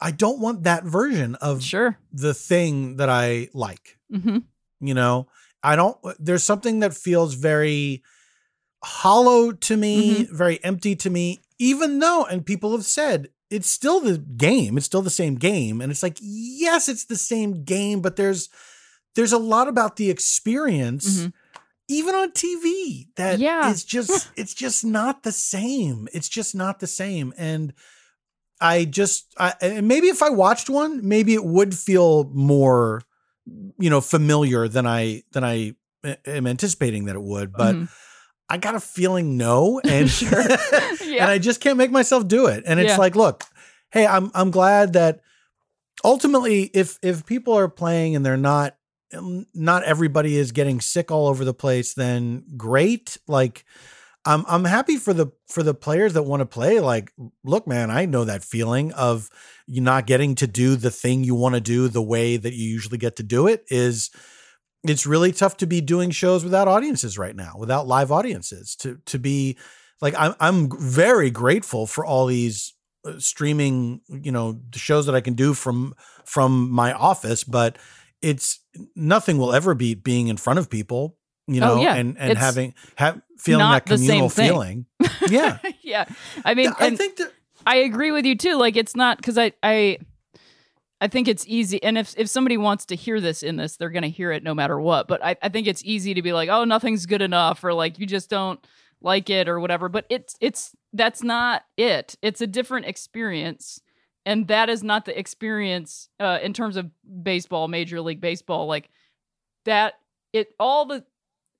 I 0.00 0.10
don't 0.12 0.38
want 0.40 0.62
that 0.62 0.84
version 0.84 1.34
of 1.36 1.62
Sure. 1.62 1.98
the 2.12 2.34
thing 2.34 2.96
that 2.96 3.08
I 3.08 3.48
like. 3.52 3.98
Mhm. 4.12 4.44
You 4.80 4.94
know, 4.94 5.28
I 5.62 5.74
don't 5.76 5.98
there's 6.18 6.44
something 6.44 6.80
that 6.80 6.94
feels 6.94 7.34
very 7.34 8.02
hollow 8.82 9.52
to 9.52 9.76
me, 9.76 10.24
very 10.30 10.62
empty 10.64 10.94
to 10.96 11.10
me, 11.10 11.40
even 11.58 11.98
though 11.98 12.24
and 12.24 12.46
people 12.46 12.72
have 12.72 12.84
said 12.84 13.28
it's 13.50 13.68
still 13.68 14.00
the 14.00 14.18
game, 14.18 14.76
it's 14.76 14.86
still 14.86 15.02
the 15.02 15.10
same 15.10 15.34
game 15.36 15.80
and 15.80 15.90
it's 15.90 16.02
like 16.02 16.18
yes, 16.20 16.88
it's 16.88 17.06
the 17.06 17.16
same 17.16 17.64
game, 17.64 18.00
but 18.00 18.16
there's 18.16 18.48
there's 19.14 19.32
a 19.32 19.38
lot 19.38 19.66
about 19.66 19.96
the 19.96 20.10
experience 20.10 21.22
Mhm. 21.22 21.32
even 21.88 22.14
on 22.14 22.30
TV 22.32 23.08
that 23.16 23.40
Yeah. 23.40 23.68
it's 23.70 23.82
just 23.84 24.28
it's 24.36 24.54
just 24.54 24.84
not 24.84 25.24
the 25.24 25.32
same. 25.32 26.06
It's 26.12 26.28
just 26.28 26.54
not 26.54 26.78
the 26.78 26.86
same 26.86 27.32
and 27.36 27.72
I 28.60 28.84
just 28.84 29.32
I 29.38 29.54
and 29.60 29.86
maybe 29.88 30.08
if 30.08 30.22
I 30.22 30.30
watched 30.30 30.68
one, 30.68 31.06
maybe 31.06 31.34
it 31.34 31.44
would 31.44 31.76
feel 31.76 32.30
more 32.34 33.02
you 33.78 33.88
know 33.90 34.00
familiar 34.00 34.68
than 34.68 34.86
I 34.86 35.22
than 35.32 35.44
I 35.44 35.74
am 36.26 36.46
anticipating 36.46 37.06
that 37.06 37.16
it 37.16 37.22
would, 37.22 37.52
but 37.52 37.76
Mhm. 37.76 37.88
I 38.50 38.56
got 38.56 38.74
a 38.74 38.80
feeling 38.80 39.36
no 39.36 39.80
and 39.84 40.08
Yeah. 40.22 41.22
and 41.22 41.30
I 41.30 41.38
just 41.38 41.60
can't 41.60 41.76
make 41.78 41.90
myself 41.90 42.26
do 42.26 42.46
it. 42.46 42.64
And 42.66 42.80
it's 42.80 42.90
Yeah. 42.90 42.96
like, 42.96 43.14
look, 43.16 43.44
hey, 43.90 44.06
I'm 44.06 44.30
I'm 44.34 44.50
glad 44.50 44.92
that 44.94 45.20
ultimately 46.04 46.70
if 46.74 46.98
if 47.02 47.26
people 47.26 47.54
are 47.54 47.68
playing 47.68 48.16
and 48.16 48.24
they're 48.24 48.36
not 48.36 48.76
not 49.54 49.84
everybody 49.84 50.36
is 50.36 50.52
getting 50.52 50.80
sick 50.80 51.10
all 51.10 51.28
over 51.28 51.44
the 51.44 51.54
place, 51.54 51.94
then 51.94 52.44
great. 52.56 53.16
Like 53.26 53.64
I'm 54.28 54.44
I'm 54.46 54.64
happy 54.64 54.96
for 54.96 55.14
the 55.14 55.28
for 55.48 55.62
the 55.62 55.74
players 55.74 56.12
that 56.12 56.22
want 56.24 56.40
to 56.40 56.46
play. 56.46 56.80
Like, 56.80 57.12
look, 57.44 57.66
man, 57.66 57.90
I 57.90 58.04
know 58.04 58.24
that 58.24 58.44
feeling 58.44 58.92
of 58.92 59.30
you 59.66 59.80
not 59.80 60.06
getting 60.06 60.34
to 60.36 60.46
do 60.46 60.76
the 60.76 60.90
thing 60.90 61.24
you 61.24 61.34
want 61.34 61.54
to 61.54 61.60
do 61.60 61.88
the 61.88 62.02
way 62.02 62.36
that 62.36 62.52
you 62.52 62.68
usually 62.68 62.98
get 62.98 63.16
to 63.16 63.22
do 63.22 63.46
it 63.46 63.64
is 63.68 64.10
it's 64.84 65.06
really 65.06 65.32
tough 65.32 65.56
to 65.58 65.66
be 65.66 65.80
doing 65.80 66.10
shows 66.10 66.44
without 66.44 66.68
audiences 66.68 67.18
right 67.18 67.34
now, 67.34 67.54
without 67.58 67.86
live 67.86 68.12
audiences. 68.12 68.76
To 68.76 68.98
to 69.06 69.18
be 69.18 69.56
like 70.02 70.14
I'm 70.18 70.34
I'm 70.40 70.68
very 70.78 71.30
grateful 71.30 71.86
for 71.86 72.04
all 72.04 72.26
these 72.26 72.74
uh, 73.06 73.18
streaming, 73.18 74.02
you 74.08 74.30
know, 74.30 74.60
shows 74.74 75.06
that 75.06 75.14
I 75.14 75.22
can 75.22 75.34
do 75.34 75.54
from 75.54 75.94
from 76.26 76.70
my 76.70 76.92
office, 76.92 77.44
but 77.44 77.78
it's 78.20 78.60
nothing 78.94 79.38
will 79.38 79.54
ever 79.54 79.74
beat 79.74 80.04
being 80.04 80.28
in 80.28 80.36
front 80.36 80.58
of 80.58 80.68
people, 80.68 81.16
you 81.46 81.62
Oh, 81.62 81.76
know, 81.76 81.82
yeah. 81.82 81.94
and 81.94 82.18
and 82.18 82.32
It's 82.32 82.40
having 82.40 82.74
have 82.96 83.22
feeling 83.38 83.60
not 83.60 83.86
that 83.86 83.96
the 83.96 83.98
same 83.98 84.28
communal 84.28 84.28
feeling. 84.28 84.86
Yeah. 85.28 85.58
yeah. 85.82 86.04
I 86.44 86.54
mean 86.54 86.72
I 86.78 86.94
think 86.96 87.16
that 87.16 87.32
I 87.66 87.76
agree 87.76 88.12
with 88.12 88.24
you 88.24 88.36
too. 88.36 88.54
Like 88.54 88.76
it's 88.76 88.96
not 88.96 89.18
because 89.18 89.36
I 89.36 89.52
I 89.62 89.98
I 91.00 91.08
think 91.08 91.28
it's 91.28 91.44
easy 91.46 91.82
and 91.82 91.98
if 91.98 92.14
if 92.16 92.28
somebody 92.28 92.56
wants 92.56 92.86
to 92.86 92.96
hear 92.96 93.20
this 93.20 93.42
in 93.42 93.56
this, 93.56 93.76
they're 93.76 93.90
gonna 93.90 94.08
hear 94.08 94.32
it 94.32 94.42
no 94.42 94.54
matter 94.54 94.80
what. 94.80 95.08
But 95.08 95.24
I, 95.24 95.36
I 95.42 95.48
think 95.48 95.66
it's 95.66 95.84
easy 95.84 96.14
to 96.14 96.22
be 96.22 96.32
like, 96.32 96.48
oh, 96.48 96.64
nothing's 96.64 97.06
good 97.06 97.22
enough, 97.22 97.62
or 97.62 97.74
like 97.74 97.98
you 97.98 98.06
just 98.06 98.30
don't 98.30 98.64
like 99.00 99.30
it 99.30 99.48
or 99.48 99.60
whatever. 99.60 99.88
But 99.88 100.06
it's 100.08 100.34
it's 100.40 100.74
that's 100.92 101.22
not 101.22 101.62
it. 101.76 102.16
It's 102.22 102.40
a 102.40 102.46
different 102.46 102.86
experience. 102.86 103.80
And 104.26 104.48
that 104.48 104.68
is 104.68 104.82
not 104.82 105.04
the 105.06 105.18
experience 105.18 106.08
uh, 106.20 106.38
in 106.42 106.52
terms 106.52 106.76
of 106.76 106.90
baseball, 107.22 107.66
Major 107.66 108.00
League 108.00 108.20
Baseball. 108.20 108.66
Like 108.66 108.90
that, 109.64 109.94
it 110.32 110.48
all 110.60 110.86
the. 110.86 111.04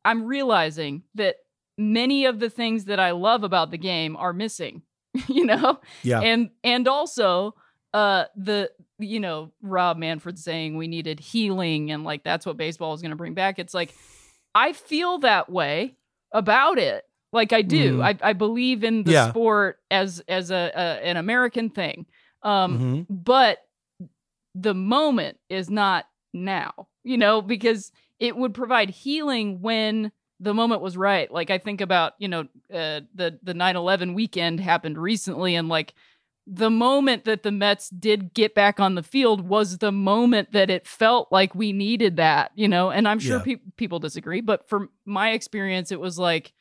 I'm 0.04 0.24
realizing 0.24 1.02
that 1.14 1.36
many 1.78 2.26
of 2.26 2.40
the 2.40 2.50
things 2.50 2.84
that 2.86 3.00
I 3.00 3.12
love 3.12 3.44
about 3.44 3.70
the 3.70 3.78
game 3.78 4.16
are 4.16 4.32
missing. 4.32 4.82
you 5.28 5.46
know, 5.46 5.80
Yeah. 6.02 6.20
and 6.20 6.50
and 6.62 6.86
also 6.86 7.54
uh 7.94 8.24
the 8.36 8.70
you 8.98 9.18
know 9.20 9.52
Rob 9.62 9.96
Manfred 9.96 10.38
saying 10.38 10.76
we 10.76 10.86
needed 10.88 11.18
healing 11.20 11.90
and 11.90 12.04
like 12.04 12.22
that's 12.24 12.44
what 12.44 12.56
baseball 12.58 12.92
is 12.92 13.00
going 13.00 13.10
to 13.12 13.16
bring 13.16 13.32
back. 13.34 13.58
It's 13.58 13.72
like 13.72 13.94
I 14.54 14.72
feel 14.74 15.18
that 15.20 15.48
way 15.50 15.96
about 16.32 16.78
it. 16.78 17.04
Like 17.32 17.52
I 17.54 17.62
do. 17.62 17.98
Mhm. 17.98 18.04
I 18.22 18.28
I 18.30 18.32
believe 18.34 18.84
in 18.84 19.04
the 19.04 19.12
Yeah. 19.12 19.30
sport 19.30 19.78
as 19.90 20.20
as 20.28 20.50
a, 20.50 20.70
a 20.74 21.06
an 21.06 21.16
American 21.16 21.70
thing. 21.70 22.04
Um 22.42 22.78
Mhm. 22.78 23.06
but 23.08 23.58
the 24.54 24.74
moment 24.74 25.38
is 25.48 25.70
not 25.70 26.06
now, 26.34 26.88
you 27.04 27.16
know, 27.16 27.40
because 27.40 27.92
it 28.18 28.36
would 28.36 28.52
provide 28.54 28.90
healing 28.90 29.60
when 29.62 30.10
the 30.40 30.54
moment 30.54 30.82
was 30.82 30.96
right. 30.96 31.30
Like 31.30 31.50
I 31.50 31.58
think 31.58 31.80
about, 31.80 32.12
you 32.18 32.28
know, 32.28 32.42
uh, 32.72 33.00
the 33.14 33.38
the 33.42 33.54
9/11 33.54 34.14
weekend 34.14 34.60
happened 34.60 34.98
recently 34.98 35.54
and 35.54 35.68
like 35.68 35.94
the 36.50 36.70
moment 36.70 37.24
that 37.26 37.42
the 37.42 37.52
Mets 37.52 37.90
did 37.90 38.32
get 38.32 38.54
back 38.54 38.80
on 38.80 38.94
the 38.94 39.02
field 39.02 39.46
was 39.46 39.78
the 39.78 39.92
moment 39.92 40.52
that 40.52 40.70
it 40.70 40.86
felt 40.86 41.30
like 41.30 41.54
we 41.54 41.72
needed 41.72 42.16
that, 42.16 42.52
you 42.54 42.68
know. 42.68 42.90
And 42.90 43.06
I'm 43.06 43.18
sure 43.18 43.36
Yeah. 43.38 43.42
peop 43.44 43.76
people 43.76 43.98
disagree, 43.98 44.40
but 44.40 44.68
from 44.68 44.88
my 45.04 45.30
experience 45.32 45.92
it 45.92 46.00
was 46.00 46.18
like 46.18 46.54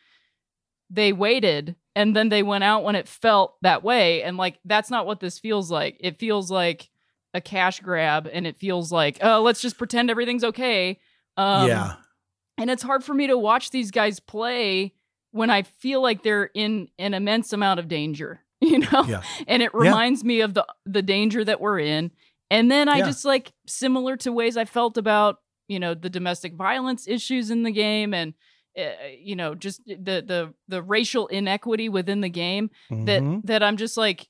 they 0.89 1.11
waited 1.13 1.75
and 1.95 2.15
then 2.15 2.29
they 2.29 2.43
went 2.43 2.63
out 2.63 2.83
when 2.83 2.95
it 2.95 3.07
felt 3.07 3.55
that 3.61 3.83
way 3.83 4.23
and 4.23 4.37
like 4.37 4.59
that's 4.65 4.89
not 4.89 5.05
what 5.05 5.19
this 5.19 5.39
feels 5.39 5.69
like. 5.71 5.97
It 5.99 6.19
feels 6.19 6.49
like 6.49 6.89
a 7.33 7.41
cash 7.41 7.79
grab 7.81 8.27
and 8.31 8.47
it 8.47 8.57
feels 8.57 8.91
like, 8.91 9.19
"Oh, 9.21 9.41
let's 9.41 9.61
just 9.61 9.77
pretend 9.77 10.09
everything's 10.09 10.43
okay." 10.43 10.99
Um 11.37 11.67
yeah. 11.67 11.95
And 12.57 12.69
it's 12.69 12.83
hard 12.83 13.03
for 13.03 13.13
me 13.13 13.27
to 13.27 13.37
watch 13.37 13.69
these 13.71 13.91
guys 13.91 14.19
play 14.19 14.93
when 15.31 15.49
I 15.49 15.63
feel 15.63 16.01
like 16.01 16.23
they're 16.23 16.49
in 16.53 16.89
an 16.97 17.13
immense 17.13 17.53
amount 17.53 17.79
of 17.79 17.87
danger, 17.87 18.41
you 18.61 18.79
know? 18.79 19.03
Yeah. 19.07 19.21
And 19.47 19.61
it 19.61 19.71
Yeah. 19.73 19.79
reminds 19.81 20.23
me 20.23 20.41
of 20.41 20.53
the 20.53 20.65
the 20.85 21.01
danger 21.01 21.43
that 21.45 21.59
we're 21.61 21.79
in 21.79 22.11
And 22.49 22.71
then 22.71 22.87
I 22.87 22.99
Yeah. 22.99 23.05
just 23.07 23.25
like 23.25 23.51
similar 23.67 24.15
to 24.17 24.31
ways 24.31 24.55
I 24.55 24.63
felt 24.65 24.97
about, 24.97 25.41
you 25.67 25.79
know, 25.79 25.93
the 25.93 26.09
domestic 26.09 26.53
violence 26.53 27.05
issues 27.07 27.51
in 27.51 27.63
the 27.63 27.71
game 27.71 28.13
and 28.13 28.33
uh, 28.79 28.91
you 29.19 29.35
know, 29.35 29.53
just 29.55 29.83
the 29.85 29.95
the 30.21 30.53
the 30.67 30.81
racial 30.81 31.27
inequity 31.27 31.89
within 31.89 32.21
the 32.21 32.29
game 32.29 32.69
that 32.89 33.21
Mhm. 33.21 33.41
that 33.45 33.61
I'm 33.63 33.75
just 33.75 33.97
like 33.97 34.29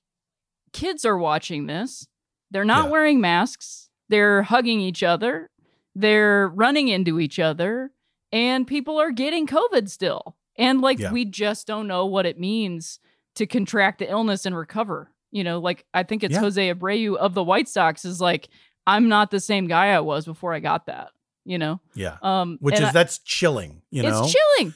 kids 0.73 1.05
are 1.05 1.17
watching 1.17 1.67
this. 1.67 2.07
They're 2.51 2.65
not 2.65 2.85
Yeah. 2.85 2.91
wearing 2.91 3.21
masks. 3.21 3.89
They're 4.09 4.43
hugging 4.43 4.79
each 4.79 5.03
other. 5.03 5.49
They're 5.95 6.47
running 6.49 6.87
into 6.87 7.19
each 7.19 7.39
other 7.39 7.91
and 8.31 8.67
people 8.67 8.99
are 8.99 9.11
getting 9.11 9.47
COVID 9.47 9.89
still. 9.89 10.35
And 10.57 10.81
like 10.81 10.99
Yeah. 10.99 11.11
we 11.11 11.25
just 11.25 11.67
don't 11.67 11.87
know 11.87 12.05
what 12.05 12.25
it 12.25 12.39
means 12.39 12.99
to 13.35 13.45
contract 13.45 13.99
the 13.99 14.09
illness 14.09 14.45
and 14.45 14.55
recover. 14.57 15.11
You 15.31 15.43
know, 15.43 15.59
like 15.59 15.85
I 15.93 16.03
think 16.03 16.23
it's 16.23 16.33
Yeah. 16.33 16.39
Jose 16.39 16.73
Abreu 16.73 17.15
of 17.15 17.33
the 17.33 17.43
White 17.43 17.67
Sox 17.67 18.05
is 18.05 18.19
like, 18.21 18.49
I'm 18.87 19.07
not 19.09 19.29
the 19.31 19.39
same 19.39 19.67
guy 19.67 19.87
I 19.87 19.99
was 19.99 20.25
before 20.25 20.53
I 20.53 20.59
got 20.59 20.85
that. 20.87 21.11
You 21.45 21.57
know? 21.57 21.79
yeah. 21.95 22.17
Um 22.21 22.57
Which 22.59 22.75
is 22.75 22.81
I- 22.89 22.91
that's 22.91 23.19
chilling, 23.19 23.81
you 23.91 24.03
know. 24.03 24.23
it's 24.23 24.33
chilling. 24.33 24.73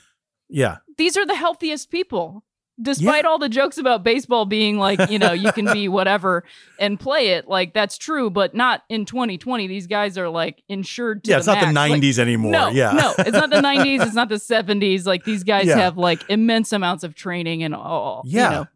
Yeah. 0.50 0.78
These 0.98 1.18
are 1.18 1.26
the 1.26 1.36
healthiest 1.36 1.90
people. 1.90 2.44
Despite 2.82 3.26
all 3.26 3.38
the 3.38 3.50
jokes 3.50 3.78
about 3.78 4.04
baseball 4.04 4.46
being 4.46 4.78
like, 4.80 5.10
you 5.12 5.20
know, 5.20 5.34
you 5.34 5.52
can 5.52 5.66
be 5.72 5.88
whatever 5.98 6.44
and 6.80 7.00
play 7.00 7.30
it, 7.30 7.48
like 7.48 7.74
that's 7.74 7.98
true, 7.98 8.30
but 8.30 8.56
not 8.56 8.84
in 8.90 9.06
2020. 9.06 9.68
These 9.68 9.86
guys 9.88 10.18
are 10.18 10.30
like 10.30 10.64
insured 10.68 11.24
to 11.26 11.32
Yeah, 11.32 11.38
it's 11.38 11.48
not 11.48 11.60
the 11.60 11.72
max. 11.72 11.92
Like, 11.92 12.02
90s 12.02 12.18
anymore. 12.18 12.52
no, 12.52 12.70
yeah. 12.70 12.92
no, 12.94 13.14
it's 13.20 13.32
not 13.32 13.50
the 13.52 13.58
90s. 13.62 14.04
It's 14.06 14.16
not 14.16 14.30
the 14.30 14.36
70s. 14.36 15.06
Like 15.06 15.24
these 15.26 15.44
guys 15.44 15.66
Yeah. 15.68 15.78
have 15.78 15.98
like 15.98 16.28
immense 16.30 16.72
amounts 16.74 17.04
of 17.04 17.14
training 17.14 17.62
and 17.62 17.76
all, 17.76 18.24
Yeah. 18.26 18.50
you 18.50 18.56
know, 18.56 18.68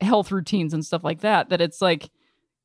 health 0.00 0.30
routines 0.32 0.72
and 0.72 0.84
stuff 0.84 1.04
like 1.04 1.20
that. 1.20 1.50
That 1.50 1.60
it's 1.60 1.82
like, 1.82 2.08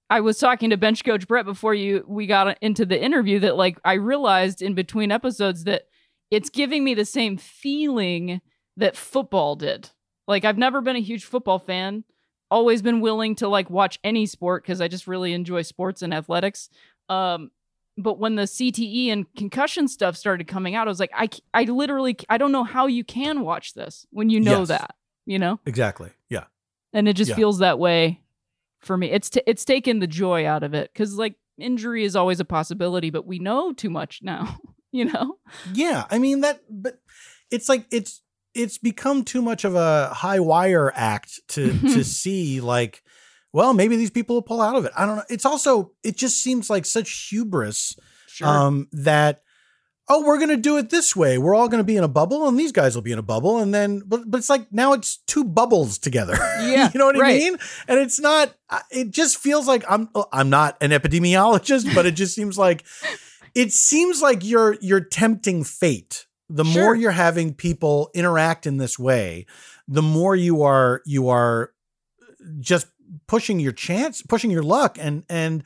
I 0.09 0.21
was 0.21 0.37
talking 0.37 0.69
to 0.69 0.77
bench 0.77 1.03
coach 1.03 1.27
Brett 1.27 1.45
before 1.45 1.73
you 1.73 2.05
we 2.07 2.27
got 2.27 2.57
into 2.61 2.85
the 2.85 3.01
interview 3.03 3.39
that 3.39 3.57
like 3.57 3.77
I 3.83 3.93
realized 3.93 4.61
in 4.61 4.73
between 4.75 5.11
episodes 5.11 5.63
that 5.65 5.87
it's 6.31 6.49
giving 6.49 6.83
me 6.83 6.93
the 6.93 7.03
same 7.05 7.35
feeling 7.35 8.39
that 8.77 8.95
football 8.95 9.55
did. 9.55 9.89
Like 10.27 10.45
I've 10.45 10.57
never 10.57 10.81
been 10.81 10.95
a 10.95 11.01
huge 11.01 11.25
football 11.25 11.59
fan. 11.59 12.03
Always 12.51 12.81
been 12.81 13.01
willing 13.01 13.35
to 13.35 13.47
like 13.47 13.69
watch 13.69 13.99
any 14.03 14.25
sport 14.25 14.63
because 14.63 14.81
I 14.81 14.87
just 14.87 15.07
really 15.07 15.33
enjoy 15.33 15.61
sports 15.63 16.01
and 16.01 16.13
athletics. 16.13 16.69
Um, 17.09 17.51
but 17.97 18.19
when 18.19 18.35
the 18.35 18.43
CTE 18.43 19.07
and 19.11 19.25
concussion 19.35 19.87
stuff 19.87 20.15
started 20.17 20.47
coming 20.47 20.75
out, 20.75 20.87
I 20.87 20.91
was 20.91 20.99
like, 20.99 21.11
I, 21.15 21.29
I 21.53 21.63
literally, 21.63 22.17
I 22.29 22.37
don't 22.37 22.51
know 22.51 22.63
how 22.63 22.87
you 22.87 23.03
can 23.03 23.41
watch 23.41 23.73
this 23.73 24.05
when 24.11 24.29
you 24.29 24.39
know 24.41 24.59
Yes. 24.59 24.67
that, 24.69 24.95
you 25.25 25.39
know, 25.39 25.59
Exactly. 25.65 26.09
Yeah. 26.29 26.45
and 26.93 27.07
it 27.07 27.13
just 27.13 27.29
Yeah. 27.29 27.35
feels 27.35 27.59
that 27.59 27.79
way 27.79 28.21
for 28.79 28.97
me. 28.97 29.11
It's 29.11 29.29
t- 29.29 29.41
it's 29.47 29.63
taken 29.65 29.99
the 29.99 30.07
joy 30.07 30.45
out 30.45 30.61
of 30.63 30.73
it 30.73 30.91
because 30.93 31.15
like 31.15 31.35
injury 31.57 32.03
is 32.03 32.15
always 32.15 32.39
a 32.39 32.45
possibility, 32.45 33.09
but 33.09 33.25
we 33.25 33.39
know 33.39 33.71
too 33.73 33.89
much 33.89 34.19
now, 34.21 34.59
you 34.91 35.05
know. 35.05 35.37
Yeah, 35.73 36.05
I 36.11 36.19
mean 36.19 36.41
that, 36.41 36.61
but 36.69 36.99
it's 37.49 37.69
like 37.69 37.85
it's 37.91 38.21
it's 38.55 38.77
become 38.77 39.23
too 39.23 39.41
much 39.41 39.65
of 39.65 39.75
a 39.75 40.09
high 40.13 40.39
wire 40.39 40.91
act 40.95 41.41
to 41.49 41.77
to 41.79 42.03
see 42.03 42.61
like, 42.61 43.03
well, 43.53 43.73
maybe 43.73 43.95
these 43.97 44.11
people 44.11 44.35
will 44.37 44.41
pull 44.41 44.61
out 44.61 44.75
of 44.75 44.85
it. 44.85 44.91
I 44.97 45.05
don't 45.05 45.17
know. 45.17 45.23
It's 45.29 45.45
also 45.45 45.91
it 46.03 46.15
just 46.17 46.41
seems 46.41 46.69
like 46.69 46.85
such 46.85 47.27
hubris 47.29 47.95
Sure. 48.27 48.47
um, 48.47 48.87
that 48.91 49.41
oh 50.09 50.23
we're 50.25 50.39
gonna 50.39 50.57
do 50.57 50.77
it 50.77 50.89
this 50.89 51.15
way. 51.15 51.37
We're 51.37 51.55
all 51.55 51.69
gonna 51.69 51.83
be 51.85 51.95
in 51.97 52.03
a 52.03 52.07
bubble, 52.09 52.47
and 52.47 52.59
these 52.59 52.71
guys 52.71 52.95
will 52.95 53.01
be 53.01 53.11
in 53.13 53.19
a 53.19 53.23
bubble, 53.23 53.59
and 53.59 53.73
then 53.73 54.01
but 54.05 54.21
but 54.29 54.37
it's 54.39 54.49
like 54.49 54.71
now 54.71 54.93
it's 54.93 55.17
two 55.27 55.43
bubbles 55.43 55.97
together. 55.97 56.37
Yeah, 56.65 56.89
you 56.93 56.97
know 56.99 57.05
what 57.05 57.15
I 57.15 57.19
mean? 57.37 57.57
And 57.87 57.99
it's 57.99 58.19
not. 58.19 58.53
It 58.89 59.11
just 59.11 59.37
feels 59.37 59.67
like 59.67 59.83
I'm 59.87 60.09
I'm 60.33 60.49
not 60.49 60.77
an 60.81 60.91
epidemiologist, 60.91 61.93
but 61.93 62.05
it 62.05 62.11
just 62.15 62.33
seems 62.35 62.57
like 62.57 62.83
it 63.53 63.71
seems 63.71 64.21
like 64.21 64.43
you're 64.43 64.75
you're 64.81 64.99
tempting 64.99 65.63
fate. 65.63 66.25
The 66.49 66.63
Sure. 66.63 66.83
more 66.83 66.95
you're 66.95 67.11
having 67.11 67.53
people 67.53 68.11
interact 68.13 68.65
in 68.67 68.77
this 68.77 68.99
way, 68.99 69.45
the 69.87 70.01
more 70.03 70.35
you 70.35 70.61
are 70.63 71.01
you 71.05 71.29
are 71.29 71.71
just 72.59 72.87
pushing 73.27 73.59
your 73.59 73.71
chance, 73.71 74.21
pushing 74.21 74.51
your 74.51 74.63
luck, 74.63 74.97
and 74.99 75.23
and 75.29 75.63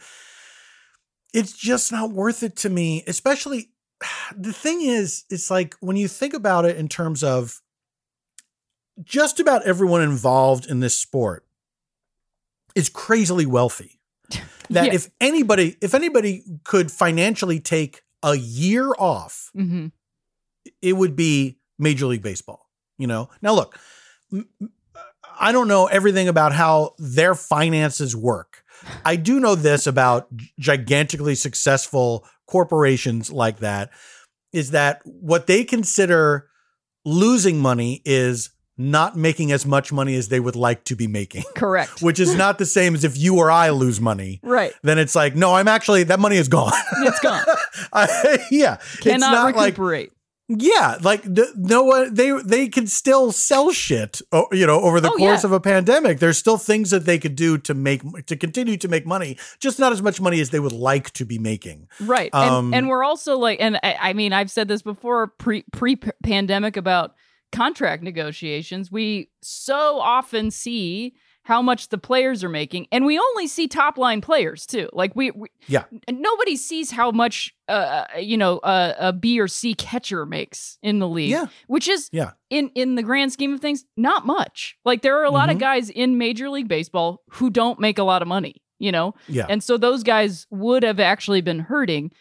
it's 1.33 1.53
just 1.53 1.91
not 1.91 2.11
worth 2.11 2.43
it 2.43 2.55
to 2.57 2.69
me. 2.69 3.03
Especially 3.07 3.71
the 4.35 4.53
thing 4.53 4.81
is, 4.81 5.25
it's 5.29 5.51
like 5.51 5.75
when 5.81 5.97
you 5.97 6.07
think 6.07 6.33
about 6.33 6.65
it 6.65 6.77
in 6.77 6.87
terms 6.87 7.23
of 7.23 7.61
just 9.03 9.39
about 9.39 9.63
everyone 9.63 10.01
involved 10.01 10.65
in 10.65 10.79
this 10.81 10.97
sport 10.97 11.45
is 12.75 12.89
crazily 12.89 13.45
wealthy. 13.45 13.99
That 14.71 14.87
Yeah. 14.87 14.93
if 14.93 15.09
anybody, 15.19 15.77
if 15.81 15.95
anybody 15.95 16.43
could 16.63 16.91
financially 16.91 17.59
take 17.59 18.03
a 18.21 18.35
year 18.35 18.91
off, 18.99 19.49
hmm 19.55 19.87
it 20.81 20.93
would 20.93 21.15
be 21.15 21.59
Major 21.77 22.05
League 22.05 22.23
Baseball. 22.23 22.69
You 22.97 23.07
know. 23.07 23.29
Now 23.41 23.53
look, 23.53 23.77
uh, 24.33 24.41
I 25.39 25.51
don't 25.51 25.67
know 25.67 25.87
everything 25.87 26.27
about 26.27 26.53
how 26.53 26.95
their 26.97 27.35
finances 27.35 28.15
work. 28.15 28.63
I 29.05 29.15
do 29.15 29.39
know 29.39 29.55
this 29.55 29.87
about 29.87 30.27
gigantically 30.59 31.35
successful 31.35 32.25
corporations 32.47 33.31
like 33.31 33.59
that 33.59 33.91
is 34.51 34.71
that 34.71 35.01
what 35.03 35.47
they 35.47 35.63
consider 35.63 36.49
losing 37.05 37.59
money 37.59 38.01
is 38.05 38.49
not 38.77 39.17
making 39.17 39.51
as 39.51 39.65
much 39.65 39.91
money 39.91 40.15
as 40.15 40.29
they 40.29 40.39
would 40.39 40.55
like 40.55 40.85
to 40.85 40.95
be 40.95 41.05
making, 41.05 41.43
Correct. 41.53 42.01
which 42.01 42.19
is 42.19 42.33
not 42.35 42.57
the 42.57 42.65
same 42.65 42.95
as 42.95 43.03
if 43.03 43.17
you 43.17 43.37
or 43.37 43.51
I 43.51 43.69
lose 43.71 43.99
money. 43.99 44.39
right. 44.41 44.73
Then 44.83 44.97
it's 44.97 45.15
like, 45.15 45.35
no, 45.35 45.53
I'm 45.53 45.67
actually 45.67 46.03
that 46.03 46.19
money 46.19 46.37
is 46.37 46.47
gone. 46.47 46.71
It's 47.01 47.19
gone. 47.19 47.43
I, 47.93 48.39
yeah, 48.49 48.75
it's 48.75 48.99
Cannot 49.01 49.31
not 49.31 49.55
like 49.55 49.65
recuperate. 49.65 50.13
Yeah, 50.49 50.97
like 51.01 51.21
the, 51.23 51.53
no 51.55 51.83
one 51.83 52.11
they 52.13 52.31
they 52.43 52.67
can 52.67 52.87
still 52.87 53.31
sell 53.31 53.71
shit, 53.71 54.19
you 54.51 54.65
know, 54.65 54.81
over 54.81 54.99
the 54.99 55.09
Oh, 55.11 55.15
course 55.17 55.43
yeah. 55.43 55.47
of 55.47 55.51
a 55.51 55.59
pandemic. 55.59 56.17
There's 56.19 56.39
still 56.39 56.57
things 56.57 56.89
that 56.89 57.05
they 57.05 57.19
could 57.19 57.35
do 57.35 57.59
to 57.59 57.75
make 57.75 58.01
to 58.25 58.35
continue 58.35 58.75
to 58.77 58.87
make 58.87 59.05
money, 59.05 59.37
just 59.59 59.77
not 59.77 59.91
as 59.91 60.01
much 60.01 60.19
money 60.19 60.41
as 60.41 60.49
they 60.49 60.59
would 60.59 60.71
like 60.71 61.11
to 61.11 61.25
be 61.25 61.37
making. 61.37 61.87
Right. 61.99 62.33
Um, 62.33 62.65
and, 62.67 62.75
and 62.75 62.89
we're 62.89 63.03
also 63.03 63.37
like, 63.37 63.59
and 63.61 63.77
I, 63.83 63.97
I 63.99 64.13
mean, 64.13 64.33
I've 64.33 64.49
said 64.49 64.67
this 64.67 64.81
before 64.81 65.27
pre 65.27 65.63
pre 65.71 65.95
pandemic 66.23 66.77
about 66.77 67.13
contract 67.51 68.01
negotiations. 68.01 68.91
We 68.91 69.29
so 69.41 69.99
often 69.99 70.49
see 70.49 71.13
how 71.49 71.61
much 71.61 71.89
the 71.89 71.97
players 71.97 72.43
are 72.43 72.49
making, 72.49 72.87
and 72.91 73.05
we 73.05 73.17
only 73.19 73.47
see 73.47 73.67
top 73.67 73.97
line 73.97 74.21
players 74.21 74.65
too. 74.65 74.87
Like 74.93 75.15
we, 75.15 75.31
we 75.31 75.47
Yeah. 75.67 75.83
nobody 76.09 76.55
sees 76.55 76.91
how 76.91 77.09
much, 77.11 77.53
uh, 77.67 78.05
you 78.19 78.37
know, 78.37 78.59
uh, 78.59 78.93
a 78.99 79.11
B 79.11 79.39
or 79.39 79.47
C 79.47 79.73
catcher 79.73 80.25
makes 80.25 80.77
in 80.83 80.99
the 80.99 81.07
league. 81.07 81.31
Yeah. 81.31 81.47
Which 81.67 81.87
is 81.87 82.09
Yeah. 82.13 82.31
in 82.49 82.69
in 82.75 82.95
the 82.95 83.03
grand 83.03 83.33
scheme 83.33 83.53
of 83.53 83.59
things, 83.59 83.83
not 83.97 84.25
much. 84.25 84.77
Like 84.85 85.01
there 85.01 85.17
are 85.19 85.25
a 85.25 85.31
lot 85.31 85.49
of 85.49 85.57
Mhm. 85.57 85.59
guys 85.59 85.89
in 85.89 86.17
Major 86.17 86.49
League 86.49 86.67
Baseball 86.67 87.23
who 87.31 87.49
don't 87.49 87.79
make 87.79 87.97
a 87.97 88.03
lot 88.03 88.21
of 88.21 88.27
money. 88.27 88.61
You 88.77 88.91
know, 88.93 89.15
Yeah. 89.27 89.45
and 89.49 89.61
so 89.61 89.75
those 89.77 90.03
guys 90.03 90.47
would 90.51 90.83
have 90.83 90.99
actually 91.01 91.41
been 91.41 91.59
hurting. 91.59 92.11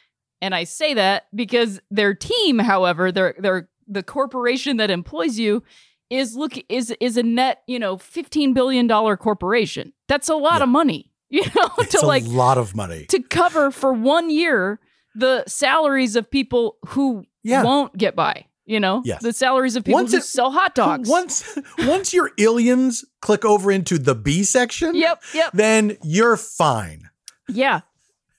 And 0.40 0.54
I 0.54 0.64
say 0.64 0.94
that 0.94 1.26
because 1.34 1.80
their 1.90 2.14
team, 2.14 2.58
however, 2.58 3.12
their 3.12 3.34
their 3.38 3.68
the 3.86 4.02
corporation 4.02 4.78
that 4.78 4.90
employs 4.90 5.38
you 5.38 5.62
is 6.10 6.34
look 6.36 6.52
is 6.68 6.94
is 7.00 7.16
a 7.16 7.22
net, 7.22 7.62
you 7.66 7.78
know, 7.78 7.96
15 7.98 8.54
billion 8.54 8.86
dollar 8.86 9.16
corporation. 9.16 9.92
That's 10.08 10.28
a 10.28 10.34
lot 10.34 10.58
Yeah. 10.58 10.62
of 10.64 10.68
money. 10.68 11.12
You 11.30 11.42
know, 11.54 11.68
it's 11.78 11.92
to 12.00 12.06
a 12.06 12.06
like 12.06 12.24
lot 12.26 12.56
of 12.56 12.74
money. 12.74 13.04
to 13.10 13.20
cover 13.22 13.70
for 13.70 13.92
one 13.92 14.30
year 14.30 14.80
the 15.14 15.44
salaries 15.46 16.16
of 16.16 16.30
people 16.30 16.78
who 16.88 17.24
Yeah. 17.42 17.64
won't 17.64 17.94
get 17.98 18.16
by. 18.16 18.46
You 18.64 18.80
know, 18.80 19.02
Yes. 19.04 19.22
the 19.22 19.32
salaries 19.34 19.76
of 19.76 19.84
people 19.84 20.00
Once 20.00 20.12
who 20.12 20.18
it- 20.18 20.24
sell 20.24 20.50
hot 20.50 20.74
dogs. 20.74 21.06
Once 21.08 21.58
once 21.80 22.14
your 22.14 22.30
aliens 22.38 23.04
click 23.20 23.44
over 23.44 23.70
into 23.70 23.98
the 23.98 24.14
B 24.14 24.42
section, 24.42 24.94
Yep, 24.94 25.22
yep. 25.34 25.50
then 25.52 25.98
you're 26.02 26.36
fine. 26.38 27.10
Yeah. 27.48 27.80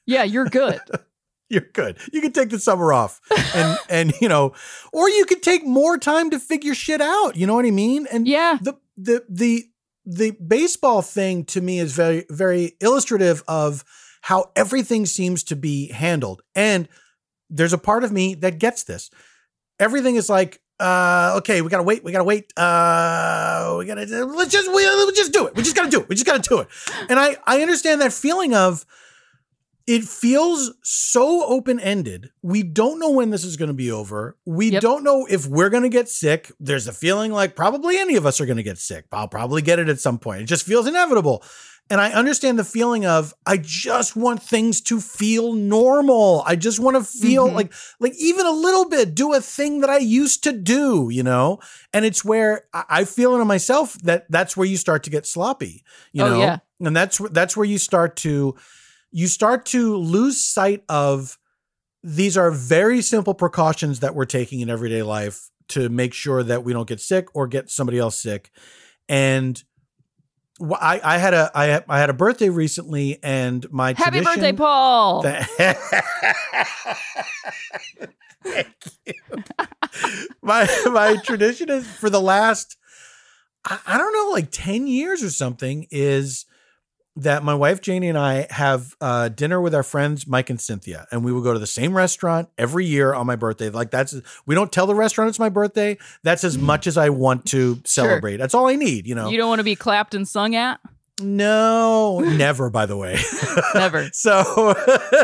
Yeah, 0.07 0.23
you're 0.23 0.45
good. 0.45 0.79
You're 1.49 1.65
good. 1.73 1.97
You 2.13 2.21
can 2.21 2.31
take 2.31 2.49
the 2.49 2.59
summer 2.59 2.93
off 2.93 3.19
and 3.55 3.77
and 3.89 4.13
you 4.21 4.29
know, 4.29 4.53
or 4.93 5.09
you 5.09 5.25
could 5.25 5.41
take 5.41 5.65
more 5.65 5.97
time 5.97 6.29
to 6.29 6.39
figure 6.39 6.75
shit 6.75 7.01
out. 7.01 7.35
You 7.35 7.47
know 7.47 7.55
what 7.55 7.65
I 7.65 7.71
mean? 7.71 8.07
And 8.11 8.27
Yeah. 8.27 8.57
the 8.61 8.75
the 8.97 9.23
the 9.27 9.65
the 10.05 10.31
baseball 10.31 11.01
thing 11.01 11.45
to 11.45 11.61
me 11.61 11.79
is 11.79 11.93
very 11.93 12.25
very 12.29 12.73
illustrative 12.81 13.43
of 13.47 13.83
how 14.21 14.51
everything 14.55 15.05
seems 15.05 15.43
to 15.45 15.55
be 15.55 15.87
handled. 15.91 16.41
And 16.53 16.87
there's 17.49 17.73
a 17.73 17.77
part 17.79 18.03
of 18.03 18.11
me 18.11 18.35
that 18.35 18.59
gets 18.59 18.83
this. 18.83 19.09
Everything 19.79 20.17
is 20.17 20.29
like, 20.29 20.61
uh, 20.79 21.33
okay, 21.37 21.61
we 21.61 21.69
gotta 21.69 21.83
wait, 21.83 22.03
we 22.03 22.11
gotta 22.11 22.23
wait, 22.23 22.51
uh, 22.57 23.75
we 23.79 23.85
gotta 23.85 24.05
let's 24.25 24.51
just 24.51 24.67
we, 24.73 24.85
let's 24.87 25.17
just 25.17 25.33
do 25.33 25.47
it. 25.47 25.55
We 25.55 25.63
just 25.63 25.75
gotta 25.75 25.89
do 25.89 26.01
it. 26.01 26.09
We 26.09 26.15
just 26.15 26.25
gotta 26.27 26.47
do 26.47 26.59
it. 26.59 26.67
And 27.09 27.17
I 27.19 27.37
I 27.45 27.61
understand 27.61 28.01
that 28.01 28.13
feeling 28.13 28.53
of 28.53 28.85
it 29.89 30.03
feels 30.03 30.71
so 30.83 31.43
open 31.45 31.79
ended. 31.79 32.29
We 32.43 32.61
don't 32.61 32.99
know 32.99 33.09
when 33.09 33.31
this 33.31 33.43
is 33.43 33.57
going 33.57 33.69
to 33.69 33.73
be 33.73 33.91
over. 33.91 34.37
We 34.45 34.69
Yep. 34.69 34.81
don't 34.83 35.03
know 35.03 35.25
if 35.27 35.47
we're 35.47 35.69
going 35.71 35.81
to 35.81 35.89
get 35.89 36.07
sick. 36.07 36.51
There's 36.59 36.87
a 36.87 36.93
feeling 36.93 37.31
like 37.31 37.55
probably 37.55 37.97
any 37.97 38.15
of 38.15 38.23
us 38.23 38.39
are 38.39 38.45
going 38.45 38.57
to 38.57 38.63
get 38.63 38.77
sick. 38.77 39.05
I'll 39.11 39.27
probably 39.27 39.63
get 39.63 39.79
it 39.79 39.89
at 39.89 39.99
some 39.99 40.19
point. 40.19 40.41
It 40.43 40.45
just 40.45 40.63
feels 40.63 40.85
inevitable. 40.85 41.43
And 41.89 41.99
I 41.99 42.11
understand 42.11 42.59
the 42.59 42.63
feeling 42.63 43.07
of 43.07 43.33
I 43.47 43.57
just 43.57 44.15
want 44.15 44.43
things 44.43 44.79
to 44.81 45.01
feel 45.01 45.53
normal. 45.53 46.43
I 46.45 46.55
just 46.55 46.79
want 46.79 46.95
to 46.97 47.03
feel 47.03 47.49
Mhm. 47.49 47.55
like 47.55 47.73
like 47.99 48.13
even 48.19 48.45
a 48.45 48.51
little 48.51 48.87
bit 48.87 49.15
do 49.15 49.33
a 49.33 49.41
thing 49.41 49.81
that 49.81 49.89
I 49.89 49.97
used 49.97 50.43
to 50.43 50.51
do, 50.51 51.09
you 51.11 51.23
know? 51.23 51.57
And 51.91 52.05
it's 52.05 52.23
where 52.23 52.65
I 52.75 53.05
feel 53.05 53.33
it 53.35 53.41
in 53.41 53.47
myself 53.47 53.97
that 54.03 54.27
that's 54.29 54.55
where 54.55 54.67
you 54.67 54.77
start 54.77 55.01
to 55.05 55.09
get 55.09 55.25
sloppy, 55.25 55.83
you 56.13 56.23
Oh, 56.23 56.29
know? 56.29 56.39
yeah. 56.39 56.57
And 56.79 56.95
that's 56.95 57.17
that's 57.31 57.57
where 57.57 57.65
you 57.65 57.79
start 57.79 58.15
to 58.17 58.53
you 59.11 59.27
start 59.27 59.65
to 59.67 59.95
lose 59.95 60.39
sight 60.43 60.83
of 60.89 61.37
these 62.03 62.37
are 62.37 62.51
very 62.51 63.01
simple 63.01 63.33
precautions 63.33 63.99
that 63.99 64.15
we're 64.15 64.25
taking 64.25 64.61
in 64.61 64.69
everyday 64.69 65.03
life 65.03 65.49
to 65.69 65.89
make 65.89 66.13
sure 66.13 66.43
that 66.43 66.63
we 66.63 66.73
don't 66.73 66.87
get 66.87 66.99
sick 67.01 67.27
or 67.35 67.47
get 67.47 67.69
somebody 67.69 67.97
else 67.99 68.17
sick. 68.17 68.51
And 69.07 69.61
I, 70.61 70.99
I 71.03 71.17
had 71.17 71.33
a 71.33 71.51
I 71.55 71.65
had, 71.97 72.09
a 72.09 72.13
birthday 72.13 72.49
recently, 72.49 73.17
and 73.23 73.65
my 73.71 73.93
Happy 73.97 74.19
tradition- 74.19 74.33
birthday, 74.35 74.53
Paul. 74.53 75.23
Thank 78.43 78.67
you. 79.05 79.13
my 80.41 80.67
my 80.91 81.17
tradition 81.23 81.69
is 81.69 81.87
for 81.87 82.09
the 82.09 82.21
last 82.21 82.77
I, 83.65 83.79
I 83.85 83.97
don't 83.97 84.13
know 84.13 84.31
like 84.31 84.49
10 84.51 84.87
years 84.87 85.23
or 85.23 85.29
something 85.29 85.87
is 85.91 86.45
that 87.23 87.43
my 87.43 87.53
wife 87.53 87.81
Janie 87.81 88.09
and 88.09 88.17
I 88.17 88.47
have 88.49 88.95
uh, 89.01 89.29
dinner 89.29 89.59
with 89.61 89.75
our 89.75 89.83
friends 89.83 90.27
Mike 90.27 90.49
and 90.49 90.59
Cynthia, 90.59 91.07
and 91.11 91.23
we 91.23 91.31
will 91.31 91.41
go 91.41 91.53
to 91.53 91.59
the 91.59 91.67
same 91.67 91.95
restaurant 91.95 92.49
every 92.57 92.85
year 92.85 93.13
on 93.13 93.27
my 93.27 93.35
birthday. 93.35 93.69
Like 93.69 93.91
that's 93.91 94.15
we 94.45 94.55
don't 94.55 94.71
tell 94.71 94.87
the 94.87 94.95
restaurant 94.95 95.29
it's 95.29 95.39
my 95.39 95.49
birthday. 95.49 95.97
That's 96.23 96.43
as 96.43 96.57
much 96.57 96.87
as 96.87 96.97
I 96.97 97.09
want 97.09 97.45
to 97.47 97.81
celebrate. 97.85 98.37
That's 98.37 98.53
all 98.53 98.67
I 98.67 98.75
need, 98.75 99.07
you 99.07 99.15
know. 99.15 99.29
You 99.29 99.37
don't 99.37 99.49
want 99.49 99.59
to 99.59 99.63
be 99.63 99.75
clapped 99.75 100.13
and 100.13 100.27
sung 100.27 100.55
at? 100.55 100.79
No, 101.21 102.19
never. 102.19 102.69
By 102.69 102.85
the 102.85 102.97
way, 102.97 103.17
Never. 103.73 104.09
so, 104.13 104.73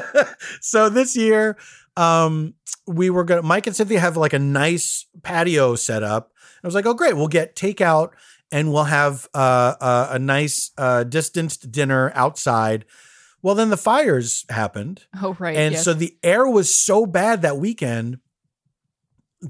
so 0.61 0.89
this 0.89 1.15
year, 1.15 1.57
um, 1.95 2.53
we 2.85 3.09
were 3.09 3.23
gonna. 3.23 3.41
Mike 3.41 3.67
and 3.67 3.75
Cynthia 3.75 3.99
have 3.99 4.17
like 4.17 4.33
a 4.33 4.39
nice 4.39 5.05
patio 5.23 5.75
set 5.75 6.03
up. 6.03 6.31
I 6.63 6.67
was 6.67 6.75
like, 6.75 6.85
oh 6.85 6.93
great, 6.93 7.15
we'll 7.15 7.27
get 7.27 7.55
takeout 7.55 8.11
and 8.55 8.71
we'll 8.71 8.85
have 8.85 9.27
uh, 9.33 9.73
uh, 9.81 10.07
a 10.11 10.19
nice 10.19 10.71
uh, 10.77 11.03
distanced 11.03 11.71
dinner 11.71 12.11
outside. 12.15 12.85
Well, 13.41 13.53
then 13.55 13.69
the 13.69 13.77
fires 13.77 14.45
happened, 14.49 15.05
Oh, 15.21 15.35
right. 15.39 15.55
and 15.57 15.73
yes. 15.73 15.83
so 15.83 15.93
the 15.93 16.17
air 16.23 16.47
was 16.47 16.73
so 16.73 17.05
bad 17.05 17.41
that 17.41 17.57
weekend 17.57 18.19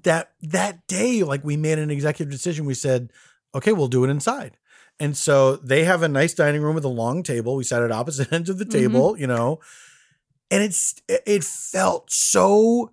that 0.04 0.32
that 0.42 0.86
day, 0.88 1.24
like 1.24 1.44
we 1.44 1.56
made 1.58 1.80
an 1.80 1.92
executive 1.92 2.32
decision. 2.32 2.66
We 2.66 2.74
said, 2.74 3.12
okay, 3.54 3.72
we'll 3.72 3.88
do 3.88 4.04
it 4.04 4.10
inside. 4.10 4.58
And 5.00 5.16
so 5.16 5.58
they 5.58 5.84
have 5.84 6.02
a 6.04 6.08
nice 6.08 6.34
dining 6.34 6.62
room 6.62 6.76
with 6.76 6.86
a 6.86 6.90
long 6.90 7.22
table. 7.24 7.56
We 7.56 7.64
sat 7.64 7.84
at 7.84 7.92
opposite 7.92 8.32
ends 8.34 8.50
of 8.50 8.58
the 8.58 8.66
Mm-hmm. 8.66 8.72
table, 8.94 9.18
you 9.20 9.28
know, 9.28 9.60
and 10.52 10.64
it's 10.64 10.96
it 11.08 11.44
felt 11.44 12.12
so 12.12 12.92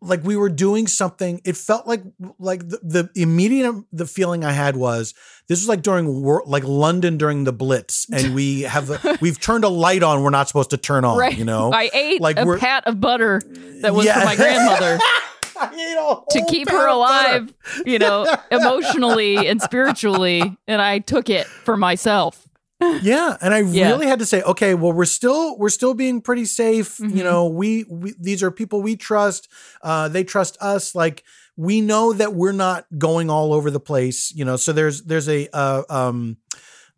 like 0.00 0.22
we 0.24 0.36
were 0.36 0.48
doing 0.48 0.86
something. 0.86 1.40
It 1.44 1.56
felt 1.56 1.86
like 1.86 2.02
like 2.38 2.68
the, 2.68 2.78
the 2.82 3.10
immediate 3.20 3.74
the 3.92 4.06
feeling 4.06 4.44
I 4.44 4.52
had 4.52 4.76
was 4.76 5.14
this 5.48 5.60
was 5.60 5.68
like 5.68 5.82
during 5.82 6.22
war, 6.22 6.42
like 6.46 6.64
London 6.64 7.18
during 7.18 7.44
the 7.44 7.52
Blitz, 7.52 8.06
and 8.12 8.34
we 8.34 8.62
have 8.62 8.90
a, 8.90 9.18
we've 9.20 9.40
turned 9.40 9.64
a 9.64 9.68
light 9.68 10.02
on 10.02 10.22
we're 10.22 10.30
not 10.30 10.48
supposed 10.48 10.70
to 10.70 10.76
turn 10.76 11.04
on. 11.04 11.18
right. 11.18 11.36
You 11.36 11.44
know, 11.44 11.72
I 11.72 11.90
ate 11.92 12.20
Like 12.20 12.38
a 12.38 12.56
pat 12.58 12.86
of 12.86 13.00
butter 13.00 13.40
that 13.82 13.94
was 13.94 14.06
Yeah. 14.06 14.20
for 14.20 14.24
my 14.26 14.36
grandmother 14.36 14.98
I 15.56 15.72
ate 15.72 15.96
a 15.96 16.02
whole 16.02 16.26
to 16.30 16.44
keep 16.48 16.68
her 16.68 16.86
alive, 16.88 17.52
you 17.86 17.98
know, 17.98 18.26
emotionally 18.50 19.46
and 19.46 19.62
spiritually. 19.62 20.56
And 20.66 20.82
I 20.82 20.98
took 20.98 21.30
it 21.30 21.46
for 21.46 21.76
myself. 21.76 22.43
Yeah, 23.02 23.36
and 23.40 23.52
I 23.54 23.60
Yeah. 23.60 23.88
really 23.90 24.06
had 24.06 24.18
to 24.20 24.26
say, 24.26 24.42
okay, 24.42 24.74
well, 24.74 24.92
we're 24.92 25.04
still 25.04 25.56
we're 25.58 25.68
still 25.68 25.94
being 25.94 26.20
pretty 26.20 26.44
safe. 26.44 26.98
Mhm. 26.98 27.16
You 27.16 27.24
know, 27.24 27.46
we, 27.46 27.84
we 27.88 28.14
these 28.20 28.42
are 28.42 28.50
people 28.50 28.82
we 28.82 28.96
trust. 28.96 29.48
Uh, 29.82 30.08
they 30.08 30.24
trust 30.24 30.56
us. 30.60 30.94
Like 30.94 31.24
we 31.56 31.80
know 31.80 32.12
that 32.12 32.34
we're 32.34 32.52
not 32.52 32.86
going 32.98 33.30
all 33.30 33.52
over 33.52 33.70
the 33.70 33.80
place. 33.80 34.32
You 34.34 34.44
know, 34.44 34.56
so 34.56 34.72
there's 34.72 35.02
there's 35.02 35.28
a 35.28 35.48
uh, 35.56 35.82
um 35.88 36.36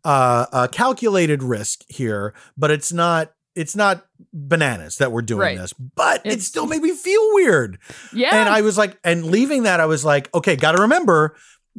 uh, 0.03 0.45
a 0.53 0.67
calculated 0.67 1.43
risk 1.43 1.83
here, 1.89 2.33
but 2.57 2.71
it's 2.71 2.93
not 2.93 3.33
it's 3.55 3.75
not 3.75 4.05
bananas 4.33 4.97
that 4.99 5.11
we're 5.11 5.23
doing 5.23 5.39
Right. 5.41 5.57
this. 5.57 5.73
But 5.73 6.21
it 6.25 6.41
still 6.43 6.67
made 6.67 6.81
me 6.81 6.91
feel 6.91 7.33
weird. 7.33 7.79
Yeah. 8.13 8.39
And 8.39 8.47
I 8.49 8.61
was 8.61 8.77
like, 8.77 8.97
and 9.03 9.25
leaving 9.25 9.63
that, 9.63 9.79
I 9.79 9.87
was 9.87 10.05
like, 10.05 10.31
okay, 10.35 10.55
got 10.55 10.73
to 10.73 10.81
remember. 10.83 11.35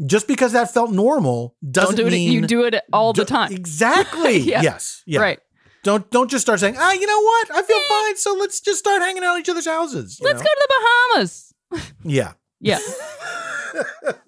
Just 0.07 0.29
because 0.29 0.53
that 0.53 0.73
felt 0.73 0.91
normal 0.93 1.57
doesn't 1.69 1.97
do 1.97 2.07
it. 2.07 2.11
mean 2.13 2.33
You 2.33 2.47
do 2.47 2.65
it 2.65 2.75
all 2.93 3.13
the 3.13 3.25
time. 3.25 3.53
Exactly. 3.59 4.39
Yeah. 4.49 4.63
Yes. 4.63 5.03
Yeah. 5.07 5.21
Right. 5.21 5.41
Don't 5.85 6.09
don't 6.11 6.31
just 6.31 6.43
start 6.43 6.61
saying, 6.61 6.77
ah, 6.79 6.93
you 6.93 7.07
know 7.07 7.21
what? 7.23 7.51
I 7.55 7.63
feel 7.63 7.81
fine, 7.89 8.17
so 8.17 8.35
let's 8.35 8.61
just 8.61 8.79
start 8.79 9.01
hanging 9.01 9.23
out 9.25 9.37
at 9.37 9.41
each 9.41 9.49
other's 9.49 9.67
houses. 9.67 10.19
Let's 10.21 10.41
know? 10.41 10.45
go 10.45 10.51
to 10.51 10.69
the 10.69 10.75
Bahamas. 11.15 11.55
Yeah. 12.05 12.33
Yeah. 12.61 12.79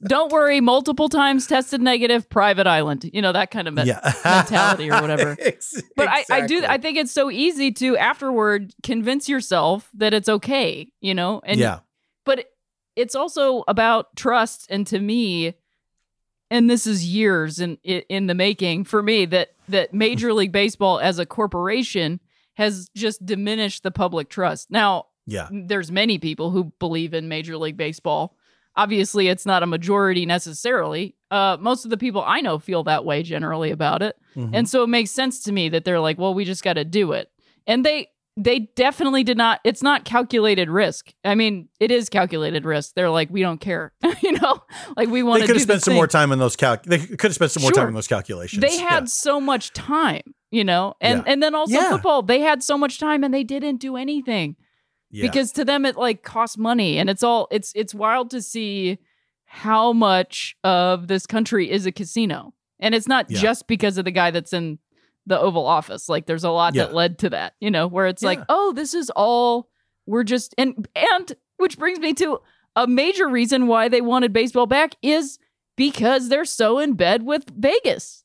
Don't 0.06 0.30
worry. 0.32 0.60
Multiple 0.60 1.08
times 1.08 1.46
tested 1.46 1.80
negative. 1.80 2.28
Private 2.28 2.66
island. 2.66 3.08
You 3.12 3.22
know 3.22 3.32
that 3.32 3.50
kind 3.50 3.66
of 3.68 3.74
me- 3.74 3.84
Yeah. 3.84 4.00
mentality 4.24 4.90
or 4.90 5.00
whatever. 5.00 5.36
Ex- 5.40 5.82
But 5.96 6.08
I, 6.08 6.24
I 6.30 6.46
do. 6.46 6.64
I 6.64 6.78
think 6.78 6.96
it's 6.98 7.12
so 7.12 7.30
easy 7.30 7.72
to 7.72 7.96
afterward 7.96 8.72
convince 8.82 9.28
yourself 9.28 9.88
that 9.94 10.14
it's 10.14 10.28
okay. 10.28 10.92
You 11.00 11.14
know. 11.14 11.40
And 11.44 11.58
yeah. 11.58 11.80
but 12.24 12.46
it's 12.96 13.14
also 13.14 13.64
about 13.66 14.14
trust 14.16 14.66
and 14.70 14.86
to 14.88 14.98
me 14.98 15.54
and 16.50 16.68
this 16.68 16.86
is 16.86 17.04
years 17.06 17.60
in 17.60 17.76
in 17.84 18.26
the 18.26 18.34
making 18.34 18.84
for 18.84 19.02
me 19.02 19.24
that 19.26 19.50
that 19.68 19.94
major 19.94 20.32
league 20.32 20.52
baseball 20.52 20.98
as 21.00 21.18
a 21.18 21.26
corporation 21.26 22.20
has 22.54 22.88
just 22.94 23.24
diminished 23.24 23.82
the 23.82 23.90
public 23.90 24.28
trust 24.28 24.70
now 24.70 25.06
Yeah. 25.26 25.48
there's 25.50 25.90
many 25.92 26.18
people 26.18 26.50
who 26.50 26.72
believe 26.78 27.14
in 27.14 27.28
major 27.28 27.56
league 27.56 27.76
baseball 27.76 28.36
obviously 28.76 29.28
it's 29.28 29.46
not 29.46 29.62
a 29.62 29.66
majority 29.66 30.26
necessarily 30.26 31.14
uh 31.30 31.56
most 31.60 31.84
of 31.84 31.90
the 31.90 31.96
people 31.96 32.22
i 32.26 32.40
know 32.40 32.58
feel 32.58 32.82
that 32.84 33.04
way 33.04 33.22
generally 33.22 33.70
about 33.70 34.02
it 34.02 34.16
Mhm. 34.36 34.50
and 34.54 34.68
so 34.68 34.82
it 34.84 34.88
makes 34.88 35.10
sense 35.10 35.42
to 35.44 35.52
me 35.52 35.68
that 35.70 35.84
they're 35.84 35.98
like, 36.00 36.16
well, 36.18 36.34
we 36.34 36.44
just 36.44 36.62
got 36.62 36.74
to 36.74 36.84
do 36.84 37.10
it. 37.12 37.28
And 37.66 37.84
they 37.84 38.06
they 38.36 38.60
definitely 38.76 39.24
did 39.24 39.36
not 39.36 39.60
it's 39.64 39.82
not 39.82 40.04
calculated 40.04 40.70
risk. 40.70 41.12
I 41.24 41.34
mean, 41.34 41.68
it 41.80 41.90
is 41.90 42.08
calculated 42.08 42.64
risk. 42.64 42.94
They're 42.94 43.10
like, 43.10 43.28
we 43.30 43.42
don't 43.42 43.60
care. 43.60 43.92
you 44.22 44.32
know? 44.32 44.62
Like 44.96 45.08
we 45.10 45.22
want 45.22 45.42
to 45.42 45.46
could 45.46 45.56
have 45.56 45.62
spent 45.62 45.82
some 45.82 45.92
thing. 45.92 45.96
more 45.96 46.06
time 46.06 46.32
in 46.32 46.38
those 46.38 46.56
calc. 46.56 46.84
They 46.84 46.98
could 46.98 47.22
have 47.22 47.34
spent 47.34 47.50
some 47.50 47.62
more 47.62 47.72
time 47.72 47.88
in 47.88 47.94
those 47.94 48.06
calculations. 48.06 48.60
They 48.62 48.78
had 48.78 49.02
Yeah. 49.02 49.06
so 49.06 49.40
much 49.40 49.72
time, 49.72 50.22
you 50.50 50.64
know? 50.64 50.94
And 51.00 51.18
Yeah. 51.26 51.32
and 51.32 51.42
then 51.42 51.54
also 51.54 51.74
Yeah. 51.74 51.90
football, 51.90 52.22
they 52.22 52.40
had 52.40 52.62
so 52.62 52.78
much 52.78 52.98
time 52.98 53.24
and 53.24 53.34
they 53.34 53.44
didn't 53.44 53.76
do 53.76 53.96
anything. 53.96 54.56
Yeah. 55.10 55.22
Because 55.26 55.50
to 55.52 55.64
them 55.64 55.84
it 55.84 55.96
like 55.96 56.22
costs 56.22 56.56
money 56.56 56.98
and 56.98 57.10
it's 57.10 57.22
all 57.24 57.48
it's 57.50 57.72
it's 57.74 57.94
wild 57.94 58.30
to 58.30 58.40
see 58.40 58.98
how 59.44 59.92
much 59.92 60.54
of 60.62 61.08
this 61.08 61.26
country 61.26 61.68
is 61.70 61.84
a 61.84 61.92
casino. 61.92 62.54
And 62.78 62.94
it's 62.94 63.08
not 63.08 63.28
Yeah. 63.28 63.40
just 63.40 63.66
because 63.66 63.98
of 63.98 64.04
the 64.04 64.12
guy 64.12 64.30
that's 64.30 64.52
in 64.52 64.78
the 65.30 65.40
Oval 65.40 65.64
Office. 65.64 66.08
Like 66.08 66.26
there's 66.26 66.44
a 66.44 66.50
lot 66.50 66.74
that 66.74 66.92
led 66.92 67.18
to 67.20 67.30
that, 67.30 67.54
you 67.60 67.70
know, 67.70 67.86
where 67.86 68.06
it's 68.06 68.22
like, 68.22 68.40
oh, 68.48 68.72
this 68.74 68.92
is 68.92 69.10
all 69.16 69.70
we're 70.06 70.24
just 70.24 70.54
and 70.58 70.88
and 70.94 71.32
which 71.56 71.78
brings 71.78 72.00
me 72.00 72.12
to 72.14 72.40
a 72.74 72.86
major 72.86 73.28
reason 73.28 73.68
why 73.68 73.88
they 73.88 74.00
wanted 74.00 74.32
baseball 74.32 74.66
back 74.66 74.96
is 75.02 75.38
because 75.76 76.28
they're 76.28 76.44
so 76.44 76.78
in 76.80 76.94
bed 76.94 77.22
with 77.22 77.48
Vegas. 77.56 78.24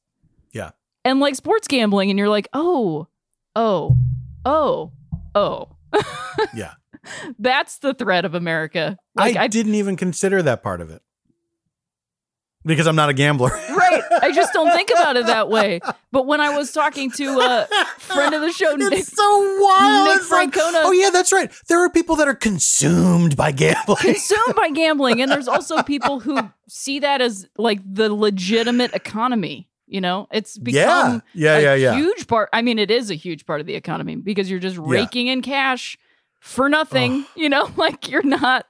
Yeah. 0.52 0.72
And 1.06 1.20
like 1.20 1.36
sports 1.36 1.68
gambling, 1.68 2.10
and 2.10 2.18
you're 2.18 2.30
like, 2.30 2.48
oh, 2.54 3.08
oh, 3.56 3.96
oh, 4.44 4.92
oh. 5.36 5.70
Yeah. 6.54 6.74
That's 7.38 7.78
the 7.78 7.94
threat 7.94 8.26
of 8.26 8.34
America. 8.34 8.98
Like 9.16 9.36
I, 9.36 9.44
I, 9.44 9.48
didn't 9.48 9.76
even 9.76 9.96
consider 9.96 10.42
that 10.42 10.64
part 10.64 10.82
of 10.82 10.90
it 10.90 11.04
because 12.66 12.88
I'm 12.88 12.96
not 12.96 13.10
a 13.10 13.14
gambler. 13.14 13.50
right. 13.50 13.85
I 14.12 14.32
just 14.32 14.54
don't 14.54 14.72
think 14.72 14.90
about 14.92 15.18
it 15.18 15.26
that 15.28 15.50
way. 15.50 15.80
But 16.12 16.26
when 16.26 16.42
I 16.42 16.56
was 16.56 16.72
talking 16.72 17.12
to 17.12 17.40
a 17.40 17.68
friend 18.00 18.34
of 18.34 18.42
the 18.42 18.52
show, 18.52 18.76
Nick, 18.78 19.04
so 19.04 19.60
wild. 19.62 20.08
Nick 20.08 20.18
It's 20.18 20.32
like, 20.32 20.54
oh 20.58 20.92
yeah, 20.92 21.10
that's 21.10 21.32
right. 21.32 21.52
There 21.68 21.84
are 21.84 21.90
people 21.90 22.16
that 22.18 22.28
are 22.28 22.36
consumed 22.36 23.36
by 23.36 23.52
gambling. 23.52 23.98
consumed 23.98 24.56
by 24.56 24.70
gambling, 24.70 25.22
and 25.22 25.32
there's 25.32 25.48
also 25.48 25.82
people 25.84 26.20
who 26.20 26.50
see 26.68 27.00
that 27.00 27.22
as 27.22 27.48
like 27.58 27.80
the 27.86 28.14
legitimate 28.14 28.94
economy. 28.94 29.70
You 29.88 30.02
know, 30.02 30.28
it's 30.32 30.58
become 30.58 31.22
yeah, 31.34 31.58
a 31.58 31.62
yeah, 31.62 31.76
yeah. 31.76 31.96
huge 31.96 32.26
part. 32.28 32.50
I 32.52 32.64
mean, 32.64 32.80
it 32.80 32.90
is 32.90 33.12
a 33.12 33.16
huge 33.16 33.46
part 33.46 33.62
of 33.62 33.68
the 33.68 33.76
economy 33.76 34.16
because 34.16 34.50
you're 34.50 34.60
just 34.60 34.78
raking 34.78 35.28
in 35.28 35.44
cash 35.44 36.00
for 36.40 36.70
nothing. 36.70 37.26
You 37.36 37.50
know, 37.50 37.70
like 37.78 38.10
you're 38.10 38.24
not 38.24 38.66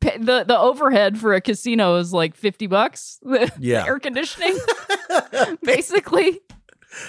the 0.00 0.44
the 0.46 0.58
overhead 0.58 1.18
for 1.18 1.34
a 1.34 1.40
casino 1.40 1.96
is 1.96 2.12
like 2.12 2.34
fifty 2.36 2.66
bucks. 2.66 3.18
The, 3.22 3.50
the 3.58 3.66
Yeah. 3.66 3.84
air 3.86 3.98
conditioning, 3.98 4.58
basically. 5.62 6.40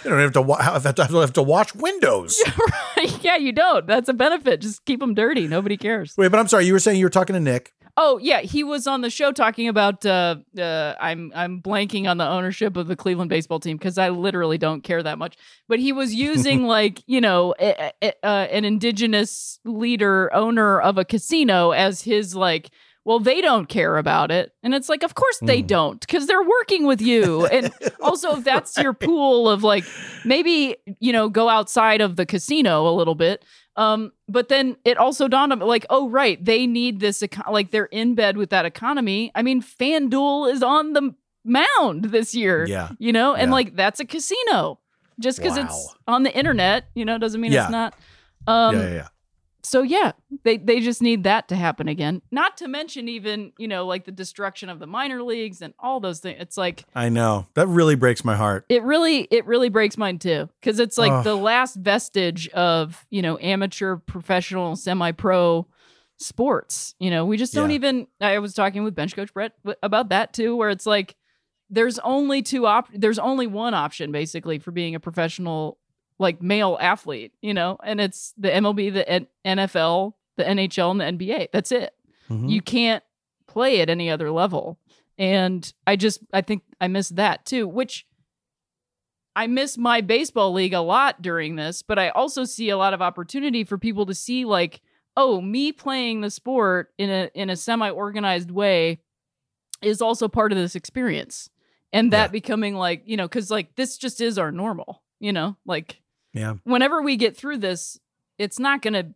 You 0.03 0.09
don't 0.09 0.19
have 0.19 0.33
to, 0.33 0.41
wa- 0.41 0.61
have 0.61 0.83
to 0.95 1.05
have 1.05 1.33
to 1.33 1.41
wash 1.41 1.73
windows. 1.73 2.37
yeah, 3.21 3.37
you 3.37 3.53
don't. 3.53 3.87
That's 3.87 4.09
a 4.09 4.13
benefit. 4.13 4.59
Just 4.59 4.83
keep 4.85 4.99
them 4.99 5.13
dirty. 5.13 5.47
Nobody 5.47 5.77
cares. 5.77 6.13
Wait, 6.17 6.27
but 6.27 6.37
I'm 6.39 6.49
sorry. 6.49 6.65
You 6.65 6.73
were 6.73 6.79
saying 6.79 6.99
you 6.99 7.05
were 7.05 7.09
talking 7.09 7.33
to 7.33 7.39
Nick. 7.39 7.73
Oh 8.01 8.17
yeah, 8.17 8.39
he 8.39 8.63
was 8.63 8.87
on 8.87 9.01
the 9.01 9.09
show 9.09 9.33
talking 9.33 9.67
about. 9.67 10.05
Uh, 10.05 10.37
uh, 10.57 10.95
I'm 11.01 11.33
I'm 11.35 11.61
blanking 11.61 12.09
on 12.09 12.17
the 12.17 12.25
ownership 12.25 12.77
of 12.77 12.87
the 12.87 12.95
Cleveland 12.95 13.27
baseball 13.29 13.59
team 13.59 13.75
because 13.75 13.97
I 13.97 14.07
literally 14.07 14.57
don't 14.57 14.85
care 14.85 15.03
that 15.03 15.17
much. 15.17 15.35
But 15.67 15.79
he 15.79 15.91
was 15.91 16.13
using 16.13 16.63
like 16.77 17.03
you 17.07 17.19
know 17.19 17.55
a, 17.59 17.91
a, 18.01 18.13
uh, 18.25 18.47
an 18.51 18.63
indigenous 18.63 19.59
leader 19.65 20.33
owner 20.33 20.79
of 20.79 20.97
a 20.97 21.03
casino 21.03 21.71
as 21.71 22.01
his 22.01 22.33
like. 22.33 22.69
Well, 23.09 23.17
they 23.19 23.41
don't 23.41 23.67
care 23.67 23.97
about 23.97 24.29
it, 24.29 24.51
and 24.61 24.75
it's 24.75 24.87
like, 24.87 25.01
of 25.01 25.15
course 25.15 25.39
they 25.41 25.63
Mm. 25.63 25.67
don't, 25.67 25.99
because 25.99 26.27
they're 26.27 26.43
working 26.43 26.85
with 26.85 27.01
you. 27.01 27.47
And 27.51 27.73
also, 28.01 28.37
if 28.37 28.43
that's 28.43 28.77
your 28.77 28.93
pool 28.93 29.49
of 29.49 29.63
like, 29.63 29.83
maybe 30.23 30.75
you 30.99 31.11
know, 31.11 31.27
go 31.27 31.49
outside 31.49 32.01
of 32.01 32.17
the 32.17 32.25
casino 32.27 32.87
a 32.87 32.93
little 32.93 33.15
bit. 33.15 33.43
Um, 33.75 34.11
but 34.27 34.49
then 34.49 34.75
it 34.85 34.97
also 34.97 35.27
dawned 35.27 35.51
on 35.51 35.57
me, 35.59 35.65
like, 35.65 35.87
oh 35.89 36.07
right, 36.09 36.37
they 36.45 36.67
need 36.67 36.99
this. 36.99 37.23
Eco- 37.23 37.51
like 37.51 37.71
they're 37.71 37.85
in 37.85 38.13
bed 38.13 38.37
with 38.37 38.51
that 38.51 38.65
economy. 38.65 39.31
I 39.33 39.41
mean, 39.41 39.63
FanDuel 39.63 40.51
is 40.53 40.61
on 40.61 40.93
the 40.93 41.15
mound 41.43 42.05
this 42.05 42.35
year. 42.35 42.65
Yeah. 42.67 42.89
you 42.99 43.11
know, 43.11 43.33
and 43.33 43.49
Yeah. 43.49 43.53
like 43.55 43.75
that's 43.75 43.99
a 43.99 44.05
casino. 44.05 44.79
Just 45.19 45.39
because 45.39 45.57
it's 45.57 45.95
on 46.07 46.21
the 46.23 46.31
internet, 46.37 46.89
you 46.93 47.05
know, 47.05 47.17
doesn't 47.17 47.41
mean 47.41 47.53
Yeah. 47.53 47.63
it's 47.63 47.71
not. 47.71 47.93
Um, 48.45 48.75
yeah, 48.75 48.83
yeah, 48.83 48.93
yeah. 48.93 49.07
So 49.63 49.81
yeah, 49.81 50.13
they 50.43 50.57
they 50.57 50.79
just 50.79 51.01
need 51.01 51.23
that 51.23 51.47
to 51.49 51.55
happen 51.55 51.87
again. 51.87 52.21
Not 52.31 52.57
to 52.57 52.67
mention 52.67 53.07
even 53.09 53.51
you 53.57 53.67
know 53.67 53.85
like 53.85 54.05
the 54.05 54.11
destruction 54.11 54.69
of 54.69 54.79
the 54.79 54.87
minor 54.87 55.21
leagues 55.23 55.61
and 55.61 55.73
all 55.79 55.99
those 55.99 56.19
things. 56.19 56.37
It's 56.39 56.57
like 56.57 56.85
I 56.95 57.09
know. 57.09 57.47
That 57.55 57.67
really 57.67 57.95
breaks 57.95 58.23
my 58.23 58.35
heart. 58.35 58.65
it 58.69 58.83
really 58.83 59.27
it 59.31 59.45
really 59.45 59.69
breaks 59.69 59.97
mine 59.97 60.19
too 60.19 60.49
because 60.61 60.79
it's 60.79 60.97
like 60.97 61.11
Ugh. 61.11 61.23
the 61.23 61.35
last 61.35 61.75
vestige 61.75 62.47
of 62.49 63.05
you 63.09 63.21
know 63.21 63.37
amateur 63.39 63.97
professional 63.97 64.75
semi-pro 64.75 65.67
sports 66.17 66.95
you 66.99 67.09
know 67.09 67.25
we 67.25 67.37
just 67.37 67.53
don't 67.53 67.69
Yeah. 67.69 67.75
even 67.75 68.07
i 68.19 68.39
was 68.39 68.53
talking 68.53 68.83
with 68.83 68.93
bench 68.93 69.15
coach 69.15 69.33
brett 69.33 69.53
about 69.81 70.09
that 70.09 70.33
too 70.33 70.53
where 70.55 70.69
it's 70.69 70.85
like 70.85 71.15
there's 71.69 71.97
only 71.99 72.41
two 72.41 72.65
op 72.65 72.89
there's 72.93 73.19
only 73.19 73.47
one 73.47 73.73
option 73.73 74.11
basically 74.11 74.59
for 74.59 74.71
being 74.71 74.95
a 74.95 74.99
professional 74.99 75.77
like 76.19 76.41
male 76.41 76.77
athlete 76.79 77.31
you 77.41 77.53
know? 77.53 77.77
And 77.83 77.99
it's 78.01 78.33
the 78.37 78.49
mlb 78.49 78.93
the 78.93 79.09
N- 79.09 79.27
nfl 79.45 80.13
the 80.37 80.43
nhl 80.43 80.91
and 80.91 81.19
the 81.19 81.25
nba 81.25 81.47
that's 81.51 81.71
it. 81.71 81.93
Mhm. 82.29 82.49
you 82.49 82.61
can't 82.61 83.03
play 83.47 83.81
at 83.81 83.89
any 83.89 84.09
other 84.09 84.29
level. 84.31 84.77
And 85.17 85.71
i 85.87 85.95
just 85.95 86.19
i 86.33 86.41
think 86.41 86.63
i 86.79 86.87
miss 86.87 87.09
that 87.09 87.45
too 87.45 87.67
which 87.67 88.05
i 89.35 89.47
miss 89.47 89.77
my 89.77 90.01
baseball 90.01 90.53
league 90.53 90.73
a 90.73 90.79
lot 90.81 91.21
during 91.21 91.55
this 91.55 91.81
but 91.81 91.99
i 91.99 92.09
also 92.09 92.43
see 92.45 92.69
a 92.69 92.77
lot 92.77 92.93
of 92.93 93.01
opportunity 93.01 93.63
for 93.63 93.77
people 93.77 94.05
to 94.05 94.13
see 94.15 94.45
like 94.45 94.81
oh 95.17 95.41
me 95.41 95.71
playing 95.71 96.21
the 96.21 96.29
sport 96.29 96.93
in 96.97 97.09
a 97.09 97.29
in 97.33 97.49
a 97.49 97.55
semi-organized 97.55 98.51
way 98.51 98.99
is 99.81 100.01
also 100.01 100.27
part 100.27 100.51
of 100.51 100.57
this 100.57 100.75
experience. 100.75 101.49
And 101.93 102.11
that 102.13 102.23
Yeah. 102.29 102.31
becoming 102.31 102.75
like 102.75 103.03
you 103.05 103.17
know 103.17 103.27
because 103.27 103.49
like 103.49 103.75
this 103.75 103.97
just 103.97 104.21
is 104.21 104.37
our 104.37 104.51
normal 104.51 105.03
you 105.19 105.33
know? 105.33 105.57
Like 105.65 106.01
yeah. 106.33 106.55
whenever 106.63 107.01
we 107.01 107.15
get 107.17 107.35
through 107.37 107.57
this, 107.57 107.99
it's 108.37 108.59
not 108.59 108.81
gonna 108.81 109.13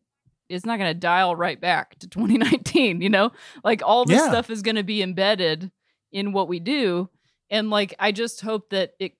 it's 0.50 0.66
not 0.66 0.78
gonna 0.78 0.94
dial 0.94 1.36
right 1.36 1.60
back 1.60 1.98
to 2.00 2.08
2019. 2.10 3.02
You 3.02 3.10
know, 3.10 3.32
like 3.64 3.82
all 3.84 4.06
this 4.06 4.20
Yeah. 4.20 4.30
stuff 4.30 4.50
is 4.50 4.62
gonna 4.62 4.84
be 4.84 5.02
embedded 5.02 5.72
in 6.12 6.32
what 6.32 6.48
we 6.48 6.60
do, 6.60 7.10
and 7.50 7.70
like 7.70 7.94
I 8.00 8.12
just 8.12 8.42
hope 8.42 8.70
that 8.72 8.94
it. 9.00 9.14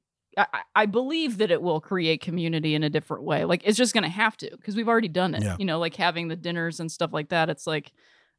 I, 0.76 0.88
believe 0.88 1.38
that 1.38 1.52
it 1.52 1.62
will 1.62 1.80
create 1.80 2.20
community 2.22 2.74
in 2.74 2.82
a 2.82 2.90
different 2.90 3.24
way. 3.24 3.46
Like 3.46 3.62
it's 3.66 3.78
just 3.78 3.94
gonna 3.94 4.10
have 4.10 4.36
to 4.38 4.50
because 4.50 4.76
we've 4.76 4.88
already 4.88 5.08
done 5.08 5.36
it. 5.36 5.44
Yeah. 5.44 5.56
You 5.60 5.66
know, 5.66 5.78
like 5.78 5.94
having 5.96 6.28
the 6.28 6.36
dinners 6.36 6.80
and 6.80 6.92
stuff 6.92 7.14
like 7.14 7.30
that. 7.30 7.52
It's 7.52 7.68
like, 7.68 7.92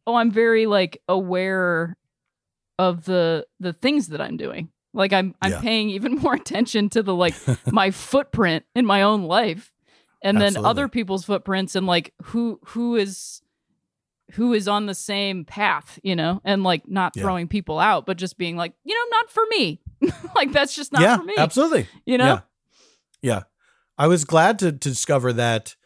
oh, 0.04 0.16
I'm 0.16 0.32
very 0.32 0.66
like 0.66 1.00
aware 1.08 1.96
of 2.80 3.04
the 3.04 3.46
the 3.60 3.72
things 3.72 4.08
that 4.08 4.20
I'm 4.20 4.36
doing. 4.36 4.70
Like 4.94 5.12
I'm 5.12 5.34
I'm 5.42 5.52
Yeah. 5.52 5.60
paying 5.60 5.90
even 5.90 6.14
more 6.24 6.34
attention 6.34 6.88
to 6.90 7.02
the 7.02 7.14
like 7.14 7.34
my 7.70 7.90
footprint 8.10 8.64
in 8.74 8.86
my 8.86 9.02
own 9.02 9.24
life 9.24 9.72
and 10.22 10.40
then 10.40 10.56
other 10.56 10.88
people's 10.88 11.24
footprints 11.24 11.74
and 11.76 11.86
like 11.86 12.14
who 12.22 12.58
who 12.68 12.96
is 12.96 13.42
who 14.32 14.54
is 14.54 14.66
on 14.68 14.86
the 14.86 14.94
same 14.94 15.44
path, 15.44 15.98
you 16.02 16.16
know, 16.16 16.40
and 16.44 16.62
like 16.64 16.88
not 16.88 17.12
Yeah. 17.14 17.22
throwing 17.24 17.46
people 17.48 17.78
out, 17.78 18.06
but 18.06 18.16
just 18.16 18.38
being 18.38 18.56
like, 18.56 18.72
you 18.84 18.94
know, 18.94 19.16
not 19.16 19.30
for 19.30 19.42
me. 19.50 19.82
like 20.34 20.50
that's 20.52 20.74
just 20.74 20.92
not 20.92 21.02
yeah, 21.02 21.18
for 21.18 21.24
me. 21.24 21.34
absolutely. 21.36 21.86
You 22.06 22.16
know? 22.18 22.24
Yeah. 22.26 22.40
Yeah. 23.20 23.42
I 23.98 24.06
was 24.06 24.24
glad 24.24 24.58
to, 24.60 24.72
to 24.72 24.88
discover 24.88 25.32
that 25.34 25.76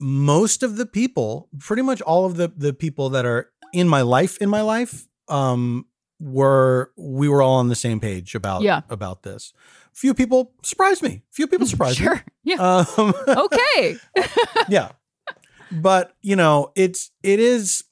most 0.00 0.62
of 0.62 0.76
the 0.76 0.86
people, 0.86 1.48
pretty 1.60 1.82
much 1.82 2.00
all 2.02 2.24
of 2.26 2.36
the 2.36 2.48
the 2.56 2.72
people 2.72 3.10
that 3.10 3.24
are 3.26 3.50
in 3.72 3.88
my 3.88 4.02
life 4.02 4.38
in 4.38 4.48
my 4.48 4.62
life 4.62 5.06
um 5.28 5.84
were 6.20 6.92
we 6.96 7.28
were 7.28 7.40
all 7.42 7.56
on 7.56 7.68
the 7.68 7.74
same 7.76 8.00
page 8.00 8.34
about 8.34 8.62
Yeah. 8.62 8.82
about 8.90 9.22
this. 9.22 9.52
Few 9.92 10.14
people 10.14 10.52
surprised 10.62 11.02
me. 11.02 11.22
Few 11.30 11.46
people 11.46 11.66
surprised 11.66 11.98
Sure. 11.98 12.14
me. 12.16 12.20
Yeah. 12.44 12.84
Um 12.98 13.14
okay. 13.28 13.96
yeah. 14.68 14.92
But, 15.70 16.14
you 16.22 16.34
know, 16.34 16.72
it's 16.74 17.10
it 17.22 17.40
is 17.40 17.84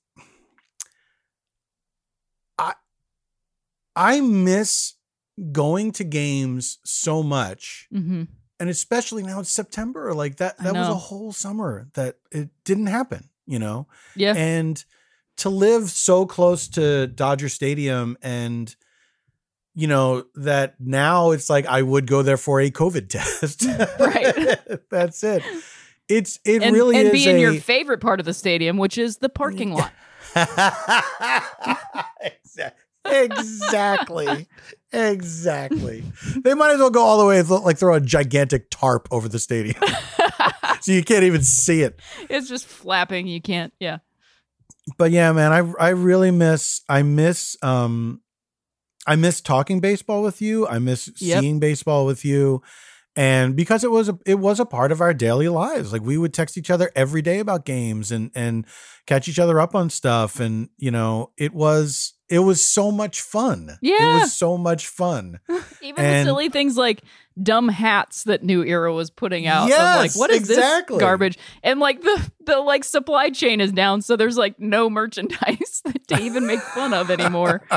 I 2.58 2.74
I 3.94 4.20
miss 4.20 4.94
going 5.52 5.92
to 5.92 6.04
games 6.04 6.78
so 6.84 7.22
much 7.22 7.88
hmm 7.92 8.24
and 8.58 8.70
especially 8.70 9.22
now 9.22 9.40
it's 9.40 9.52
September 9.52 10.14
like 10.14 10.36
that 10.36 10.56
that 10.58 10.74
was 10.74 10.88
a 10.88 10.94
whole 10.94 11.30
summer 11.32 11.88
that 11.92 12.16
it 12.32 12.48
didn't 12.64 12.86
happen, 12.86 13.28
you 13.46 13.58
know. 13.58 13.86
Yeah. 14.14 14.32
And 14.34 14.82
to 15.36 15.50
live 15.50 15.90
so 15.90 16.26
close 16.26 16.68
to 16.68 17.06
Dodger 17.08 17.48
Stadium 17.48 18.16
and 18.22 18.74
you 19.74 19.86
know 19.86 20.24
that 20.34 20.74
now 20.80 21.32
it's 21.32 21.50
like 21.50 21.66
I 21.66 21.82
would 21.82 22.06
go 22.06 22.22
there 22.22 22.38
for 22.38 22.60
a 22.60 22.70
COVID 22.70 23.08
test. 23.10 23.64
Right. 24.00 24.58
That's 24.90 25.22
it. 25.22 25.42
It's 26.08 26.40
it 26.44 26.62
and, 26.62 26.74
really 26.74 26.96
and 26.96 27.08
is 27.08 27.12
be 27.12 27.28
in 27.28 27.36
a, 27.36 27.40
your 27.40 27.54
favorite 27.54 28.00
part 28.00 28.20
of 28.20 28.26
the 28.26 28.34
stadium, 28.34 28.78
which 28.78 28.96
is 28.96 29.18
the 29.18 29.28
parking 29.28 29.72
lot. 29.74 29.92
Exa- 32.22 32.72
exactly. 33.04 34.48
Exactly. 34.92 36.04
They 36.42 36.54
might 36.54 36.72
as 36.72 36.78
well 36.78 36.90
go 36.90 37.02
all 37.02 37.18
the 37.18 37.26
way 37.26 37.40
and 37.40 37.50
like 37.50 37.76
throw 37.76 37.94
a 37.94 38.00
gigantic 38.00 38.70
tarp 38.70 39.08
over 39.10 39.28
the 39.28 39.38
stadium. 39.38 39.82
so 40.80 40.92
you 40.92 41.02
can't 41.02 41.24
even 41.24 41.42
see 41.42 41.82
it. 41.82 42.00
it's 42.30 42.48
just 42.48 42.66
flapping. 42.66 43.26
You 43.26 43.42
can't. 43.42 43.74
Yeah. 43.80 43.98
But 44.98 45.10
yeah, 45.10 45.32
man, 45.32 45.52
I 45.52 45.86
I 45.86 45.88
really 45.90 46.30
miss 46.30 46.80
I 46.88 47.02
miss 47.02 47.56
um 47.62 48.20
I 49.06 49.16
miss 49.16 49.40
talking 49.40 49.80
baseball 49.80 50.22
with 50.22 50.40
you. 50.42 50.66
I 50.66 50.78
miss 50.78 51.10
Yep. 51.18 51.40
seeing 51.40 51.60
baseball 51.60 52.06
with 52.06 52.24
you. 52.24 52.62
And 53.18 53.56
because 53.56 53.82
it 53.82 53.90
was 53.90 54.08
a 54.08 54.18
it 54.26 54.38
was 54.38 54.60
a 54.60 54.66
part 54.66 54.92
of 54.92 55.00
our 55.00 55.14
daily 55.14 55.48
lives. 55.48 55.92
Like 55.92 56.02
we 56.02 56.18
would 56.18 56.34
text 56.34 56.58
each 56.58 56.70
other 56.70 56.90
every 56.94 57.22
day 57.22 57.38
about 57.38 57.64
games 57.64 58.12
and 58.12 58.30
and 58.34 58.66
catch 59.06 59.28
each 59.28 59.38
other 59.38 59.58
up 59.58 59.74
on 59.74 59.88
stuff 59.90 60.38
and 60.38 60.68
you 60.76 60.90
know, 60.90 61.32
it 61.38 61.54
was 61.54 62.12
it 62.28 62.40
was 62.40 62.60
so 62.64 62.90
much 62.90 63.20
fun. 63.20 63.78
Yeah. 63.80 64.16
It 64.18 64.20
was 64.20 64.32
so 64.32 64.56
much 64.58 64.86
fun. 64.86 65.40
Even 65.82 66.04
And- 66.04 66.26
the 66.26 66.30
silly 66.30 66.48
things 66.48 66.76
like 66.76 67.02
dumb 67.42 67.68
hats 67.68 68.24
that 68.24 68.42
New 68.42 68.64
Era 68.64 68.92
was 68.92 69.10
putting 69.10 69.46
out. 69.46 69.64
I'm 69.64 69.68
Yes, 69.68 69.96
like, 69.96 70.18
what 70.18 70.30
is 70.30 70.48
exactly. 70.48 70.96
this 70.96 71.00
garbage? 71.00 71.38
And 71.62 71.78
like 71.80 72.00
the 72.02 72.30
the 72.46 72.58
like 72.58 72.82
supply 72.84 73.30
chain 73.30 73.60
is 73.60 73.72
down, 73.72 74.00
so 74.02 74.16
there's 74.16 74.36
like 74.38 74.58
no 74.58 74.88
merchandise 74.90 75.82
to 76.08 76.20
even 76.20 76.46
make 76.46 76.60
fun 76.60 76.94
of 76.94 77.10
anymore. 77.10 77.62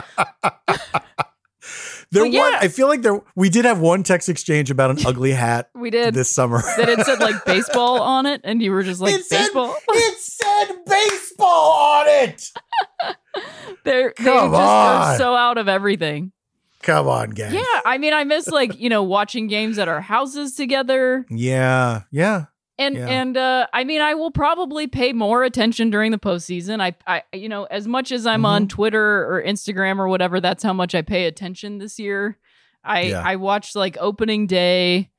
There 2.11 2.23
was 2.23 2.33
yeah. 2.33 2.57
I 2.59 2.69
feel 2.69 2.87
like 2.87 3.03
there 3.03 3.21
we 3.35 3.49
did 3.49 3.65
have 3.65 3.79
one 3.79 4.01
text 4.01 4.29
exchange 4.29 4.71
about 4.71 4.89
an 4.89 4.97
ugly 5.05 5.31
hat 5.31 5.69
We 5.75 5.91
did 5.91 6.15
this 6.15 6.27
summer. 6.27 6.59
that 6.77 6.89
it 6.89 7.05
said 7.05 7.19
like 7.19 7.45
baseball 7.45 8.01
on 8.01 8.25
it, 8.25 8.41
and 8.43 8.63
you 8.63 8.71
were 8.71 8.81
just 8.81 8.99
like 8.99 9.13
it 9.13 9.25
said, 9.25 9.37
baseball. 9.43 9.75
it 9.89 10.17
said 10.17 10.75
baseball 10.87 11.71
on 11.71 12.07
it. 12.07 12.49
They're 13.83 14.13
they 14.17 14.23
just 14.23 14.53
are 14.53 15.11
on. 15.11 15.17
so 15.17 15.35
out 15.35 15.57
of 15.57 15.67
everything. 15.67 16.31
Come 16.81 17.07
on, 17.07 17.31
gang. 17.31 17.53
Yeah, 17.53 17.63
I 17.85 17.97
mean, 17.97 18.13
I 18.13 18.23
miss 18.23 18.47
like 18.47 18.79
you 18.79 18.89
know 18.89 19.03
watching 19.03 19.47
games 19.47 19.77
at 19.77 19.87
our 19.87 20.01
houses 20.01 20.55
together. 20.55 21.25
Yeah. 21.29 22.03
Yeah. 22.11 22.45
And 22.77 22.95
Yeah. 22.95 23.07
and 23.07 23.35
uh, 23.35 23.67
I 23.73 23.83
mean, 23.83 23.99
I 23.99 24.13
will 24.13 24.31
probably 24.31 24.87
pay 24.87 25.11
more 25.11 25.43
attention 25.43 25.89
during 25.89 26.11
the 26.11 26.17
postseason. 26.17 26.81
I, 26.81 26.95
I 27.05 27.23
you 27.35 27.49
know, 27.49 27.65
as 27.65 27.87
much 27.87 28.11
as 28.13 28.25
I'm 28.25 28.45
on 28.45 28.61
Mm-hmm. 28.63 28.67
Twitter 28.69 29.25
or 29.35 29.43
Instagram 29.45 29.99
or 29.99 30.07
whatever, 30.07 30.39
that's 30.39 30.63
how 30.63 30.71
much 30.71 30.95
I 30.95 31.01
pay 31.01 31.25
attention 31.25 31.79
this 31.79 31.99
year. 31.99 32.37
I 32.83 33.01
Yeah. 33.01 33.21
I 33.25 33.35
watched 33.35 33.75
like 33.75 33.97
opening 33.99 34.47
day, 34.47 35.09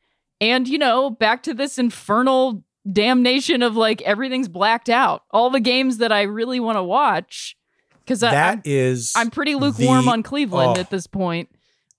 and 0.40 0.66
you 0.66 0.78
know, 0.78 1.10
back 1.10 1.42
to 1.42 1.52
this 1.52 1.78
infernal 1.78 2.64
damnation 2.90 3.62
of 3.62 3.76
like 3.76 4.00
everything's 4.02 4.48
blacked 4.48 4.88
out. 4.88 5.24
All 5.30 5.50
the 5.50 5.60
games 5.60 5.98
that 5.98 6.10
I 6.12 6.22
really 6.22 6.60
want 6.60 6.76
to 6.78 6.82
watch 6.82 7.54
because 8.10 8.24
I'm, 8.24 8.32
That 8.32 8.66
is 8.66 9.12
I'm 9.14 9.30
pretty 9.30 9.54
lukewarm 9.54 10.06
the- 10.06 10.10
on 10.10 10.22
Cleveland 10.24 10.76
oh. 10.76 10.80
at 10.80 10.90
this 10.90 11.06
point. 11.06 11.48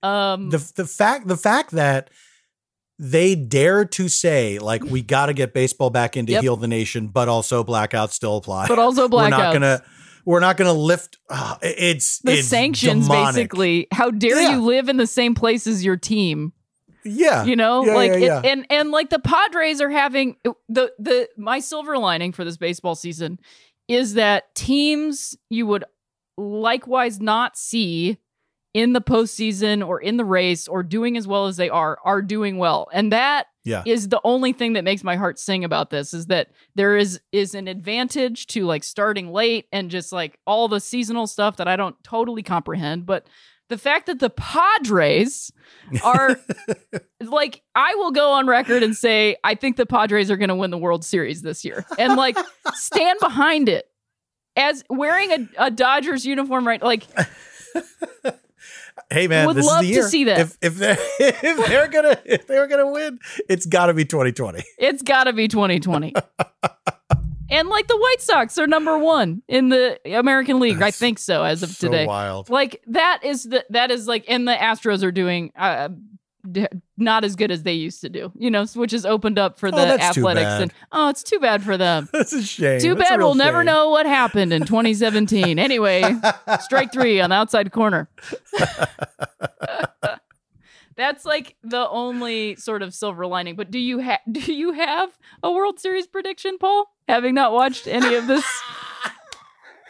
Um, 0.04 0.50
the 0.50 0.58
the 0.76 0.86
fact 0.86 1.28
the 1.28 1.38
fact 1.38 1.72
that 1.72 2.10
they 3.00 3.34
dare 3.36 3.86
to 3.86 4.10
say 4.10 4.60
like 4.60 4.84
we 4.84 5.02
got 5.02 5.28
to 5.28 5.34
get 5.34 5.54
baseball 5.54 5.90
back 5.90 6.18
into 6.18 6.34
Yep. 6.34 6.42
heal 6.42 6.56
the 6.58 6.68
nation, 6.68 7.08
but 7.08 7.30
also 7.30 7.64
blackouts 7.64 8.12
still 8.12 8.36
apply. 8.38 8.68
but 8.68 8.78
also 8.78 9.08
blackouts. 9.08 9.22
we're 9.24 9.30
not 9.30 9.54
gonna 9.54 9.84
we're 10.26 10.40
not 10.40 10.58
going 10.58 10.68
to 10.68 10.80
lift. 10.80 11.18
Uh, 11.30 11.56
it's 11.62 12.20
the 12.20 12.34
it's 12.40 12.48
sanctions 12.48 13.08
demonic. 13.08 13.36
basically. 13.36 13.88
How 13.92 14.12
dare 14.12 14.40
Yeah. 14.42 14.52
you 14.56 14.62
live 14.64 14.90
in 14.90 14.98
the 14.98 15.08
same 15.08 15.34
place 15.34 15.66
as 15.66 15.84
your 15.84 15.98
team? 15.98 16.52
Yeah, 17.04 17.46
You 17.46 17.56
know, 17.56 17.84
Yeah, 17.86 17.96
like 17.96 18.12
yeah, 18.20 18.40
it- 18.40 18.46
and 18.46 18.66
and 18.70 18.92
like 18.92 19.10
the 19.10 19.18
Padres 19.20 19.82
are 19.82 19.90
having 19.90 20.36
the 20.68 20.92
the 21.00 21.30
my 21.38 21.60
silver 21.60 21.98
lining 21.98 22.34
for 22.34 22.44
this 22.44 22.58
baseball 22.58 22.96
season 22.96 23.40
is 23.88 24.14
that 24.16 24.54
teams 24.56 25.36
you 25.50 25.66
would 25.68 25.84
likewise 26.38 27.20
not 27.20 27.58
see 27.58 28.18
in 28.74 28.94
the 28.94 29.02
postseason 29.02 29.86
or 29.86 30.00
in 30.00 30.18
the 30.18 30.26
race 30.26 30.68
or 30.68 30.82
doing 30.82 31.18
as 31.18 31.28
well 31.28 31.48
as 31.48 31.58
they 31.58 31.70
are 31.70 32.00
are 32.04 32.22
doing 32.22 32.58
well, 32.58 32.88
and 32.94 33.12
that 33.12 33.48
yeah. 33.64 33.84
is 33.86 34.10
the 34.10 34.22
only 34.24 34.54
thing 34.54 34.74
that 34.74 34.84
makes 34.84 35.04
my 35.04 35.16
heart 35.16 35.38
sing 35.38 35.64
about 35.64 35.90
this 35.90 36.14
is 36.14 36.28
that 36.28 36.50
there 36.76 36.98
is 36.98 37.20
is 37.32 37.54
an 37.54 37.68
advantage 37.68 38.48
to 38.48 38.66
like 38.66 38.84
starting 38.84 39.32
late 39.32 39.68
and 39.72 39.92
just 39.92 40.12
like 40.12 40.40
all 40.48 40.68
the 40.68 40.80
seasonal 40.80 41.28
stuff 41.28 41.58
that 41.58 41.68
I 41.68 41.76
don't 41.76 42.02
totally 42.04 42.44
comprehend. 42.44 43.06
But 43.06 43.28
the 43.70 43.78
fact 43.78 44.08
that 44.08 44.20
the 44.20 44.30
Padres 44.30 45.52
are 46.04 46.38
like 47.22 47.62
I 47.76 47.96
will 47.96 48.12
go 48.12 48.32
on 48.34 48.48
record 48.48 48.84
and 48.84 48.96
say 48.96 49.38
I 49.44 49.56
think 49.56 49.78
the 49.78 49.86
Padres 49.86 50.32
are 50.32 50.38
going 50.38 50.50
to 50.50 50.56
win 50.56 50.72
the 50.72 50.78
World 50.78 51.06
Series 51.06 51.42
this 51.42 51.64
year. 51.64 51.86
And 52.00 52.16
like 52.16 52.38
stand 52.74 53.20
behind 53.20 53.70
it 53.70 53.91
as 54.56 54.84
wearing 54.90 55.32
a, 55.32 55.66
a 55.66 55.72
Dodgers 55.72 56.26
uniform 56.26 56.68
right 56.68 56.82
like 56.82 57.08
Hey 59.10 59.28
man, 59.28 59.48
Would 59.48 59.58
this 59.58 59.66
love 59.66 59.84
is 59.84 59.90
the 59.90 59.96
to 59.96 60.04
see 60.04 60.24
that. 60.26 60.40
If 60.40 60.58
if 60.62 60.76
they're 60.76 60.98
if 61.20 61.68
they're 61.68 61.88
gonna 61.90 62.18
if 62.26 62.48
they're 62.48 62.68
gonna 62.68 62.90
win, 62.92 63.20
it's 63.50 63.66
got 63.66 63.88
to 63.88 63.94
be 63.94 64.06
2020. 64.06 64.64
It's 64.78 65.02
got 65.02 65.26
to 65.26 65.34
be 65.34 65.50
2020. 65.50 66.14
and 67.50 67.68
like 67.68 67.88
the 67.88 67.98
White 67.98 68.22
Sox 68.22 68.58
are 68.58 68.68
number 68.68 68.98
1 68.98 69.44
in 69.50 69.68
the 69.70 70.00
American 70.18 70.60
League. 70.60 70.82
I 70.82 70.92
think 70.92 71.20
so 71.20 71.44
as 71.44 71.62
of 71.62 71.70
So 71.72 71.88
today. 71.90 72.06
wild. 72.06 72.50
Like 72.50 72.82
that 72.88 73.20
is 73.24 73.44
the 73.44 73.66
that 73.72 73.92
is 73.92 74.08
like 74.08 74.24
and 74.30 74.48
the 74.48 74.54
Astros 74.54 75.04
are 75.04 75.12
doing 75.12 75.52
uh 75.58 75.90
not 76.98 77.24
as 77.24 77.36
good 77.36 77.52
as 77.52 77.64
they 77.64 77.74
used 77.74 78.02
to 78.02 78.10
do. 78.10 78.32
You 78.38 78.52
know, 78.52 78.66
which 78.76 78.92
has 78.92 79.06
opened 79.06 79.38
up 79.40 79.60
for 79.60 79.68
Oh, 79.68 79.72
the 79.72 79.98
too 79.98 80.02
athletics 80.04 80.62
and 80.62 80.74
oh, 80.92 81.10
it's 81.10 81.24
too 81.24 81.40
bad 81.40 81.64
for 81.64 81.78
them. 81.78 82.10
That's 82.14 82.34
a 82.34 82.44
shame. 82.44 82.80
Too 82.80 82.96
That's 82.96 83.10
bad 83.10 83.20
we'll 83.20 83.36
never 83.36 83.64
know 83.64 83.90
what 83.90 84.06
happened 84.06 84.54
in 84.54 84.66
2017. 84.66 85.60
anyway, 85.60 86.04
strike 86.62 86.92
3 86.92 87.22
on 87.22 87.30
the 87.30 87.36
outside 87.36 87.72
corner. 87.72 88.10
That's 90.96 91.26
like 91.26 91.56
the 91.64 91.90
only 91.90 92.56
sort 92.58 92.82
of 92.82 92.94
silver 92.94 93.26
lining. 93.26 93.56
But 93.56 93.72
do 93.72 93.80
you 93.80 94.00
have 94.00 94.20
do 94.32 94.54
you 94.54 94.74
have 94.74 95.18
a 95.42 95.52
World 95.52 95.80
Series 95.80 96.06
prediction, 96.06 96.58
Paul? 96.60 96.94
Having 97.08 97.34
not 97.36 97.54
watched 97.54 97.88
any 97.88 98.16
of 98.16 98.28
this, 98.28 98.46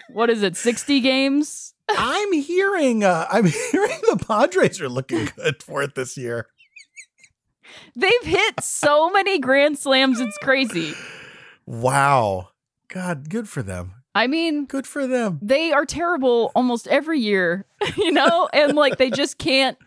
what 0.09 0.29
is 0.29 0.43
it? 0.43 0.55
Sixty 0.55 0.99
games? 1.01 1.70
I'm 1.97 2.33
hearing 2.33 3.03
uh 3.03 3.25
I'm 3.31 3.45
hearing 3.71 3.99
the 4.09 4.23
Padres 4.25 4.79
are 4.81 4.89
looking 4.89 5.29
good 5.35 5.61
for 5.63 5.81
it 5.83 5.95
this 5.95 6.17
year. 6.17 6.47
They've 7.95 8.11
hit 8.23 8.61
so 8.61 9.09
many 9.09 9.39
grand 9.39 9.77
slams. 9.77 10.19
It's 10.19 10.37
crazy. 10.39 10.93
Wow. 11.65 12.49
God, 12.87 13.29
good 13.29 13.47
for 13.47 13.63
them. 13.63 13.93
I 14.13 14.27
mean, 14.27 14.65
Good 14.65 14.85
for 14.87 15.07
them. 15.07 15.39
they 15.41 15.71
are 15.71 15.85
terrible 15.85 16.51
almost 16.53 16.85
every 16.89 17.19
year, 17.19 17.65
you 17.97 18.11
know, 18.11 18.49
and 18.51 18.73
like 18.75 18.97
they 18.97 19.09
just 19.09 19.37
can't 19.37 19.77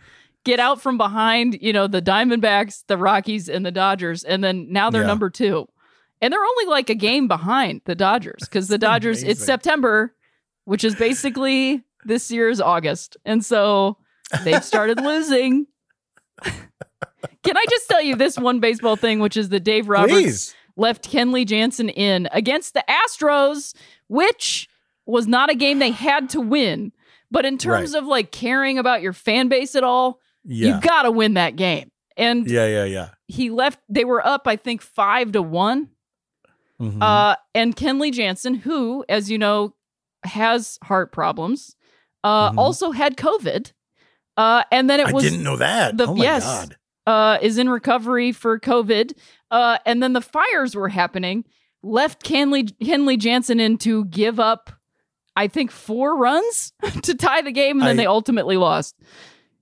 get 0.45 0.59
out 0.59 0.81
from 0.81 0.97
behind, 0.97 1.59
you 1.61 1.75
know, 1.75 1.87
the 1.87 2.01
Diamondbacks, 2.01 2.85
the 2.87 2.97
Rockies, 2.97 3.51
and 3.51 3.67
the 3.67 3.71
Dodgers, 3.71 4.25
and 4.25 4.43
then 4.43 4.73
now 4.73 4.89
they're 4.89 5.03
Yeah. 5.03 5.09
number 5.09 5.29
two, 5.29 5.69
and 6.23 6.33
they're 6.33 6.43
only 6.43 6.65
like 6.67 6.89
a 6.89 6.95
game 6.95 7.29
behind 7.29 7.83
the 7.85 7.95
Dodgers 7.95 8.41
because 8.41 8.69
the 8.69 8.79
Dodgers 8.79 9.23
it's. 9.23 9.45
September, 9.45 10.15
which 10.65 10.85
is 10.85 10.95
basically 10.95 11.83
this 12.05 12.31
year 12.31 12.49
is 12.49 12.61
August, 12.61 13.17
and 13.25 13.45
so 13.45 13.97
they've 14.45 14.65
started 14.65 15.01
losing. 15.05 15.67
Can 16.43 17.57
I 17.57 17.65
just 17.71 17.89
tell 17.89 18.03
you 18.03 18.17
this 18.17 18.39
one 18.39 18.61
baseball 18.61 18.97
thing, 18.97 19.19
which 19.21 19.37
is 19.37 19.49
that 19.51 19.61
Dave 19.61 19.89
Roberts 19.89 20.13
Please. 20.13 20.55
left 20.77 21.11
Kenley 21.11 21.47
Jansen 21.47 21.89
in 21.89 22.29
against 22.33 22.75
the 22.75 22.85
Astros, 22.89 23.75
which 24.09 24.69
was 25.07 25.27
not 25.27 25.51
a 25.51 25.55
game 25.55 25.79
they 25.79 25.91
had 25.91 26.31
to 26.31 26.41
win. 26.41 26.93
But 27.31 27.45
in 27.45 27.59
terms 27.59 27.93
Right. 27.95 28.03
of 28.03 28.07
like 28.07 28.31
caring 28.33 28.79
about 28.79 29.03
your 29.03 29.13
fan 29.13 29.49
base 29.49 29.75
at 29.75 29.85
all, 29.85 30.21
Yeah. 30.45 30.77
you 30.77 30.81
got 30.81 31.03
to 31.03 31.11
win 31.11 31.35
that 31.35 31.57
game. 31.57 31.91
And 32.17 32.49
yeah, 32.49 32.67
yeah, 32.67 32.85
yeah. 32.85 33.09
he 33.27 33.51
left, 33.51 33.81
they 33.89 34.05
were 34.05 34.25
up, 34.27 34.47
I 34.47 34.57
think, 34.57 34.81
five 34.83 35.33
to 35.33 35.43
one. 35.43 35.89
Mhm. 36.81 37.03
Uh, 37.03 37.37
and 37.55 37.75
Kenley 37.77 38.13
Jansen, 38.13 38.55
who, 38.55 39.05
as 39.09 39.31
you 39.31 39.39
know, 39.39 39.75
has 40.25 40.79
heart 40.85 41.13
problems, 41.13 41.77
uh, 42.25 42.51
Mhm. 42.51 42.59
also 42.59 42.91
had 42.91 43.17
COVID. 43.17 43.71
Uh, 44.37 44.65
and 44.73 44.91
then 44.91 44.99
it 44.99 45.13
was. 45.13 45.25
I 45.25 45.29
didn't 45.29 45.45
know 45.45 45.57
that. 45.59 45.97
the- 45.97 46.09
oh 46.09 46.15
my 46.17 46.25
yes. 46.25 46.43
god. 46.45 46.77
uh, 47.07 47.39
is 47.43 47.59
in 47.59 47.69
recovery 47.69 48.33
for 48.33 48.59
COVID. 48.59 49.13
Uh, 49.53 49.79
and 49.87 50.03
then 50.03 50.13
the 50.15 50.21
fires 50.23 50.75
were 50.75 50.89
happening, 50.89 51.45
left 51.83 52.25
Kenley, 52.25 52.73
Kenley 52.83 53.17
Jansen 53.19 53.61
in 53.61 53.77
to 53.79 54.07
give 54.07 54.41
up, 54.41 54.71
I 55.37 55.47
think, 55.49 55.71
four 55.71 56.17
runs 56.17 56.73
to 57.03 57.15
tie 57.15 57.43
the 57.43 57.53
game, 57.53 57.79
and 57.79 57.87
then 57.87 57.99
I- 58.01 58.03
they 58.03 58.07
ultimately 58.07 58.57
lost. 58.57 58.97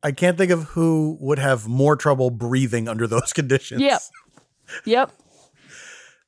I 0.04 0.10
can't 0.12 0.38
think 0.38 0.50
of 0.50 0.64
who 0.64 1.16
would 1.20 1.38
have 1.38 1.68
more 1.68 1.94
trouble 1.96 2.30
breathing 2.30 2.88
under 2.88 3.06
those 3.06 3.32
conditions. 3.34 3.80
Yep. 3.82 4.00
Yep. 4.86 5.12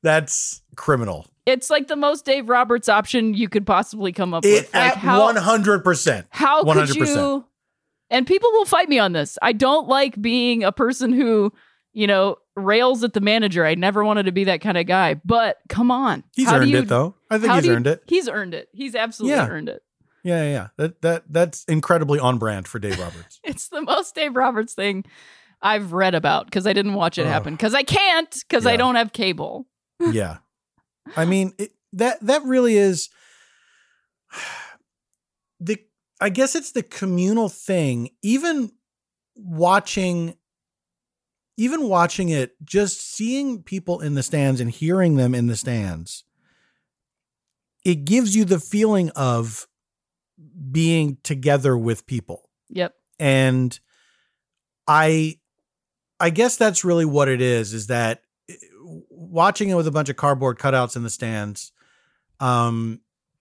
That's 0.03 0.63
criminal. 0.77 1.27
It's 1.47 1.69
like 1.71 1.89
the 1.89 1.97
most 1.97 2.25
Dave 2.25 2.49
Roberts 2.49 2.89
option 2.89 3.35
you 3.35 3.49
could 3.49 3.67
possibly 3.67 4.13
come 4.13 4.33
up 4.33 4.45
It, 4.45 4.53
with. 4.65 4.75
Like 4.75 4.93
at 4.93 4.97
how, 4.97 5.31
100%. 5.33 6.25
how 6.31 6.63
could 6.65 6.77
100%. 6.89 7.07
you? 7.07 7.45
And 8.11 8.27
people 8.27 8.51
will 8.53 8.65
fight 8.65 8.89
me 8.89 8.99
on 8.99 9.13
this. 9.13 9.39
I 9.43 9.53
don't 9.53 9.89
like 9.89 10.21
being 10.21 10.63
a 10.65 10.73
person 10.73 11.13
who, 11.13 11.53
you 11.93 12.07
know, 12.07 12.37
rails 12.57 13.03
at 13.05 13.13
the 13.13 13.21
manager. 13.21 13.65
I 13.67 13.75
never 13.75 14.05
wanted 14.05 14.25
to 14.27 14.33
be 14.33 14.45
that 14.45 14.61
kind 14.61 14.79
of 14.79 14.87
guy. 14.87 15.15
But 15.25 15.59
come 15.69 15.91
on, 15.91 16.23
He's 16.35 16.47
How 16.49 16.57
do 16.57 16.63
earned 16.63 16.71
you- 16.71 16.79
it 16.79 16.89
though. 16.89 17.15
I 17.31 17.39
think 17.39 17.53
he's 17.55 17.67
you- 17.67 17.73
earned 17.73 17.87
it. 17.89 18.03
He's 18.07 18.29
earned 18.29 18.55
it. 18.55 18.69
He's 18.73 18.95
absolutely 18.95 19.37
Yeah. 19.37 19.49
earned 19.49 19.69
it. 19.69 19.83
Yeah, 20.23 20.45
yeah, 20.45 20.51
yeah. 20.53 20.67
That 20.79 21.03
that 21.03 21.25
that's 21.29 21.65
incredibly 21.65 22.19
on 22.19 22.39
brand 22.39 22.67
for 22.69 22.79
Dave 22.79 22.99
Roberts. 22.99 23.41
It's 23.45 23.69
the 23.69 23.83
most 23.83 24.15
Dave 24.15 24.35
Roberts 24.37 24.73
thing 24.75 25.05
I've 25.61 25.93
read 25.93 26.15
about 26.15 26.47
because 26.47 26.67
I 26.67 26.73
didn't 26.73 26.95
watch 26.95 27.19
it 27.19 27.27
happen 27.27 27.53
because 27.55 27.75
I 27.75 27.83
can't 27.83 28.35
because 28.49 28.65
I 28.67 28.77
don't 28.77 28.95
have 28.95 29.13
cable. 29.13 29.67
yeah. 30.01 30.39
I 31.17 31.25
mean, 31.25 31.53
it, 31.59 31.73
that 31.93 32.21
that 32.21 32.43
really 32.45 32.77
is 32.77 33.09
the 35.61 35.79
I 36.21 36.29
guess 36.29 36.55
it's 36.55 36.73
the 36.73 36.83
communal 36.83 37.49
thing. 37.49 38.11
Even 38.23 38.73
watching 39.37 40.37
even 41.57 41.89
watching 41.89 42.31
it, 42.31 42.57
just 42.65 43.01
seeing 43.01 43.63
people 43.63 44.01
in 44.01 44.15
the 44.15 44.23
stands 44.25 44.61
and 44.61 44.71
hearing 44.71 45.17
them 45.17 45.35
in 45.37 45.47
the 45.47 45.55
stands, 45.55 46.25
it 47.85 48.05
gives 48.05 48.35
you 48.35 48.45
the 48.45 48.59
feeling 48.59 49.11
of 49.11 49.69
being 50.73 51.19
together 51.23 51.79
with 51.79 52.07
people. 52.07 52.51
Yep. 52.71 52.95
and 53.21 53.79
i 54.89 55.39
i 56.19 56.31
guess 56.31 56.57
that's 56.57 56.85
really 56.85 57.05
what 57.05 57.29
it 57.29 57.41
is 57.41 57.73
is 57.73 57.87
that 57.87 58.24
watching 59.09 59.71
it 59.71 59.75
with 59.75 59.87
a 59.87 59.91
bunch 59.91 60.09
of 60.09 60.17
cardboard 60.17 60.59
cutouts 60.59 60.95
in 60.97 61.03
the 61.03 61.11
stands 61.11 61.73
um 62.41 63.01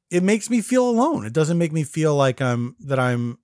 it 0.09 0.23
makes 0.23 0.49
me 0.49 0.61
feel 0.61 0.89
alone 0.89 1.25
it 1.25 1.33
doesn't 1.33 1.57
make 1.57 1.71
me 1.71 1.83
feel 1.83 2.15
like 2.15 2.41
i'm 2.41 2.75
that 2.79 2.97
i'm 2.99 3.37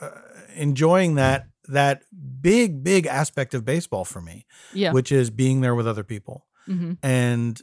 uh, 0.00 0.10
enjoying 0.54 1.14
that 1.14 1.46
that 1.68 2.02
big 2.40 2.82
big 2.84 3.06
aspect 3.06 3.54
of 3.54 3.64
baseball 3.64 4.04
for 4.04 4.20
me 4.20 4.44
Yeah. 4.74 4.92
which 4.92 5.10
is 5.12 5.30
being 5.30 5.60
there 5.62 5.74
with 5.74 5.86
other 5.88 6.04
people 6.04 6.46
hmm 6.66 6.92
and 7.02 7.60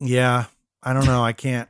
yeah 0.00 0.46
i 0.82 0.92
don't 0.92 1.06
know 1.06 1.22
i 1.22 1.32
can't 1.32 1.68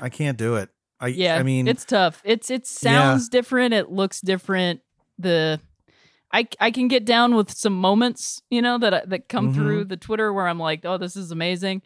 i 0.00 0.08
can't 0.08 0.38
do 0.38 0.56
it 0.56 0.68
i 1.00 1.08
Yeah. 1.08 1.36
i 1.36 1.42
mean 1.42 1.66
it's 1.68 1.84
tough. 1.84 2.20
It's 2.24 2.50
it 2.50 2.66
sounds 2.66 3.28
different. 3.28 3.72
It 3.74 3.90
looks 3.90 4.20
different. 4.20 4.80
The 5.18 5.60
I 6.32 6.46
I 6.60 6.70
can 6.70 6.88
get 6.88 7.04
down 7.04 7.34
with 7.34 7.50
some 7.50 7.72
moments, 7.74 8.40
you 8.50 8.62
know, 8.62 8.78
that 8.78 9.08
that 9.10 9.28
come 9.28 9.50
Mhm. 9.52 9.54
through 9.54 9.84
the 9.86 9.96
Twitter 9.96 10.32
where 10.32 10.46
I'm 10.48 10.58
like, 10.60 10.84
oh, 10.84 10.96
this 10.98 11.16
is 11.16 11.30
amazing. 11.30 11.82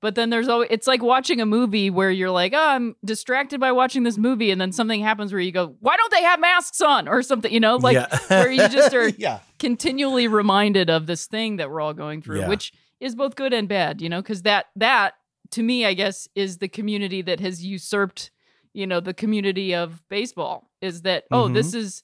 But 0.00 0.14
then 0.14 0.30
there's 0.30 0.46
always 0.48 0.68
it's 0.70 0.86
like 0.86 1.02
watching 1.02 1.40
a 1.40 1.46
movie 1.46 1.90
where 1.90 2.10
you're 2.10 2.30
like, 2.30 2.52
oh, 2.54 2.68
I'm 2.68 2.94
distracted 3.04 3.58
by 3.58 3.72
watching 3.72 4.04
this 4.04 4.16
movie, 4.18 4.50
and 4.50 4.60
then 4.60 4.70
something 4.72 5.00
happens 5.00 5.32
where 5.32 5.40
you 5.40 5.50
go, 5.52 5.74
why 5.80 5.96
don't 5.96 6.12
they 6.12 6.22
have 6.22 6.38
masks 6.38 6.80
on 6.80 7.08
or 7.08 7.22
something? 7.22 7.52
You 7.52 7.60
know, 7.60 7.76
like 7.76 7.94
yeah. 7.94 8.18
where 8.28 8.50
you 8.50 8.68
just 8.68 8.94
are 8.94 9.08
yeah 9.18 9.40
continually 9.58 10.28
reminded 10.28 10.88
of 10.90 11.06
this 11.06 11.26
thing 11.26 11.56
that 11.56 11.68
we're 11.70 11.80
all 11.80 11.94
going 11.94 12.22
through, 12.22 12.40
Yeah. 12.40 12.48
which 12.48 12.72
is 13.00 13.14
both 13.16 13.34
good 13.36 13.52
and 13.52 13.68
bad, 13.68 14.00
you 14.00 14.08
know, 14.08 14.20
because 14.22 14.42
that 14.42 14.66
that 14.76 15.14
to 15.52 15.62
me, 15.62 15.84
I 15.86 15.94
guess, 15.94 16.28
is 16.34 16.58
the 16.58 16.68
community 16.68 17.22
that 17.22 17.40
has 17.40 17.64
usurped, 17.64 18.30
you 18.74 18.86
know, 18.86 19.00
the 19.00 19.14
community 19.14 19.74
of 19.74 20.02
baseball. 20.08 20.70
Is 20.80 21.02
that 21.02 21.24
oh, 21.32 21.48
Mhm. 21.48 21.54
this 21.54 21.74
is 21.74 22.02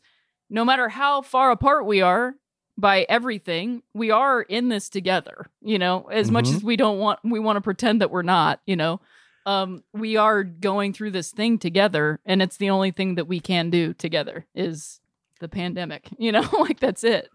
no 0.51 0.65
matter 0.65 0.89
how 0.89 1.23
far 1.23 1.51
apart 1.51 1.87
we 1.87 2.01
are 2.01 2.35
by 2.77 3.07
everything, 3.09 3.83
we 3.95 4.11
are 4.11 4.43
in 4.43 4.69
this 4.69 4.89
together. 4.89 5.47
You 5.61 5.79
know, 5.79 6.09
as 6.11 6.31
much 6.31 6.47
Mhm. 6.47 6.57
as 6.57 6.65
we 6.65 6.77
don't 6.77 6.99
want, 6.99 7.21
we 7.25 7.39
want 7.41 7.57
to 7.57 7.61
pretend 7.61 8.01
that 8.01 8.11
we're 8.11 8.23
not. 8.23 8.61
You 8.67 8.77
know, 8.77 9.01
um, 9.47 9.85
we 9.93 10.17
are 10.17 10.43
going 10.43 10.93
through 10.93 11.13
this 11.13 11.31
thing 11.31 11.59
together, 11.59 12.21
and 12.27 12.43
it's 12.43 12.57
the 12.57 12.71
only 12.71 12.91
thing 12.91 13.15
that 13.17 13.27
we 13.29 13.41
can 13.41 13.71
do 13.71 13.95
together 13.95 14.47
is 14.55 15.01
the 15.41 15.49
pandemic. 15.49 16.09
You 16.19 16.33
know, 16.33 16.49
like 16.61 16.81
that's 16.81 17.05
it. 17.05 17.29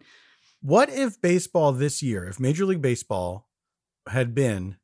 What 0.62 0.90
if 0.90 1.22
baseball 1.22 1.72
this 1.72 2.02
year, 2.04 2.26
if 2.26 2.40
Major 2.40 2.66
League 2.66 2.82
Baseball 2.82 3.48
had 4.10 4.36
been 4.36 4.76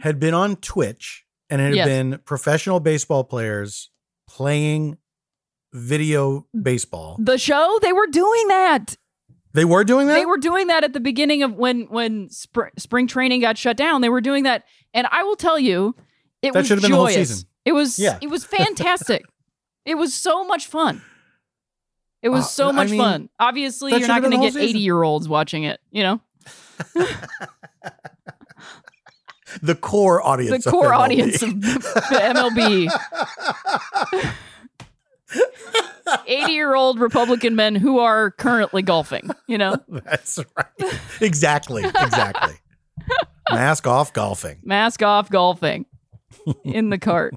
had 0.00 0.20
been 0.20 0.34
on 0.34 0.56
Twitch 0.56 1.24
and 1.50 1.60
it 1.60 1.64
had 1.64 1.74
Yes. 1.74 1.86
been 1.88 2.18
professional 2.24 2.80
baseball 2.80 3.24
players 3.24 3.90
playing 4.28 4.98
video 5.74 6.46
baseball. 6.60 7.16
The 7.18 7.36
show 7.36 7.78
they 7.82 7.92
were 7.92 8.06
doing 8.06 8.48
that. 8.48 8.96
They 9.52 9.64
were 9.64 9.84
doing 9.84 10.06
that? 10.08 10.14
They 10.14 10.24
were 10.26 10.38
doing 10.38 10.68
that 10.68 10.82
at 10.84 10.92
the 10.94 11.00
beginning 11.00 11.42
of 11.42 11.54
when 11.54 11.82
when 11.88 12.28
spr- 12.28 12.70
spring 12.78 13.06
training 13.06 13.40
got 13.42 13.58
shut 13.58 13.76
down. 13.76 14.00
They 14.00 14.08
were 14.08 14.20
doing 14.22 14.44
that, 14.44 14.64
and 14.94 15.06
I 15.10 15.22
will 15.24 15.36
tell 15.36 15.58
you, 15.58 15.94
it 16.42 16.52
That 16.52 16.60
was 16.60 16.66
should 16.68 16.78
have 16.78 16.82
been 16.82 16.90
the 16.92 16.96
whole 16.96 17.06
joyous. 17.06 17.28
season. 17.28 17.48
It 17.64 17.72
was 17.72 17.98
Yeah. 17.98 18.18
it 18.22 18.30
was 18.30 18.44
fantastic. 18.44 19.24
it 19.84 19.96
was 19.96 20.14
so 20.14 20.44
much 20.44 20.66
fun. 20.66 21.02
It 22.22 22.30
was 22.30 22.44
Uh, 22.44 22.48
so 22.48 22.68
I 22.70 22.72
much 22.72 22.90
mean, 22.90 23.00
fun. 23.00 23.28
Obviously, 23.38 23.92
you're 23.96 24.08
not 24.08 24.22
going 24.22 24.32
to 24.32 24.38
get 24.50 24.56
80 24.56 24.78
year 24.78 25.02
olds 25.02 25.28
watching 25.28 25.64
it. 25.64 25.78
You 25.90 26.02
know, 26.04 26.20
the 29.62 29.74
core 29.74 30.26
audience. 30.26 30.64
the 30.64 30.70
of 30.70 30.72
core 30.74 30.90
MLB. 30.90 30.98
audience 30.98 31.42
of 31.42 31.60
the 31.60 32.88
MLB. 34.20 34.32
80 36.26 36.52
year 36.52 36.74
old 36.74 36.98
Republican 37.00 37.56
men 37.56 37.74
who 37.74 37.98
are 37.98 38.30
currently 38.32 38.82
golfing. 38.82 39.30
You 39.46 39.58
know, 39.58 39.76
That's 39.88 40.38
right. 40.56 41.00
Exactly. 41.20 41.84
Exactly. 41.84 42.54
Mask 43.50 43.86
off 43.86 44.12
golfing. 44.12 44.60
mask 44.64 45.02
off 45.02 45.28
golfing 45.30 45.86
in 46.64 46.90
the 46.90 46.98
cart. 46.98 47.34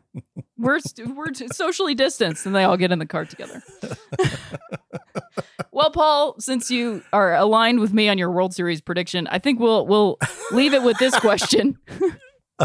We're 0.58 0.80
st- 0.80 1.16
we're 1.16 1.28
t- 1.28 1.48
socially 1.50 1.93
distanced, 1.95 2.45
and 2.45 2.56
they 2.56 2.64
all 2.64 2.78
get 2.78 2.91
in 2.91 3.00
the 3.00 3.06
cart 3.06 3.30
together. 3.30 3.62
well, 5.72 5.91
Paul, 5.91 6.36
since 6.39 6.72
you 6.72 7.04
are 7.14 7.36
aligned 7.36 7.80
with 7.80 7.93
me 7.93 8.10
on 8.10 8.18
your 8.18 8.32
World 8.32 8.54
Series 8.56 8.82
prediction, 8.82 9.28
I 9.28 9.39
think 9.39 9.60
we'll 9.60 9.86
we'll 9.86 10.18
leave 10.52 10.74
it 10.74 10.82
with 10.84 10.98
this 10.98 11.18
question: 11.20 11.78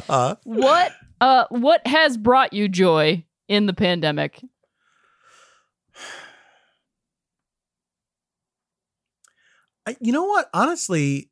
Uh, 0.09 0.37
What 0.45 0.93
uh 1.21 1.45
what 1.51 1.87
has 1.87 2.17
brought 2.17 2.53
you 2.53 2.69
joy 2.69 3.25
in 3.49 3.67
the 3.67 3.75
pandemic? 3.75 4.43
I, 9.87 9.97
you 10.01 10.13
know 10.13 10.25
what? 10.25 10.49
Honestly, 10.55 11.31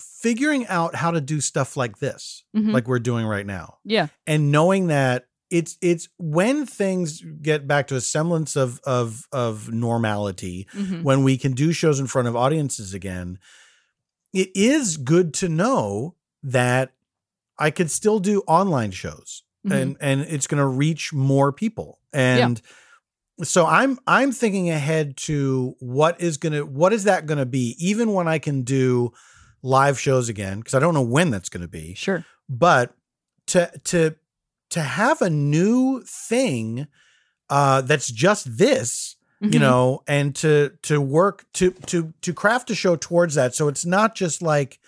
figuring 0.00 0.66
out 0.66 0.94
how 0.94 1.10
to 1.10 1.20
do 1.20 1.40
stuff 1.40 1.76
like 1.76 1.98
this, 1.98 2.44
Mhm. 2.56 2.72
like 2.72 2.88
we're 2.88 2.98
doing 2.98 3.26
right 3.26 3.46
now, 3.46 3.78
Yeah, 3.84 4.08
and 4.26 4.50
knowing 4.50 4.88
that 4.88 5.28
it's 5.50 5.76
it's 5.80 6.08
when 6.18 6.66
things 6.66 7.22
get 7.42 7.66
back 7.68 7.86
to 7.88 7.96
a 7.96 8.00
semblance 8.00 8.56
of 8.56 8.80
of 8.84 9.26
of 9.32 9.70
normality, 9.72 10.66
Mhm. 10.74 11.02
when 11.02 11.22
we 11.22 11.36
can 11.38 11.52
do 11.52 11.72
shows 11.72 12.00
in 12.00 12.06
front 12.06 12.26
of 12.28 12.34
audiences 12.34 12.92
again, 12.92 13.38
it 14.32 14.50
is 14.54 14.96
good 14.96 15.32
to 15.34 15.48
know 15.48 16.16
that 16.42 16.92
I 17.58 17.70
could 17.70 17.90
still 17.90 18.18
do 18.18 18.40
online 18.48 18.90
shows 18.90 19.44
Mhm. 19.64 19.72
and 19.72 19.96
and 20.00 20.20
it's 20.22 20.46
going 20.48 20.60
to 20.60 20.66
reach 20.66 21.12
more 21.12 21.52
people. 21.52 22.00
And 22.12 22.60
so 23.42 23.66
I'm 23.66 23.98
I'm 24.06 24.30
thinking 24.32 24.70
ahead 24.70 25.16
to 25.18 25.74
what 25.80 26.20
is 26.20 26.38
to 26.38 26.62
what 26.62 26.92
is 26.92 27.04
that 27.04 27.26
going 27.26 27.38
to 27.38 27.46
be 27.46 27.74
even 27.78 28.12
when 28.12 28.28
I 28.28 28.38
can 28.38 28.62
do 28.62 29.12
live 29.62 29.98
shows 29.98 30.28
again 30.28 30.58
because 30.58 30.74
I 30.74 30.78
don't 30.78 30.94
know 30.94 31.02
when 31.02 31.30
that's 31.30 31.48
going 31.48 31.62
to 31.62 31.68
be 31.68 31.94
sure. 31.94 32.24
but 32.48 32.94
to 33.48 33.70
to 33.84 34.14
to 34.70 34.80
have 34.82 35.20
a 35.22 35.30
new 35.30 36.02
thing 36.06 36.86
uh 37.50 37.80
that's 37.82 38.10
just 38.10 38.56
this 38.58 39.16
you 39.40 39.58
Mhm. 39.58 39.60
know 39.60 40.02
and 40.08 40.34
to 40.36 40.70
to 40.82 41.00
work 41.00 41.44
to 41.54 41.70
to 41.86 42.14
to 42.22 42.32
craft 42.32 42.70
a 42.70 42.74
show 42.74 42.96
towards 42.96 43.34
that 43.34 43.54
so 43.54 43.68
it's 43.68 43.84
not 43.84 44.14
just 44.14 44.40
like 44.42 44.80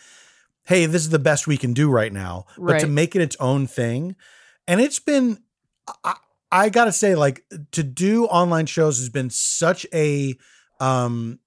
hey 0.64 0.86
this 0.86 1.03
is 1.03 1.11
the 1.11 1.18
best 1.18 1.47
we 1.47 1.57
can 1.59 1.74
do 1.74 1.90
right 1.90 2.12
now 2.12 2.47
but 2.57 2.78
to 2.80 2.86
make 2.86 3.14
it 3.14 3.20
its 3.22 3.36
own 3.40 3.66
thing 3.66 4.16
and 4.66 4.80
it's 4.80 4.99
been 4.99 5.38
I, 6.05 6.14
I 6.51 6.68
gotta 6.68 6.92
say 6.92 7.14
like 7.14 7.44
to 7.72 7.82
do 7.82 8.26
online 8.26 8.66
shows 8.66 8.99
has 8.99 9.09
been 9.09 9.30
such 9.30 9.86
a 9.92 10.34
um 10.80 11.38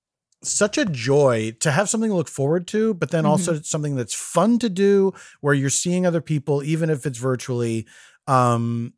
such 0.41 0.77
a 0.77 0.85
joy 0.85 1.51
to 1.59 1.71
have 1.71 1.89
something 1.89 2.09
to 2.09 2.15
look 2.15 2.29
forward 2.29 2.65
to 2.67 2.93
but 2.93 3.11
then 3.11 3.25
also 3.25 3.59
something 3.61 3.97
that's 3.97 4.13
fun 4.13 4.57
to 4.57 4.69
do 4.69 5.13
where 5.41 5.53
you're 5.53 5.69
seeing 5.69 6.05
other 6.05 6.21
people 6.21 6.63
even 6.63 6.89
if 6.89 7.05
it's 7.05 7.17
virtually 7.17 7.85
um 8.25 8.93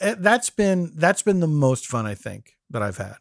eh, 0.00 0.14
that's 0.18 0.48
been 0.50 0.92
that's 0.94 1.22
been 1.22 1.40
the 1.40 1.48
most 1.48 1.88
fun 1.88 2.06
i 2.06 2.14
think 2.14 2.52
that 2.70 2.80
i've 2.80 2.96
had 2.96 3.16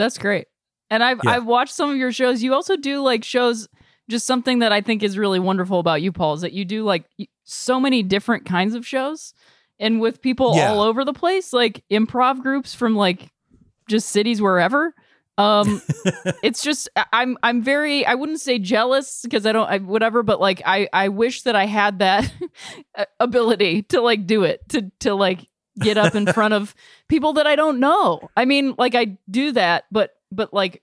That's 0.00 0.16
great. 0.16 0.46
And 0.88 1.04
I've 1.04 1.20
Yeah. 1.22 1.32
I've 1.32 1.46
watched 1.46 1.74
some 1.74 1.90
of 1.90 1.96
your 1.98 2.10
shows. 2.10 2.42
You 2.42 2.54
also 2.54 2.74
do 2.74 3.02
like 3.02 3.22
shows 3.22 3.68
just 4.08 4.26
something 4.26 4.60
that 4.60 4.72
I 4.72 4.80
think 4.80 5.02
is 5.02 5.18
really 5.18 5.38
wonderful 5.38 5.78
about 5.78 6.00
you, 6.00 6.10
Paul, 6.10 6.32
is 6.34 6.40
that 6.40 6.54
you 6.54 6.64
do 6.64 6.84
like 6.84 7.04
so 7.44 7.78
many 7.78 8.02
different 8.02 8.46
kinds 8.46 8.74
of 8.74 8.86
shows 8.86 9.34
and 9.80 10.00
with 10.00 10.22
people 10.22 10.54
Yeah. 10.54 10.70
all 10.70 10.82
over 10.82 11.04
the 11.04 11.12
place, 11.12 11.52
like 11.52 11.82
improv 11.90 12.40
groups 12.42 12.72
from 12.74 12.94
like 12.94 13.32
just 13.88 14.10
cities 14.10 14.40
wherever. 14.40 14.94
Um 15.38 15.80
it's 16.42 16.62
just 16.62 16.88
I'm 17.12 17.38
I'm 17.42 17.62
very 17.62 18.04
I 18.06 18.14
wouldn't 18.14 18.40
say 18.40 18.58
jealous 18.58 19.22
because 19.22 19.46
I 19.46 19.52
don't 19.52 19.68
I 19.68 19.78
whatever, 19.78 20.22
but 20.22 20.38
like 20.40 20.60
I 20.66 20.88
I 20.92 21.08
wish 21.08 21.42
that 21.42 21.56
I 21.56 21.66
had 21.66 21.98
that 22.00 22.30
ability 23.20 23.82
to 23.84 24.00
like 24.00 24.26
do 24.26 24.44
it 24.44 24.60
to 24.70 24.90
to 25.00 25.14
like 25.14 25.46
get 25.78 25.96
up 25.96 26.14
in 26.14 26.26
front 26.26 26.54
of 26.54 26.74
people 27.08 27.32
that 27.34 27.46
I 27.46 27.56
don't 27.56 27.80
know. 27.80 28.28
I 28.36 28.44
mean, 28.44 28.74
like 28.78 28.94
I 28.94 29.18
do 29.30 29.52
that, 29.52 29.84
but 29.90 30.10
but 30.30 30.52
like 30.52 30.82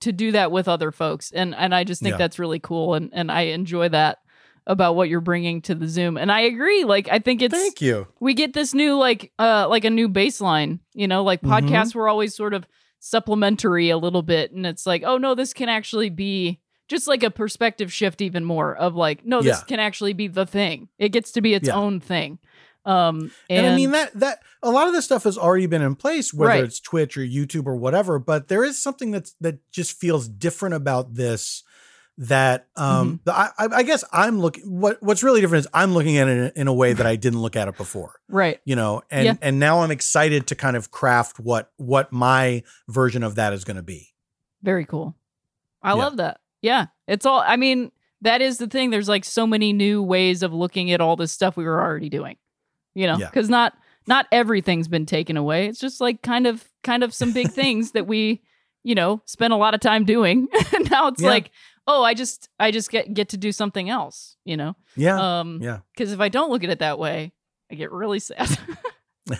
to 0.00 0.12
do 0.12 0.32
that 0.32 0.50
with 0.50 0.66
other 0.68 0.90
folks, 0.90 1.30
and 1.30 1.54
and 1.54 1.74
I 1.74 1.84
just 1.84 2.02
think 2.02 2.14
Yeah. 2.14 2.18
that's 2.18 2.38
really 2.38 2.58
cool, 2.58 2.94
and 2.94 3.10
and 3.12 3.30
I 3.30 3.42
enjoy 3.42 3.88
that 3.90 4.18
about 4.66 4.96
what 4.96 5.08
you're 5.08 5.20
bringing 5.20 5.60
to 5.62 5.74
the 5.74 5.86
Zoom. 5.88 6.16
And 6.16 6.32
I 6.32 6.40
agree. 6.40 6.84
Like 6.84 7.08
I 7.10 7.18
think 7.18 7.42
it's 7.42 7.54
thank 7.54 7.80
you 7.82 8.06
we 8.20 8.32
get 8.34 8.52
this 8.54 8.72
new 8.74 8.96
like 8.96 9.30
uh 9.38 9.66
like 9.68 9.84
a 9.84 9.90
new 9.90 10.08
baseline 10.08 10.78
you 10.94 11.06
know 11.06 11.22
like 11.22 11.42
Mhm. 11.42 11.50
podcasts 11.50 11.94
were 11.94 12.08
always 12.08 12.34
sort 12.34 12.54
of 12.54 12.66
supplementary 13.00 13.90
a 13.90 13.98
little 13.98 14.22
bit 14.22 14.50
and 14.52 14.64
it's 14.66 14.86
like 14.86 15.02
oh 15.04 15.18
no 15.18 15.34
this 15.34 15.52
can 15.52 15.68
actually 15.68 16.08
be 16.10 16.58
just 16.88 17.06
like 17.06 17.22
a 17.22 17.30
perspective 17.30 17.92
shift 17.92 18.20
even 18.22 18.44
more 18.44 18.74
of 18.74 18.94
like 18.96 19.24
no 19.24 19.42
this 19.42 19.58
Yeah. 19.58 19.64
can 19.66 19.78
actually 19.78 20.14
be 20.14 20.26
the 20.26 20.46
thing 20.46 20.88
it 20.98 21.10
gets 21.10 21.30
to 21.32 21.40
be 21.42 21.52
its 21.54 21.68
Yeah. 21.68 21.76
own 21.76 22.00
thing 22.00 22.38
um 22.86 23.30
and, 23.50 23.66
I 23.66 23.76
mean 23.76 23.92
that 23.92 24.18
that 24.18 24.40
a 24.62 24.70
lot 24.70 24.88
of 24.88 24.94
this 24.94 25.04
stuff 25.04 25.24
has 25.24 25.36
already 25.38 25.66
been 25.66 25.82
in 25.82 25.94
place, 25.94 26.32
whether 26.34 26.48
Right. 26.50 26.64
it's 26.64 26.80
Twitch 26.80 27.16
or 27.18 27.20
YouTube 27.22 27.66
or 27.66 27.76
whatever. 27.76 28.18
But 28.18 28.48
there 28.48 28.64
is 28.64 28.82
something 28.82 29.10
that's 29.10 29.34
that 29.42 29.58
just 29.70 29.98
feels 30.00 30.26
different 30.26 30.74
about 30.74 31.14
this. 31.14 31.62
That 32.18 32.68
um, 32.76 33.06
Mm-hmm. 33.08 33.16
the, 33.24 33.34
I, 33.36 33.50
I 33.58 33.82
guess 33.82 34.04
I'm 34.12 34.38
looking. 34.38 34.62
What 34.64 35.02
what's 35.02 35.24
really 35.24 35.40
different 35.40 35.64
is 35.64 35.70
I'm 35.74 35.94
looking 35.94 36.16
at 36.18 36.28
it 36.28 36.52
in, 36.56 36.68
a 36.68 36.72
way 36.72 36.92
that 36.92 37.06
I 37.06 37.16
didn't 37.16 37.42
look 37.42 37.56
at 37.56 37.66
it 37.66 37.76
before. 37.76 38.20
right 38.28 38.60
You 38.64 38.76
know, 38.76 39.02
and 39.10 39.24
Yeah. 39.26 39.34
and 39.42 39.58
now 39.58 39.80
I'm 39.80 39.90
excited 39.90 40.46
to 40.48 40.54
kind 40.54 40.76
of 40.76 40.92
craft 40.92 41.40
what 41.40 41.72
what 41.76 42.12
my 42.12 42.62
version 42.88 43.24
of 43.24 43.34
that 43.34 43.52
is 43.52 43.64
going 43.64 43.78
to 43.78 43.82
be. 43.82 44.14
Very 44.62 44.84
cool. 44.84 45.16
I 45.82 45.88
Yeah. 45.90 45.94
love 45.94 46.16
that. 46.18 46.38
Yeah. 46.62 46.86
It's 47.08 47.26
all 47.26 47.42
I 47.44 47.56
mean, 47.56 47.90
that 48.20 48.40
is 48.40 48.58
the 48.58 48.68
thing. 48.68 48.90
There's 48.90 49.08
like 49.08 49.24
so 49.24 49.44
many 49.44 49.72
new 49.72 50.00
ways 50.00 50.44
of 50.44 50.54
looking 50.54 50.92
at 50.92 51.00
all 51.00 51.16
this 51.16 51.32
stuff 51.32 51.56
we 51.56 51.64
were 51.64 51.80
already 51.82 52.10
doing. 52.10 52.36
You 52.94 53.08
know, 53.08 53.18
Yeah. 53.18 53.30
cuz 53.30 53.50
not 53.50 53.74
not 54.06 54.26
everything's 54.30 54.86
been 54.86 55.06
taken 55.06 55.36
away. 55.36 55.66
It's 55.66 55.80
just 55.80 56.00
like 56.00 56.22
kind 56.22 56.46
of 56.46 56.62
kind 56.84 57.02
of 57.02 57.12
some 57.12 57.32
big 57.32 57.50
things 57.60 57.90
that 57.90 58.06
we, 58.06 58.42
you 58.84 58.94
know, 58.94 59.20
spent 59.24 59.52
a 59.52 59.56
lot 59.56 59.74
of 59.74 59.80
time 59.80 60.04
doing. 60.04 60.46
and 60.74 60.88
now 60.90 61.08
it's 61.08 61.20
Yeah. 61.22 61.28
like, 61.30 61.50
oh, 61.88 62.04
I 62.04 62.14
just 62.14 62.48
I 62.60 62.70
just 62.70 62.90
get 62.90 63.12
get 63.12 63.30
to 63.30 63.36
do 63.36 63.50
something 63.50 63.90
else, 63.90 64.36
you 64.44 64.56
know. 64.56 64.76
Yeah, 64.96 65.40
Um 65.40 65.58
yeah. 65.62 65.78
cuz 65.96 66.12
if 66.12 66.20
I 66.20 66.28
don't 66.28 66.50
look 66.50 66.62
at 66.62 66.70
it 66.70 66.78
that 66.78 66.98
way, 66.98 67.32
I 67.72 67.74
get 67.74 67.90
really 67.90 68.20
sad. 68.20 68.56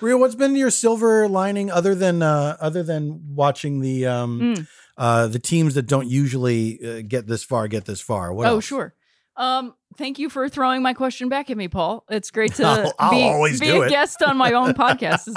Rhea, 0.00 0.18
what's 0.18 0.34
been 0.34 0.54
your 0.56 0.70
silver 0.70 1.28
lining 1.28 1.70
other 1.70 1.94
than 1.94 2.22
uh, 2.22 2.56
other 2.60 2.82
than 2.82 3.34
watching 3.34 3.80
the 3.80 4.06
um, 4.06 4.40
Mm. 4.40 4.66
uh, 4.98 5.26
the 5.28 5.38
teams 5.38 5.74
that 5.74 5.86
don't 5.86 6.08
usually 6.08 6.78
uh, 6.84 7.02
get 7.06 7.26
this 7.26 7.42
far 7.44 7.68
get 7.68 7.84
this 7.86 8.00
far? 8.00 8.32
What 8.34 8.46
oh, 8.46 8.56
else? 8.56 8.64
sure. 8.64 8.94
Um, 9.36 9.74
thank 9.96 10.18
you 10.18 10.28
for 10.30 10.48
throwing 10.48 10.82
my 10.82 10.94
question 10.94 11.28
back 11.28 11.50
at 11.50 11.56
me, 11.56 11.68
Paul. 11.68 12.04
It's 12.08 12.30
great 12.30 12.54
to 12.56 12.64
I'll- 12.66 12.92
I'll 12.98 13.10
be, 13.10 13.22
always 13.24 13.60
be 13.60 13.68
a 13.70 13.82
it. 13.82 13.90
guest 13.90 14.22
on 14.22 14.36
my 14.36 14.52
own 14.52 14.72
podcast. 14.74 15.28
Is 15.28 15.36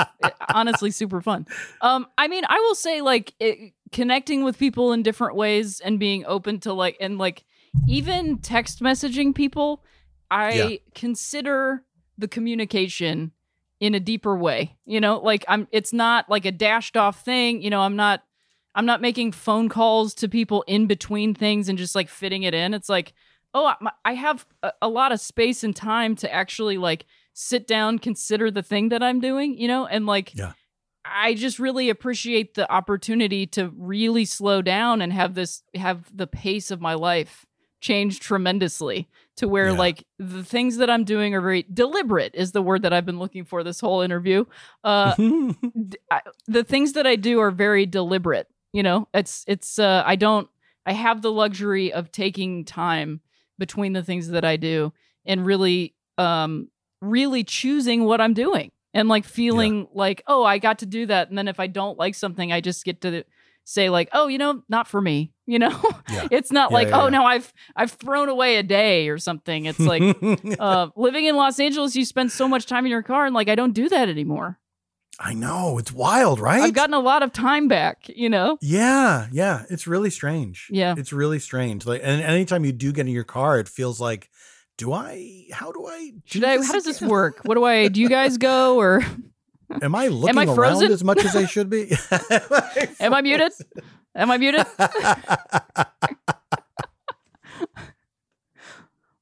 honestly 0.53 0.91
super 0.91 1.21
fun. 1.21 1.47
Um, 1.81 2.07
I 2.17 2.27
mean, 2.27 2.43
I 2.47 2.59
will 2.59 2.75
say 2.75 3.01
like 3.01 3.33
it, 3.39 3.73
connecting 3.91 4.43
with 4.43 4.57
people 4.59 4.93
in 4.93 5.03
different 5.03 5.35
ways 5.35 5.79
and 5.79 5.99
being 5.99 6.25
open 6.25 6.59
to 6.61 6.73
like 6.73 6.97
and 7.01 7.17
like 7.17 7.43
even 7.87 8.39
text 8.39 8.81
messaging 8.81 9.33
people. 9.33 9.83
I 10.29 10.51
Yeah. 10.53 10.77
consider 10.93 11.83
the 12.17 12.27
communication 12.27 13.31
in 13.79 13.95
a 13.95 13.99
deeper 13.99 14.35
way. 14.37 14.75
You 14.85 14.99
know, 14.99 15.19
like 15.19 15.45
I'm. 15.47 15.67
It's 15.71 15.93
not 15.93 16.29
like 16.29 16.45
a 16.45 16.51
dashed 16.51 16.97
off 16.97 17.23
thing. 17.23 17.61
You 17.61 17.69
know, 17.69 17.81
I'm 17.81 17.95
not. 17.95 18.23
I'm 18.75 18.85
not 18.85 19.01
making 19.01 19.31
phone 19.31 19.69
calls 19.69 20.13
to 20.15 20.27
people 20.27 20.63
in 20.67 20.85
between 20.85 21.33
things 21.33 21.67
and 21.69 21.79
just 21.79 21.95
like 21.95 22.09
fitting 22.09 22.43
it 22.43 22.53
in. 22.53 22.75
It's 22.75 22.89
like, 22.89 23.13
oh, 23.57 23.73
I, 24.05 24.13
have 24.13 24.45
a, 24.81 24.87
lot 24.87 25.11
of 25.11 25.19
space 25.19 25.63
and 25.63 25.75
time 25.75 26.15
to 26.17 26.31
actually 26.31 26.77
like 26.77 27.05
sit 27.33 27.67
down, 27.67 27.97
consider 27.99 28.51
the 28.51 28.61
thing 28.61 28.89
that 28.89 29.01
I'm 29.01 29.19
doing, 29.19 29.57
you 29.57 29.67
know, 29.67 29.87
and 29.87 30.05
like, 30.05 30.35
Yeah. 30.35 30.53
I 31.03 31.35
just 31.35 31.57
really 31.57 31.89
appreciate 31.89 32.55
the 32.55 32.69
opportunity 32.71 33.47
to 33.47 33.71
really 33.77 34.25
slow 34.25 34.61
down 34.61 35.01
and 35.01 35.13
have 35.13 35.35
this 35.35 35.63
have 35.73 36.05
the 36.15 36.27
pace 36.27 36.69
of 36.69 36.81
my 36.81 36.95
life 36.95 37.45
change 37.79 38.19
tremendously 38.19 39.07
to 39.37 39.47
where 39.47 39.67
Yeah. 39.67 39.77
like 39.77 40.05
the 40.19 40.43
things 40.43 40.77
that 40.77 40.89
I'm 40.89 41.05
doing 41.05 41.33
are 41.33 41.39
very 41.39 41.63
deliberate 41.73 42.35
is 42.35 42.51
the 42.51 42.61
word 42.61 42.81
that 42.81 42.91
I've 42.91 43.05
been 43.05 43.19
looking 43.19 43.45
for 43.45 43.63
this 43.63 43.79
whole 43.79 44.01
interview. 44.01 44.43
Uh 44.83 45.15
d- 45.15 45.97
I, 46.11 46.21
the 46.47 46.65
things 46.65 46.93
that 46.93 47.07
I 47.07 47.15
do 47.15 47.39
are 47.39 47.51
very 47.51 47.85
deliberate. 47.85 48.47
You 48.73 48.83
know, 48.83 49.07
it's 49.13 49.45
it's 49.47 49.79
uh, 49.79 50.03
I 50.05 50.17
don't 50.17 50.49
I 50.85 50.91
have 50.91 51.21
the 51.21 51.31
luxury 51.31 51.93
of 51.93 52.11
taking 52.11 52.65
time 52.65 53.21
between 53.57 53.93
the 53.93 54.03
things 54.03 54.27
that 54.29 54.45
I 54.45 54.57
do 54.57 54.93
and 55.25 55.45
really 55.45 55.93
um 56.17 56.69
really 57.01 57.43
choosing 57.43 58.03
what 58.05 58.19
I'm 58.21 58.33
doing 58.33 58.71
and 58.93 59.07
like 59.07 59.25
feeling 59.25 59.87
like 59.93 60.23
oh 60.27 60.43
I 60.43 60.57
got 60.57 60.79
to 60.79 60.85
do 60.85 61.05
that. 61.07 61.29
And 61.29 61.37
then 61.37 61.47
if 61.47 61.59
I 61.59 61.67
don't 61.67 61.97
like 61.97 62.15
something 62.15 62.51
I 62.51 62.61
just 62.61 62.83
get 62.85 63.01
to 63.01 63.23
say 63.63 63.89
like 63.89 64.09
oh 64.13 64.27
you 64.27 64.37
know 64.37 64.63
not 64.69 64.87
for 64.87 65.01
me 65.01 65.31
you 65.45 65.59
know? 65.59 65.79
Yeah. 66.09 66.27
it's 66.31 66.51
not 66.51 66.71
Yeah, 66.71 66.75
like 66.77 66.87
yeah, 66.89 67.01
oh 67.01 67.03
yeah. 67.05 67.09
no 67.09 67.25
I've 67.25 67.53
I've 67.75 67.91
thrown 67.91 68.29
away 68.29 68.57
a 68.57 68.63
day 68.63 69.09
or 69.09 69.17
something. 69.17 69.65
It's 69.65 69.79
like 69.79 70.01
uh 70.59 70.87
living 70.95 71.25
in 71.25 71.35
Los 71.35 71.59
Angeles 71.59 71.95
you 71.95 72.05
spend 72.05 72.31
so 72.31 72.47
much 72.47 72.65
time 72.65 72.85
in 72.85 72.91
your 72.91 73.03
car 73.03 73.25
and 73.25 73.35
like 73.35 73.49
I 73.49 73.55
don't 73.55 73.73
do 73.73 73.87
that 73.89 74.09
anymore 74.09 74.59
I 75.19 75.33
know 75.33 75.77
it's 75.79 75.91
wild, 75.91 76.39
right? 76.39 76.61
I've 76.61 76.73
gotten 76.73 76.93
a 76.93 76.99
lot 76.99 77.23
of 77.23 77.33
time 77.33 77.67
back, 77.67 78.03
you 78.07 78.29
know? 78.29 78.57
Yeah, 78.61 79.27
yeah, 79.31 79.63
it's 79.69 79.87
really 79.87 80.11
strange. 80.11 80.69
Yeah. 80.71 80.93
it's 80.97 81.11
really 81.11 81.39
strange. 81.39 81.85
Like, 81.85 82.01
and 82.03 82.21
anytime 82.21 82.65
you 82.65 82.71
do 82.71 82.91
get 82.91 83.07
in 83.07 83.13
your 83.13 83.23
car, 83.23 83.59
it 83.59 83.67
feels 83.67 83.99
like, 83.99 84.29
do 84.77 84.93
I? 84.93 85.45
How 85.51 85.71
do 85.71 85.87
I? 85.87 86.11
do 86.11 86.21
Should 86.25 86.43
I 86.43 86.63
how 86.63 86.73
does 86.73 86.85
this 86.85 87.01
work? 87.01 87.41
What 87.45 87.55
do 87.55 87.63
I 87.63 87.87
do 87.87 87.99
you 87.99 88.09
guys 88.09 88.37
go 88.37 88.77
or 88.77 89.03
Am 89.81 89.95
I 89.95 90.07
looking 90.09 90.37
I 90.37 90.45
around 90.45 90.83
as 90.83 91.03
much 91.03 91.25
as 91.25 91.35
I 91.35 91.45
should 91.45 91.69
be? 91.69 91.91
am 92.99 93.13
I 93.13 93.21
muted? 93.21 93.53
Am 94.15 94.31
I 94.31 94.37
muted? 94.37 94.65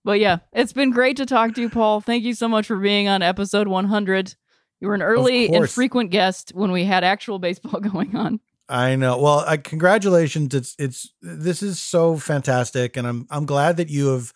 But 0.04 0.20
yeah, 0.20 0.38
it's 0.54 0.72
been 0.72 0.92
great 0.92 1.18
to 1.18 1.26
talk 1.26 1.56
to 1.56 1.62
you, 1.62 1.68
Paul. 1.68 2.00
Thank 2.00 2.24
you 2.24 2.36
so 2.36 2.48
much 2.48 2.68
for 2.68 2.76
being 2.76 3.08
on 3.08 3.24
episode 3.24 3.68
100. 3.68 4.36
You 4.82 4.88
were 4.90 4.94
an 4.96 5.02
early 5.02 5.54
and 5.54 5.70
frequent 5.70 6.12
guest 6.12 6.52
when 6.54 6.72
we 6.72 6.84
had 6.86 7.04
actual 7.04 7.40
baseball 7.40 7.80
going 7.92 8.16
on. 8.16 8.40
I 8.68 8.96
know. 8.96 9.18
Well, 9.20 9.40
uh, 9.48 9.58
congratulations. 9.64 10.54
It's 10.54 10.76
it's 10.80 11.14
this 11.22 11.62
is 11.64 11.80
so 11.80 12.18
fantastic, 12.18 12.98
and 12.98 13.08
I'm 13.08 13.28
I'm 13.30 13.46
glad 13.46 13.78
that 13.78 13.90
you 13.90 14.08
have. 14.08 14.34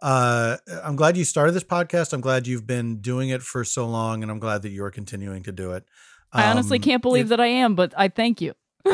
Uh, 0.00 0.56
I'm 0.84 0.94
glad 0.96 1.16
you 1.16 1.24
started 1.24 1.52
this 1.52 1.64
podcast. 1.64 2.12
I'm 2.12 2.20
glad 2.20 2.46
you've 2.46 2.66
been 2.66 2.98
doing 3.00 3.30
it 3.30 3.42
for 3.42 3.64
so 3.64 3.86
long, 3.86 4.22
and 4.22 4.30
I'm 4.30 4.38
glad 4.38 4.62
that 4.62 4.68
you 4.70 4.84
are 4.84 4.90
continuing 4.90 5.42
to 5.44 5.52
do 5.52 5.72
it. 5.72 5.84
I 6.32 6.50
honestly 6.50 6.78
Um, 6.78 6.82
can't 6.82 7.02
believe 7.02 7.26
it- 7.26 7.28
that 7.30 7.40
I 7.40 7.46
am, 7.46 7.74
but 7.74 7.94
I 7.96 8.08
thank 8.08 8.40
you. 8.40 8.54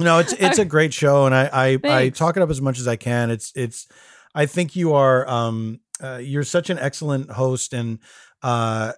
No, 0.00 0.20
it's 0.20 0.32
it's 0.34 0.60
a 0.60 0.64
great 0.64 0.94
show, 0.94 1.26
and 1.26 1.34
I 1.34 1.50
I, 1.52 1.78
I 1.84 2.08
talk 2.10 2.36
it 2.36 2.42
up 2.42 2.50
as 2.50 2.60
much 2.62 2.78
as 2.78 2.86
I 2.86 2.94
can. 2.94 3.32
It's 3.32 3.50
it's. 3.56 3.88
I 4.32 4.46
think 4.46 4.76
you 4.76 4.92
are 4.94 5.28
um 5.28 5.80
uh, 6.00 6.18
you're 6.22 6.44
such 6.44 6.70
an 6.70 6.78
excellent 6.78 7.32
host 7.32 7.72
and 7.72 7.98
uh 8.42 8.92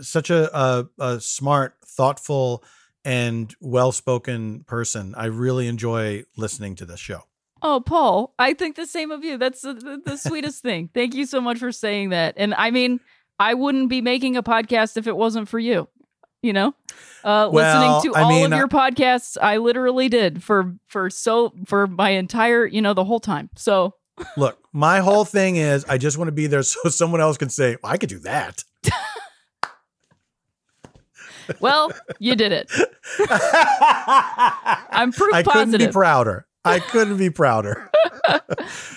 such 0.00 0.30
a 0.30 0.56
a, 0.56 0.86
a 0.98 1.20
smart, 1.20 1.76
thoughtful, 1.84 2.64
and 3.04 3.54
well 3.60 3.92
spoken 3.92 4.64
person. 4.64 5.14
I 5.16 5.26
really 5.26 5.68
enjoy 5.68 6.24
listening 6.36 6.74
to 6.76 6.86
this 6.86 7.00
show. 7.00 7.22
Oh, 7.62 7.80
Paul, 7.80 8.34
I 8.38 8.52
think 8.52 8.76
the 8.76 8.86
same 8.86 9.10
of 9.10 9.24
you. 9.24 9.38
That's 9.38 9.62
the, 9.62 10.02
the, 10.04 10.18
sweetest 10.18 10.62
thing. 10.62 10.90
Thank 10.92 11.14
you 11.14 11.24
so 11.24 11.40
much 11.40 11.58
for 11.58 11.72
saying 11.72 12.10
that. 12.10 12.34
And 12.36 12.52
I 12.52 12.70
mean, 12.70 13.00
I 13.38 13.54
wouldn't 13.54 13.88
be 13.88 14.02
making 14.02 14.36
a 14.36 14.42
podcast 14.42 14.98
if 14.98 15.06
it 15.06 15.16
wasn't 15.16 15.48
for 15.48 15.58
you. 15.58 15.88
You 16.42 16.52
know, 16.52 16.74
uh, 17.24 17.48
Well, 17.50 17.52
listening 17.52 18.12
to 18.12 18.18
I 18.18 18.24
all 18.24 18.28
mean, 18.28 18.52
of 18.52 18.58
your 18.58 18.68
podcasts, 18.68 19.38
I 19.40 19.56
literally 19.56 20.10
did 20.10 20.42
for 20.42 20.74
for 20.88 21.08
so 21.08 21.54
for 21.64 21.86
my 21.86 22.10
entire, 22.10 22.66
you 22.66 22.82
know, 22.82 22.92
the 22.92 23.04
whole 23.04 23.18
time. 23.18 23.48
So 23.56 23.94
Look, 24.36 24.58
my 24.72 25.00
whole 25.00 25.24
thing 25.24 25.56
is 25.56 25.84
I 25.86 25.98
just 25.98 26.18
want 26.18 26.28
to 26.28 26.32
be 26.32 26.46
there 26.46 26.62
so 26.62 26.88
someone 26.90 27.20
else 27.20 27.36
can 27.36 27.48
say, 27.50 27.76
well, 27.82 27.92
I 27.92 27.96
could 27.96 28.08
do 28.08 28.18
that. 28.20 28.62
Well, 31.60 31.92
you 32.18 32.36
did 32.36 32.52
it. 32.52 32.70
I'm 34.90 35.12
proof 35.12 35.34
I 35.34 35.42
couldn't 35.42 35.76
be 35.78 35.88
prouder. 35.88 36.46
I 36.64 36.78
couldn't 36.78 37.18
be 37.18 37.28
prouder. 37.28 37.90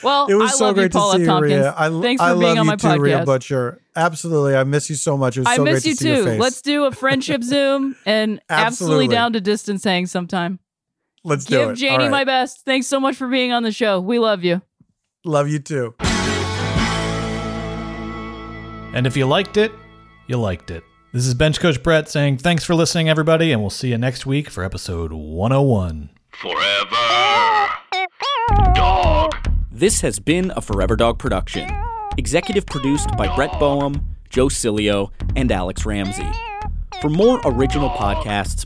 well, 0.02 0.28
It 0.28 0.36
was 0.36 0.54
I 0.54 0.56
so 0.56 0.66
love 0.68 0.76
great 0.76 0.94
you, 0.94 1.00
to 1.00 1.12
see 1.12 1.20
you, 1.20 1.26
Tompkins. 1.26 1.54
Rhea. 1.54 1.74
I, 1.78 1.90
Thanks 2.02 2.22
for 2.22 2.28
I 2.30 2.34
being 2.40 2.58
on 2.58 2.68
my 2.68 2.78
too, 2.78 2.98
Rhea 2.98 3.18
podcast. 3.20 3.26
Butcher. 3.26 3.82
Absolutely. 3.98 4.56
I 4.56 4.64
miss 4.64 4.90
you 4.90 4.96
so 4.96 5.18
much. 5.18 5.36
It 5.36 5.42
was 5.42 5.48
I 5.48 5.56
so 5.58 5.64
miss 5.66 5.84
great 5.84 5.86
you 5.88 5.96
to 5.96 5.98
see 6.02 6.08
your 6.08 6.18
too. 6.18 6.26
face. 6.26 6.40
Let's 6.40 6.62
do 6.62 6.86
a 6.86 6.92
friendship 6.92 7.44
Zoom 7.44 7.98
and 8.06 8.40
absolutely. 8.50 8.66
Absolutely. 8.66 9.08
down 9.10 9.34
to 9.34 9.42
distance 9.42 9.84
hang 9.84 10.06
sometime. 10.06 10.60
Let's 11.26 11.44
do 11.44 11.58
Give 11.58 11.70
it. 11.72 11.76
Janie 11.76 12.06
All 12.06 12.10
my 12.12 12.24
best. 12.24 12.64
Thanks 12.64 12.88
so 12.88 13.02
much 13.02 13.18
for 13.18 13.28
being 13.28 13.52
on 13.52 13.64
the 13.64 13.74
show. 13.74 14.00
We 14.00 14.20
love 14.20 14.46
you. 14.46 14.62
Love 15.28 15.50
you 15.50 15.60
too. 15.60 15.94
And 18.94 19.06
if 19.06 19.18
you 19.18 19.26
liked 19.26 19.58
it, 19.58 19.74
you 20.28 20.38
liked 20.38 20.72
it. 20.72 20.86
This 21.12 21.28
is 21.28 21.34
Bench 21.34 21.60
Coach 21.60 21.84
Brett 21.84 22.08
saying 22.08 22.38
thanks 22.38 22.64
for 22.64 22.76
listening, 22.76 23.10
everybody, 23.10 23.52
and 23.52 23.60
we'll 23.60 23.70
see 23.70 23.90
you 23.90 23.98
next 23.98 24.26
week 24.26 24.50
for 24.50 24.64
episode 24.64 25.12
101. 25.12 26.12
Forever. 26.32 27.68
Dog. 28.74 29.36
This 29.70 30.00
has 30.00 30.18
been 30.20 30.54
a 30.56 30.62
Forever 30.62 30.96
Dog 30.96 31.20
production. 31.20 31.70
Executive 32.18 32.66
produced 32.66 33.10
by 33.18 33.36
Brett 33.36 33.52
Boehm, 33.60 34.08
Joe 34.30 34.48
Cilio, 34.48 35.12
and 35.36 35.52
Alex 35.52 35.86
Ramsey. 35.86 36.32
For 37.02 37.10
more 37.10 37.42
original 37.44 37.90
podcasts, 37.90 38.66